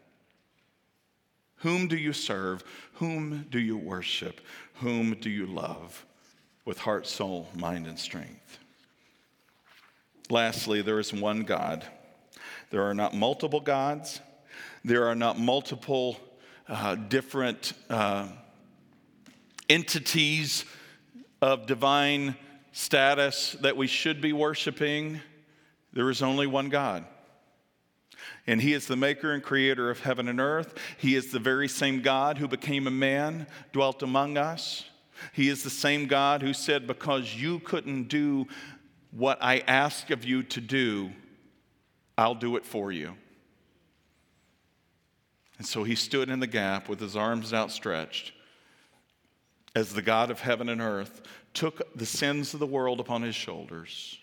Whom 1.57 1.89
do 1.89 1.97
you 1.97 2.13
serve? 2.13 2.65
Whom 2.95 3.47
do 3.51 3.59
you 3.59 3.77
worship? 3.77 4.41
Whom 4.75 5.15
do 5.15 5.31
you 5.31 5.47
love 5.47 6.05
with 6.65 6.79
heart, 6.79 7.07
soul, 7.07 7.49
mind, 7.55 7.87
and 7.87 7.99
strength? 7.99 8.59
Lastly, 10.31 10.83
there 10.83 10.99
is 10.99 11.13
one 11.13 11.43
God. 11.43 11.85
There 12.71 12.83
are 12.83 12.95
not 12.95 13.15
multiple 13.15 13.61
gods, 13.61 14.21
there 14.85 15.07
are 15.07 15.15
not 15.15 15.39
multiple 15.39 16.19
uh, 16.69 16.95
different 16.95 17.75
uh, 17.91 18.29
entities 19.69 20.65
of 21.41 21.67
divine 21.67 22.35
status 22.73 23.53
that 23.61 23.77
we 23.77 23.87
should 23.87 24.21
be 24.21 24.33
worshiping, 24.33 25.21
there 25.93 26.11
is 26.11 26.23
only 26.23 26.47
one 26.47 26.69
God. 26.69 27.05
And 28.47 28.61
He 28.61 28.73
is 28.73 28.87
the 28.87 28.97
maker 28.97 29.33
and 29.33 29.43
creator 29.43 29.91
of 29.91 30.01
heaven 30.01 30.29
and 30.29 30.41
earth. 30.41 30.75
He 30.99 31.15
is 31.15 31.31
the 31.31 31.39
very 31.39 31.69
same 31.69 32.01
God 32.01 32.39
who 32.39 32.49
became 32.49 32.87
a 32.87 32.91
man, 32.91 33.47
dwelt 33.73 34.03
among 34.03 34.37
us. 34.37 34.85
He 35.33 35.49
is 35.49 35.63
the 35.63 35.71
same 35.71 36.07
God 36.07 36.43
who 36.43 36.53
said, 36.53 36.87
Because 36.87 37.35
you 37.35 37.61
couldn't 37.61 38.09
do 38.09 38.47
what 39.13 39.39
I 39.41 39.59
ask 39.61 40.11
of 40.11 40.25
you 40.25 40.43
to 40.45 40.61
do, 40.61 41.13
I'll 42.17 42.35
do 42.35 42.57
it 42.57 42.65
for 42.65 42.91
you. 42.91 43.15
And 45.59 45.67
so 45.67 45.85
he 45.85 45.95
stood 45.95 46.29
in 46.29 46.41
the 46.41 46.47
gap 46.47 46.89
with 46.89 46.99
his 46.99 47.15
arms 47.15 47.53
outstretched 47.53 48.33
as 49.75 49.95
the 49.95 50.03
God 50.03 50.31
of 50.31 50.41
heaven 50.41 50.69
and 50.69 50.81
earth 50.81 51.23
took 51.55 51.97
the 51.97 52.07
sins 52.07 52.55
of 52.55 52.61
the 52.61 52.67
world 52.67 53.01
upon 53.01 53.23
his 53.23 53.35
shoulders 53.35 54.19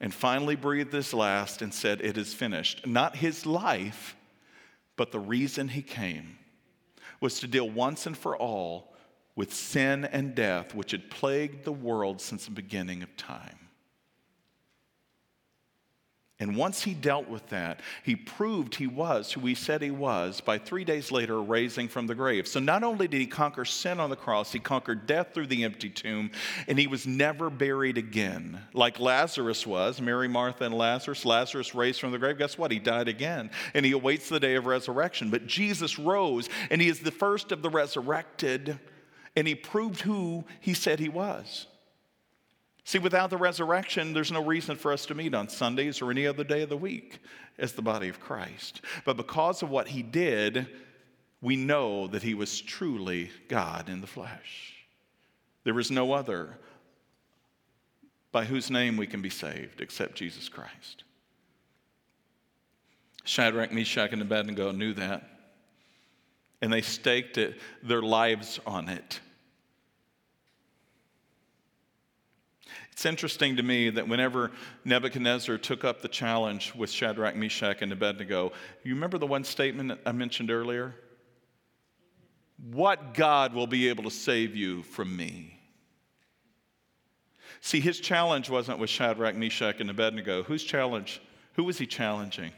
and 0.00 0.12
finally 0.12 0.56
breathed 0.56 0.92
his 0.92 1.14
last 1.14 1.62
and 1.62 1.72
said, 1.72 2.00
It 2.00 2.18
is 2.18 2.34
finished. 2.34 2.86
Not 2.86 3.16
his 3.16 3.46
life, 3.46 4.16
but 4.96 5.12
the 5.12 5.20
reason 5.20 5.68
he 5.68 5.82
came 5.82 6.38
was 7.20 7.40
to 7.40 7.46
deal 7.46 7.68
once 7.68 8.06
and 8.06 8.16
for 8.16 8.36
all 8.36 8.94
with 9.36 9.52
sin 9.52 10.04
and 10.04 10.34
death, 10.34 10.74
which 10.74 10.92
had 10.92 11.10
plagued 11.10 11.64
the 11.64 11.72
world 11.72 12.20
since 12.20 12.44
the 12.44 12.50
beginning 12.50 13.02
of 13.02 13.16
time. 13.16 13.63
And 16.44 16.56
once 16.56 16.82
he 16.82 16.92
dealt 16.92 17.26
with 17.26 17.48
that, 17.48 17.80
he 18.02 18.14
proved 18.14 18.74
he 18.74 18.86
was 18.86 19.32
who 19.32 19.40
he 19.46 19.54
said 19.54 19.80
he 19.80 19.90
was 19.90 20.42
by 20.42 20.58
three 20.58 20.84
days 20.84 21.10
later 21.10 21.40
raising 21.40 21.88
from 21.88 22.06
the 22.06 22.14
grave. 22.14 22.46
So 22.46 22.60
not 22.60 22.82
only 22.82 23.08
did 23.08 23.18
he 23.18 23.26
conquer 23.26 23.64
sin 23.64 23.98
on 23.98 24.10
the 24.10 24.16
cross, 24.16 24.52
he 24.52 24.58
conquered 24.58 25.06
death 25.06 25.28
through 25.32 25.46
the 25.46 25.64
empty 25.64 25.88
tomb, 25.88 26.30
and 26.68 26.78
he 26.78 26.86
was 26.86 27.06
never 27.06 27.48
buried 27.48 27.96
again. 27.96 28.60
Like 28.74 29.00
Lazarus 29.00 29.66
was, 29.66 30.02
Mary, 30.02 30.28
Martha, 30.28 30.64
and 30.64 30.74
Lazarus. 30.74 31.24
Lazarus 31.24 31.74
raised 31.74 31.98
from 31.98 32.12
the 32.12 32.18
grave. 32.18 32.36
Guess 32.36 32.58
what? 32.58 32.70
He 32.70 32.78
died 32.78 33.08
again, 33.08 33.50
and 33.72 33.86
he 33.86 33.92
awaits 33.92 34.28
the 34.28 34.38
day 34.38 34.56
of 34.56 34.66
resurrection. 34.66 35.30
But 35.30 35.46
Jesus 35.46 35.98
rose, 35.98 36.50
and 36.70 36.82
he 36.82 36.88
is 36.88 37.00
the 37.00 37.10
first 37.10 37.52
of 37.52 37.62
the 37.62 37.70
resurrected, 37.70 38.78
and 39.34 39.48
he 39.48 39.54
proved 39.54 40.02
who 40.02 40.44
he 40.60 40.74
said 40.74 41.00
he 41.00 41.08
was. 41.08 41.68
See, 42.84 42.98
without 42.98 43.30
the 43.30 43.38
resurrection, 43.38 44.12
there's 44.12 44.30
no 44.30 44.44
reason 44.44 44.76
for 44.76 44.92
us 44.92 45.06
to 45.06 45.14
meet 45.14 45.34
on 45.34 45.48
Sundays 45.48 46.02
or 46.02 46.10
any 46.10 46.26
other 46.26 46.44
day 46.44 46.62
of 46.62 46.68
the 46.68 46.76
week 46.76 47.18
as 47.58 47.72
the 47.72 47.82
body 47.82 48.08
of 48.08 48.20
Christ. 48.20 48.82
But 49.06 49.16
because 49.16 49.62
of 49.62 49.70
what 49.70 49.88
he 49.88 50.02
did, 50.02 50.66
we 51.40 51.56
know 51.56 52.06
that 52.08 52.22
he 52.22 52.34
was 52.34 52.60
truly 52.60 53.30
God 53.48 53.88
in 53.88 54.02
the 54.02 54.06
flesh. 54.06 54.74
There 55.64 55.78
is 55.78 55.90
no 55.90 56.12
other 56.12 56.58
by 58.32 58.44
whose 58.44 58.70
name 58.70 58.96
we 58.96 59.06
can 59.06 59.22
be 59.22 59.30
saved 59.30 59.80
except 59.80 60.16
Jesus 60.16 60.48
Christ. 60.48 61.04
Shadrach, 63.24 63.72
Meshach, 63.72 64.12
and 64.12 64.20
Abednego 64.20 64.72
knew 64.72 64.92
that, 64.94 65.22
and 66.60 66.70
they 66.70 66.82
staked 66.82 67.38
it, 67.38 67.58
their 67.82 68.02
lives 68.02 68.60
on 68.66 68.90
it. 68.90 69.20
It's 72.94 73.06
interesting 73.06 73.56
to 73.56 73.62
me 73.64 73.90
that 73.90 74.06
whenever 74.06 74.52
Nebuchadnezzar 74.84 75.58
took 75.58 75.82
up 75.82 76.00
the 76.00 76.06
challenge 76.06 76.72
with 76.76 76.90
Shadrach, 76.90 77.34
Meshach, 77.34 77.82
and 77.82 77.92
Abednego, 77.92 78.52
you 78.84 78.94
remember 78.94 79.18
the 79.18 79.26
one 79.26 79.42
statement 79.42 79.98
I 80.06 80.12
mentioned 80.12 80.48
earlier? 80.48 80.94
What 82.70 83.12
God 83.12 83.52
will 83.52 83.66
be 83.66 83.88
able 83.88 84.04
to 84.04 84.12
save 84.12 84.54
you 84.54 84.84
from 84.84 85.14
me? 85.16 85.58
See, 87.60 87.80
his 87.80 87.98
challenge 87.98 88.48
wasn't 88.48 88.78
with 88.78 88.90
Shadrach, 88.90 89.34
Meshach, 89.34 89.80
and 89.80 89.90
Abednego. 89.90 90.44
Whose 90.44 90.62
challenge? 90.62 91.20
Who 91.54 91.64
was 91.64 91.78
he 91.78 91.88
challenging? 91.88 92.52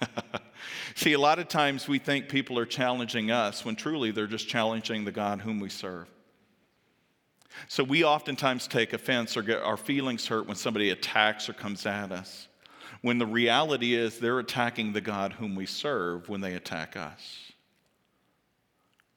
See, 0.94 1.12
a 1.12 1.20
lot 1.20 1.38
of 1.38 1.48
times 1.48 1.86
we 1.86 1.98
think 1.98 2.30
people 2.30 2.58
are 2.58 2.64
challenging 2.64 3.30
us 3.30 3.66
when 3.66 3.76
truly 3.76 4.12
they're 4.12 4.26
just 4.26 4.48
challenging 4.48 5.04
the 5.04 5.12
God 5.12 5.42
whom 5.42 5.60
we 5.60 5.68
serve. 5.68 6.08
So 7.68 7.84
we 7.84 8.04
oftentimes 8.04 8.66
take 8.66 8.92
offense 8.92 9.36
or 9.36 9.42
get 9.42 9.62
our 9.62 9.76
feelings 9.76 10.26
hurt 10.26 10.46
when 10.46 10.56
somebody 10.56 10.90
attacks 10.90 11.48
or 11.48 11.52
comes 11.52 11.86
at 11.86 12.12
us, 12.12 12.48
when 13.02 13.18
the 13.18 13.26
reality 13.26 13.94
is 13.94 14.18
they're 14.18 14.38
attacking 14.38 14.92
the 14.92 15.00
God 15.00 15.34
whom 15.34 15.54
we 15.54 15.66
serve 15.66 16.28
when 16.28 16.40
they 16.40 16.54
attack 16.54 16.96
us. 16.96 17.52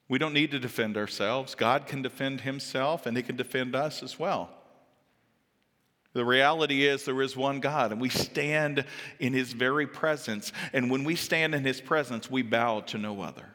We 0.08 0.18
don't 0.18 0.34
need 0.34 0.50
to 0.50 0.58
defend 0.58 0.96
ourselves. 0.96 1.54
God 1.54 1.86
can 1.86 2.02
defend 2.02 2.40
himself 2.40 3.06
and 3.06 3.16
he 3.16 3.22
can 3.22 3.36
defend 3.36 3.76
us 3.76 4.02
as 4.02 4.18
well. 4.18 4.50
The 6.12 6.24
reality 6.24 6.84
is 6.84 7.04
there 7.04 7.22
is 7.22 7.36
one 7.36 7.60
God, 7.60 7.92
and 7.92 8.00
we 8.00 8.08
stand 8.08 8.84
in 9.20 9.32
his 9.32 9.52
very 9.52 9.86
presence. 9.86 10.52
And 10.72 10.90
when 10.90 11.04
we 11.04 11.14
stand 11.14 11.54
in 11.54 11.64
his 11.64 11.80
presence, 11.80 12.28
we 12.28 12.42
bow 12.42 12.80
to 12.80 12.98
no 12.98 13.22
other. 13.22 13.46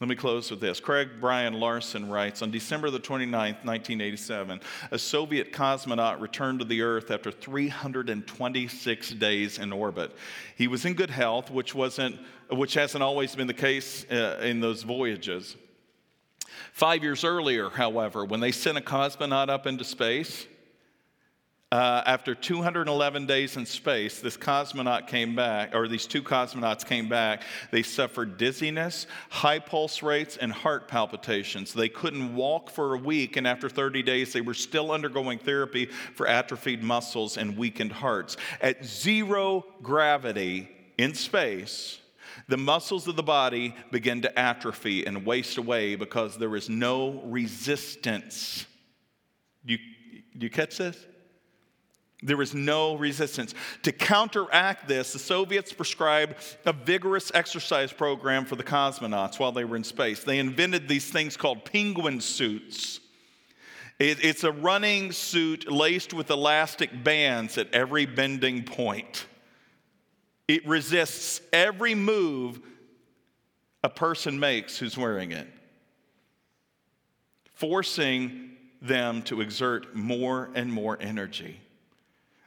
Let 0.00 0.08
me 0.08 0.16
close 0.16 0.50
with 0.50 0.60
this. 0.60 0.80
Craig 0.80 1.10
Brian 1.20 1.60
Larson 1.60 2.08
writes 2.08 2.40
On 2.40 2.50
December 2.50 2.88
the 2.88 2.98
29th, 2.98 3.66
1987, 3.66 4.58
a 4.90 4.98
Soviet 4.98 5.52
cosmonaut 5.52 6.22
returned 6.22 6.60
to 6.60 6.64
the 6.64 6.80
Earth 6.80 7.10
after 7.10 7.30
326 7.30 9.10
days 9.10 9.58
in 9.58 9.70
orbit. 9.70 10.16
He 10.56 10.68
was 10.68 10.86
in 10.86 10.94
good 10.94 11.10
health, 11.10 11.50
which, 11.50 11.74
wasn't, 11.74 12.18
which 12.50 12.72
hasn't 12.72 13.04
always 13.04 13.36
been 13.36 13.46
the 13.46 13.52
case 13.52 14.10
uh, 14.10 14.40
in 14.42 14.60
those 14.60 14.84
voyages. 14.84 15.54
Five 16.72 17.02
years 17.02 17.22
earlier, 17.22 17.68
however, 17.68 18.24
when 18.24 18.40
they 18.40 18.52
sent 18.52 18.78
a 18.78 18.80
cosmonaut 18.80 19.50
up 19.50 19.66
into 19.66 19.84
space, 19.84 20.46
uh, 21.72 22.02
after 22.04 22.34
211 22.34 23.26
days 23.26 23.56
in 23.56 23.64
space, 23.64 24.20
this 24.20 24.36
cosmonaut 24.36 25.06
came 25.06 25.36
back, 25.36 25.72
or 25.72 25.86
these 25.86 26.04
two 26.04 26.20
cosmonauts 26.20 26.84
came 26.84 27.08
back. 27.08 27.44
They 27.70 27.84
suffered 27.84 28.36
dizziness, 28.36 29.06
high 29.28 29.60
pulse 29.60 30.02
rates, 30.02 30.36
and 30.36 30.52
heart 30.52 30.88
palpitations. 30.88 31.72
They 31.72 31.88
couldn't 31.88 32.34
walk 32.34 32.70
for 32.70 32.94
a 32.94 32.98
week, 32.98 33.36
and 33.36 33.46
after 33.46 33.68
30 33.68 34.02
days, 34.02 34.32
they 34.32 34.40
were 34.40 34.54
still 34.54 34.90
undergoing 34.90 35.38
therapy 35.38 35.86
for 35.86 36.26
atrophied 36.26 36.82
muscles 36.82 37.36
and 37.36 37.56
weakened 37.56 37.92
hearts. 37.92 38.36
At 38.60 38.84
zero 38.84 39.64
gravity 39.80 40.68
in 40.98 41.14
space, 41.14 42.00
the 42.48 42.56
muscles 42.56 43.06
of 43.06 43.14
the 43.14 43.22
body 43.22 43.76
begin 43.92 44.22
to 44.22 44.38
atrophy 44.38 45.06
and 45.06 45.24
waste 45.24 45.56
away 45.56 45.94
because 45.94 46.36
there 46.36 46.56
is 46.56 46.68
no 46.68 47.22
resistance. 47.26 48.66
You, 49.64 49.78
do 50.36 50.46
you 50.46 50.50
catch 50.50 50.78
this? 50.78 51.06
There 52.22 52.36
was 52.36 52.54
no 52.54 52.96
resistance. 52.96 53.54
To 53.82 53.92
counteract 53.92 54.86
this, 54.86 55.12
the 55.12 55.18
Soviets 55.18 55.72
prescribed 55.72 56.34
a 56.66 56.72
vigorous 56.72 57.32
exercise 57.34 57.92
program 57.92 58.44
for 58.44 58.56
the 58.56 58.64
cosmonauts 58.64 59.38
while 59.38 59.52
they 59.52 59.64
were 59.64 59.76
in 59.76 59.84
space. 59.84 60.22
They 60.22 60.38
invented 60.38 60.86
these 60.86 61.10
things 61.10 61.36
called 61.36 61.64
penguin 61.64 62.20
suits. 62.20 63.00
it's 63.98 64.44
a 64.44 64.52
running 64.52 65.12
suit 65.12 65.70
laced 65.70 66.12
with 66.12 66.30
elastic 66.30 67.04
bands 67.04 67.56
at 67.56 67.72
every 67.72 68.06
bending 68.06 68.64
point. 68.64 69.26
It 70.46 70.66
resists 70.66 71.40
every 71.52 71.94
move 71.94 72.60
a 73.82 73.88
person 73.88 74.38
makes 74.38 74.78
who's 74.78 74.96
wearing 74.96 75.32
it, 75.32 75.46
forcing 77.54 78.56
them 78.82 79.22
to 79.22 79.40
exert 79.40 79.94
more 79.94 80.50
and 80.54 80.72
more 80.72 80.98
energy. 81.00 81.60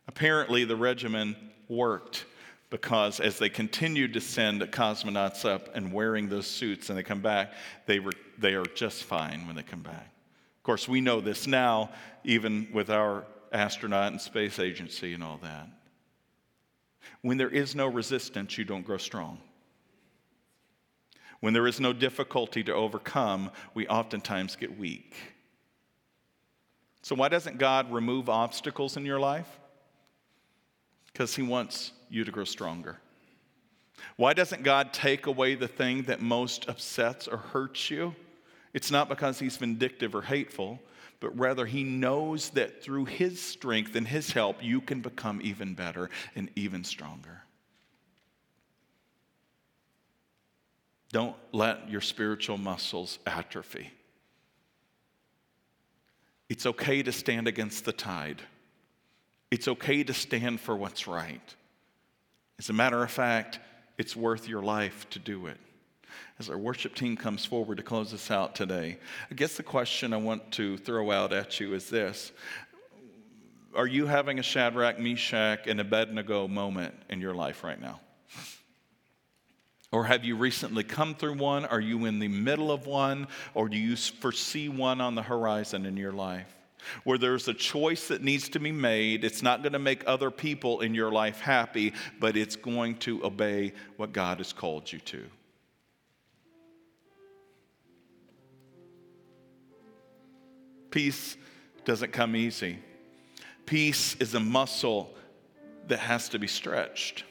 Apparently, 0.08 0.66
the 0.66 0.76
regimen 0.76 1.36
worked 1.70 2.26
because 2.70 3.20
as 3.20 3.38
they 3.38 3.50
continued 3.50 4.14
to 4.14 4.20
send 4.20 4.60
cosmonauts 4.72 5.46
up 5.46 5.76
and 5.76 5.94
wearing 5.94 6.28
those 6.28 6.48
suits 6.48 6.90
and 6.90 6.98
they 6.98 7.04
come 7.04 7.22
back, 7.22 7.54
they, 7.86 8.00
were, 8.00 8.14
they 8.40 8.56
are 8.56 8.66
just 8.74 9.04
fine 9.04 9.46
when 9.46 9.56
they 9.56 9.62
come 9.62 9.84
back. 9.84 10.10
Of 10.58 10.64
course, 10.64 10.88
we 10.88 11.00
know 11.00 11.22
this 11.22 11.46
now, 11.46 11.92
even 12.24 12.68
with 12.74 12.90
our 12.90 13.26
astronaut 13.52 14.12
and 14.12 14.20
space 14.20 14.60
agency 14.60 15.14
and 15.14 15.24
all 15.24 15.40
that. 15.44 15.68
When 17.22 17.38
there 17.38 17.50
is 17.50 17.76
no 17.76 17.88
resistance, 17.88 18.58
you 18.58 18.64
don't 18.66 18.86
grow 18.86 18.98
strong. 18.98 19.40
When 21.42 21.54
there 21.54 21.68
is 21.68 21.80
no 21.80 21.94
difficulty 21.94 22.64
to 22.64 22.74
overcome, 22.74 23.52
we 23.74 23.88
oftentimes 23.88 24.56
get 24.56 24.80
weak. 24.80 25.14
So, 27.02 27.16
why 27.16 27.28
doesn't 27.28 27.58
God 27.58 27.92
remove 27.92 28.30
obstacles 28.30 28.96
in 28.96 29.06
your 29.06 29.20
life? 29.20 29.60
Because 31.14 31.36
He 31.36 31.44
wants 31.44 31.92
you 32.10 32.24
to 32.24 32.32
grow 32.32 32.44
stronger. 32.44 32.98
Why 34.18 34.34
doesn't 34.34 34.64
God 34.64 34.94
take 34.94 35.28
away 35.28 35.56
the 35.56 35.68
thing 35.68 36.04
that 36.04 36.22
most 36.22 36.68
upsets 36.68 37.28
or 37.28 37.38
hurts 37.38 37.90
you? 37.90 38.16
It's 38.74 38.92
not 38.92 39.10
because 39.10 39.40
He's 39.40 39.58
vindictive 39.58 40.16
or 40.16 40.24
hateful, 40.24 40.80
but 41.20 41.38
rather 41.38 41.66
He 41.66 41.84
knows 41.84 42.50
that 42.52 42.84
through 42.84 43.06
His 43.06 43.42
strength 43.42 43.96
and 43.96 44.08
His 44.08 44.32
help, 44.32 44.64
you 44.64 44.82
can 44.82 45.02
become 45.02 45.40
even 45.44 45.74
better 45.74 46.10
and 46.36 46.50
even 46.56 46.84
stronger. 46.84 47.44
Don't 51.12 51.36
let 51.52 51.90
your 51.90 52.02
spiritual 52.02 52.58
muscles 52.58 53.20
atrophy. 53.28 53.92
It's 56.50 56.66
okay 56.66 57.04
to 57.04 57.12
stand 57.12 57.48
against 57.48 57.86
the 57.86 57.94
tide. 57.94 58.42
It's 59.54 59.68
okay 59.68 60.04
to 60.04 60.16
stand 60.16 60.62
for 60.62 60.76
what's 60.76 61.08
right. 61.08 61.56
As 62.58 62.72
a 62.72 62.74
matter 62.74 63.04
of 63.04 63.12
fact, 63.12 63.60
it's 64.00 64.16
worth 64.16 64.48
your 64.48 64.64
life 64.64 65.08
to 65.12 65.20
do 65.20 65.46
it. 65.46 65.60
As 66.40 66.50
our 66.50 66.58
worship 66.58 66.96
team 66.96 67.16
comes 67.16 67.46
forward 67.46 67.78
to 67.78 67.84
close 67.84 68.16
us 68.16 68.32
out 68.32 68.56
today, 68.56 68.98
I 69.30 69.36
guess 69.36 69.56
the 69.56 69.62
question 69.62 70.12
I 70.12 70.18
want 70.18 70.54
to 70.54 70.78
throw 70.78 71.12
out 71.12 71.34
at 71.34 71.60
you 71.60 71.76
is 71.76 71.88
this 71.88 72.32
Are 73.76 73.86
you 73.86 74.08
having 74.08 74.40
a 74.40 74.42
Shadrach, 74.44 74.98
Meshach, 74.98 75.68
and 75.68 75.80
Abednego 75.80 76.48
moment 76.48 76.96
in 77.12 77.22
your 77.22 77.36
life 77.36 77.64
right 77.64 77.80
now? 77.80 78.00
Or 79.92 80.06
have 80.06 80.26
you 80.26 80.36
recently 80.36 80.84
come 80.84 81.14
through 81.14 81.36
one? 81.36 81.66
Are 81.66 81.80
you 81.80 82.06
in 82.06 82.18
the 82.18 82.28
middle 82.28 82.72
of 82.72 82.88
one? 82.88 83.28
Or 83.54 83.70
do 83.70 83.78
you 83.78 83.98
foresee 83.98 84.68
one 84.68 85.00
on 85.00 85.14
the 85.14 85.22
horizon 85.22 85.86
in 85.86 85.96
your 85.96 86.12
life? 86.12 86.52
Where 87.04 87.18
there's 87.18 87.48
a 87.48 87.54
choice 87.54 88.08
that 88.08 88.24
needs 88.24 88.50
to 88.50 88.60
be 88.60 88.72
made, 88.72 89.24
it's 89.24 89.42
not 89.42 89.64
going 89.64 89.74
to 89.74 89.80
make 89.80 90.04
other 90.08 90.32
people 90.32 90.82
in 90.82 90.94
your 90.94 91.12
life 91.12 91.40
happy, 91.40 91.94
but 92.20 92.38
it's 92.38 92.56
going 92.56 92.98
to 92.98 93.24
obey 93.26 93.74
what 93.98 94.14
God 94.14 94.40
has 94.40 94.54
called 94.54 94.92
you 94.92 95.00
to. 95.00 95.26
Peace 100.92 101.38
doesn't 101.86 102.14
come 102.14 102.36
easy. 102.36 102.78
Peace 103.66 104.16
is 104.20 104.36
a 104.36 104.40
muscle 104.40 105.14
that 105.88 106.00
has 106.00 106.30
to 106.30 106.40
be 106.40 106.48
stretched. 106.48 107.24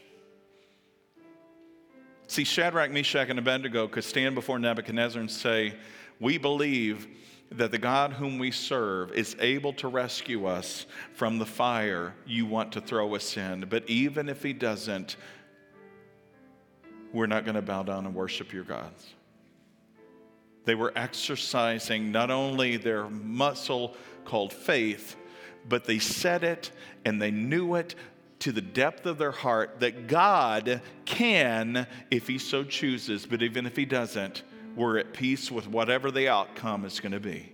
See, 2.26 2.44
Shadrach, 2.44 2.90
Meshach, 2.90 3.28
and 3.28 3.38
Abednego 3.38 3.86
could 3.88 4.04
stand 4.04 4.34
before 4.34 4.58
Nebuchadnezzar 4.58 5.20
and 5.20 5.30
say, 5.30 5.74
We 6.18 6.38
believe 6.38 7.06
that 7.58 7.70
the 7.70 7.78
God 7.78 8.12
whom 8.12 8.38
we 8.38 8.50
serve 8.50 9.12
is 9.12 9.36
able 9.40 9.72
to 9.74 9.88
rescue 9.88 10.46
us 10.46 10.86
from 11.14 11.38
the 11.38 11.46
fire 11.46 12.14
you 12.26 12.46
want 12.46 12.72
to 12.72 12.80
throw 12.80 13.14
us 13.14 13.36
in. 13.36 13.66
But 13.68 13.88
even 13.88 14.28
if 14.28 14.42
he 14.42 14.52
doesn't, 14.52 15.16
we're 17.12 17.26
not 17.26 17.44
going 17.44 17.54
to 17.54 17.62
bow 17.62 17.82
down 17.82 18.06
and 18.06 18.14
worship 18.14 18.52
your 18.52 18.64
gods. 18.64 19.14
They 20.64 20.74
were 20.74 20.92
exercising 20.96 22.12
not 22.12 22.30
only 22.30 22.76
their 22.76 23.08
muscle 23.08 23.96
called 24.24 24.52
faith, 24.52 25.16
but 25.68 25.84
they 25.84 25.98
said 25.98 26.44
it 26.44 26.70
and 27.04 27.20
they 27.20 27.30
knew 27.30 27.74
it 27.74 27.94
to 28.40 28.52
the 28.52 28.60
depth 28.60 29.06
of 29.06 29.18
their 29.18 29.30
heart 29.30 29.80
that 29.80 30.08
God 30.08 30.82
can, 31.04 31.86
if 32.10 32.26
He 32.26 32.38
so 32.38 32.64
chooses, 32.64 33.24
but 33.24 33.42
even 33.42 33.66
if 33.66 33.76
He 33.76 33.84
doesn't, 33.84 34.42
we're 34.76 34.98
at 34.98 35.12
peace 35.12 35.50
with 35.50 35.68
whatever 35.68 36.10
the 36.10 36.28
outcome 36.28 36.84
is 36.84 37.00
going 37.00 37.12
to 37.12 37.20
be. 37.20 37.52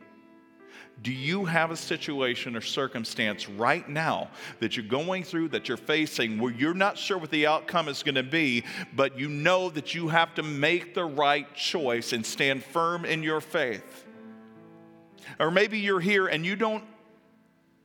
Do 1.03 1.12
you 1.12 1.45
have 1.45 1.71
a 1.71 1.77
situation 1.77 2.57
or 2.57 2.61
circumstance 2.61 3.49
right 3.49 3.89
now 3.89 4.31
that 4.59 4.77
you're 4.77 4.87
going 4.87 5.23
through, 5.23 5.51
that 5.51 5.69
you're 5.69 5.77
facing, 5.77 6.41
where 6.41 6.53
you're 6.53 6.75
not 6.75 6.99
sure 6.99 7.19
what 7.19 7.31
the 7.31 7.47
outcome 7.47 7.89
is 7.89 8.03
going 8.03 8.16
to 8.16 8.25
be, 8.25 8.64
but 8.97 9.16
you 9.19 9.29
know 9.29 9.71
that 9.71 9.95
you 9.95 10.09
have 10.09 10.35
to 10.35 10.43
make 10.43 10.95
the 10.95 11.05
right 11.05 11.55
choice 11.55 12.12
and 12.12 12.27
stand 12.27 12.64
firm 12.64 13.05
in 13.05 13.23
your 13.23 13.41
faith? 13.41 14.07
Or 15.39 15.53
maybe 15.53 15.79
you're 15.79 16.01
here 16.01 16.27
and 16.27 16.45
you 16.45 16.57
don't 16.57 16.83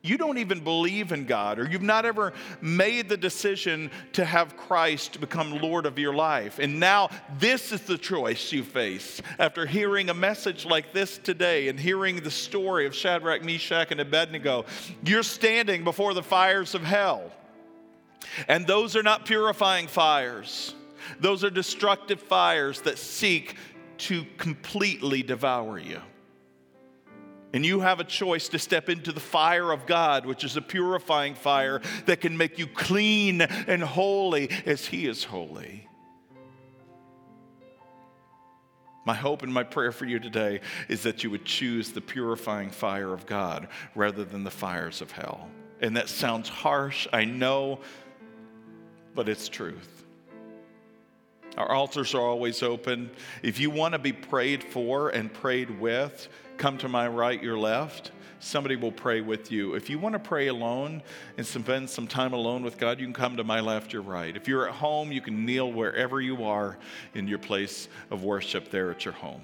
you 0.05 0.17
don't 0.17 0.37
even 0.37 0.59
believe 0.59 1.13
in 1.13 1.25
God, 1.25 1.57
or 1.57 1.67
you've 1.67 1.81
not 1.81 2.05
ever 2.05 2.33
made 2.59 3.07
the 3.07 3.15
decision 3.15 3.89
to 4.11 4.25
have 4.25 4.57
Christ 4.57 5.21
become 5.21 5.61
Lord 5.61 5.85
of 5.85 5.97
your 5.97 6.13
life. 6.13 6.59
And 6.59 6.77
now 6.77 7.09
this 7.39 7.71
is 7.71 7.81
the 7.81 7.97
choice 7.97 8.51
you 8.51 8.63
face 8.63 9.21
after 9.39 9.65
hearing 9.65 10.09
a 10.09 10.13
message 10.13 10.65
like 10.65 10.91
this 10.91 11.17
today 11.17 11.69
and 11.69 11.79
hearing 11.79 12.17
the 12.17 12.29
story 12.29 12.85
of 12.85 12.93
Shadrach, 12.93 13.43
Meshach, 13.43 13.91
and 13.91 14.01
Abednego. 14.01 14.65
You're 15.05 15.23
standing 15.23 15.85
before 15.85 16.13
the 16.13 16.21
fires 16.23 16.75
of 16.75 16.83
hell. 16.83 17.31
And 18.49 18.67
those 18.67 18.97
are 18.97 19.03
not 19.03 19.25
purifying 19.25 19.87
fires, 19.87 20.75
those 21.21 21.45
are 21.45 21.49
destructive 21.49 22.19
fires 22.19 22.81
that 22.81 22.97
seek 22.97 23.55
to 23.99 24.25
completely 24.37 25.23
devour 25.23 25.79
you. 25.79 26.01
And 27.53 27.63
you 27.63 27.81
have 27.81 27.99
a 27.99 28.03
choice 28.03 28.49
to 28.49 28.59
step 28.59 28.89
into 28.89 29.11
the 29.11 29.19
fire 29.19 29.71
of 29.71 29.85
God, 29.85 30.25
which 30.25 30.43
is 30.43 30.57
a 30.57 30.61
purifying 30.61 31.35
fire 31.35 31.81
that 32.07 32.19
can 32.19 32.35
make 32.35 32.57
you 32.57 32.65
clean 32.65 33.41
and 33.41 33.83
holy 33.83 34.49
as 34.65 34.87
He 34.87 35.05
is 35.05 35.23
holy. 35.23 35.87
My 39.05 39.13
hope 39.13 39.43
and 39.43 39.53
my 39.53 39.63
prayer 39.63 39.91
for 39.91 40.05
you 40.05 40.17
today 40.17 40.61
is 40.87 41.03
that 41.03 41.23
you 41.23 41.29
would 41.29 41.45
choose 41.45 41.91
the 41.91 42.01
purifying 42.01 42.69
fire 42.69 43.13
of 43.13 43.25
God 43.25 43.67
rather 43.95 44.23
than 44.23 44.43
the 44.43 44.51
fires 44.51 45.01
of 45.01 45.11
hell. 45.11 45.49
And 45.81 45.97
that 45.97 46.07
sounds 46.07 46.47
harsh, 46.47 47.07
I 47.11 47.25
know, 47.25 47.79
but 49.13 49.27
it's 49.27 49.49
truth. 49.49 50.05
Our 51.57 51.71
altars 51.71 52.15
are 52.15 52.21
always 52.21 52.63
open. 52.63 53.11
If 53.43 53.59
you 53.59 53.69
want 53.69 53.91
to 53.91 53.99
be 53.99 54.13
prayed 54.13 54.63
for 54.63 55.09
and 55.09 55.31
prayed 55.31 55.79
with, 55.79 56.29
come 56.57 56.77
to 56.79 56.87
my 56.87 57.07
right, 57.07 57.41
your 57.41 57.57
left. 57.57 58.11
Somebody 58.39 58.75
will 58.75 58.91
pray 58.91 59.21
with 59.21 59.51
you. 59.51 59.73
If 59.73 59.89
you 59.89 59.97
want 59.97 60.13
to 60.13 60.19
pray 60.19 60.47
alone 60.47 61.01
and 61.37 61.47
spend 61.47 61.89
some 61.89 62.07
time 62.07 62.33
alone 62.33 62.61
with 62.61 62.77
God, 62.77 62.99
you 62.99 63.05
can 63.05 63.13
come 63.13 63.37
to 63.37 63.43
my 63.45 63.61
left, 63.61 63.93
your 63.93 64.01
right. 64.01 64.35
If 64.35 64.49
you're 64.49 64.67
at 64.67 64.73
home, 64.73 65.13
you 65.13 65.21
can 65.21 65.45
kneel 65.45 65.71
wherever 65.71 66.19
you 66.19 66.43
are 66.43 66.77
in 67.13 67.27
your 67.27 67.39
place 67.39 67.87
of 68.11 68.23
worship 68.23 68.69
there 68.69 68.91
at 68.91 69.05
your 69.05 69.13
home. 69.13 69.41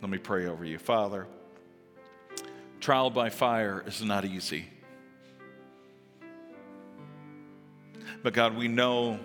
Let 0.00 0.08
me 0.08 0.18
pray 0.18 0.46
over 0.46 0.64
you. 0.64 0.78
Father, 0.78 1.26
trial 2.80 3.10
by 3.10 3.28
fire 3.28 3.82
is 3.86 4.02
not 4.02 4.24
easy. 4.24 4.66
But 8.22 8.34
God, 8.34 8.56
we 8.56 8.68
know 8.68 9.18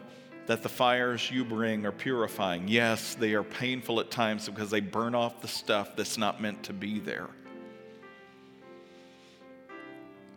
that 0.47 0.61
the 0.61 0.69
fires 0.69 1.31
you 1.31 1.43
bring 1.43 1.85
are 1.85 1.91
purifying. 1.91 2.67
Yes, 2.67 3.15
they 3.15 3.33
are 3.33 3.43
painful 3.43 3.99
at 3.99 4.11
times 4.11 4.47
because 4.47 4.69
they 4.69 4.79
burn 4.79 5.15
off 5.15 5.41
the 5.41 5.47
stuff 5.47 5.95
that's 5.95 6.17
not 6.17 6.41
meant 6.41 6.63
to 6.63 6.73
be 6.73 6.99
there. 6.99 7.29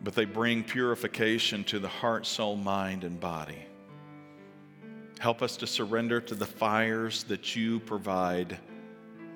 But 0.02 0.14
they 0.14 0.24
bring 0.24 0.64
purification 0.64 1.64
to 1.64 1.78
the 1.78 1.88
heart, 1.88 2.24
soul, 2.24 2.56
mind, 2.56 3.04
and 3.04 3.20
body. 3.20 3.66
Help 5.18 5.42
us 5.42 5.56
to 5.58 5.66
surrender 5.66 6.20
to 6.20 6.34
the 6.34 6.46
fires 6.46 7.24
that 7.24 7.56
you 7.56 7.80
provide 7.80 8.58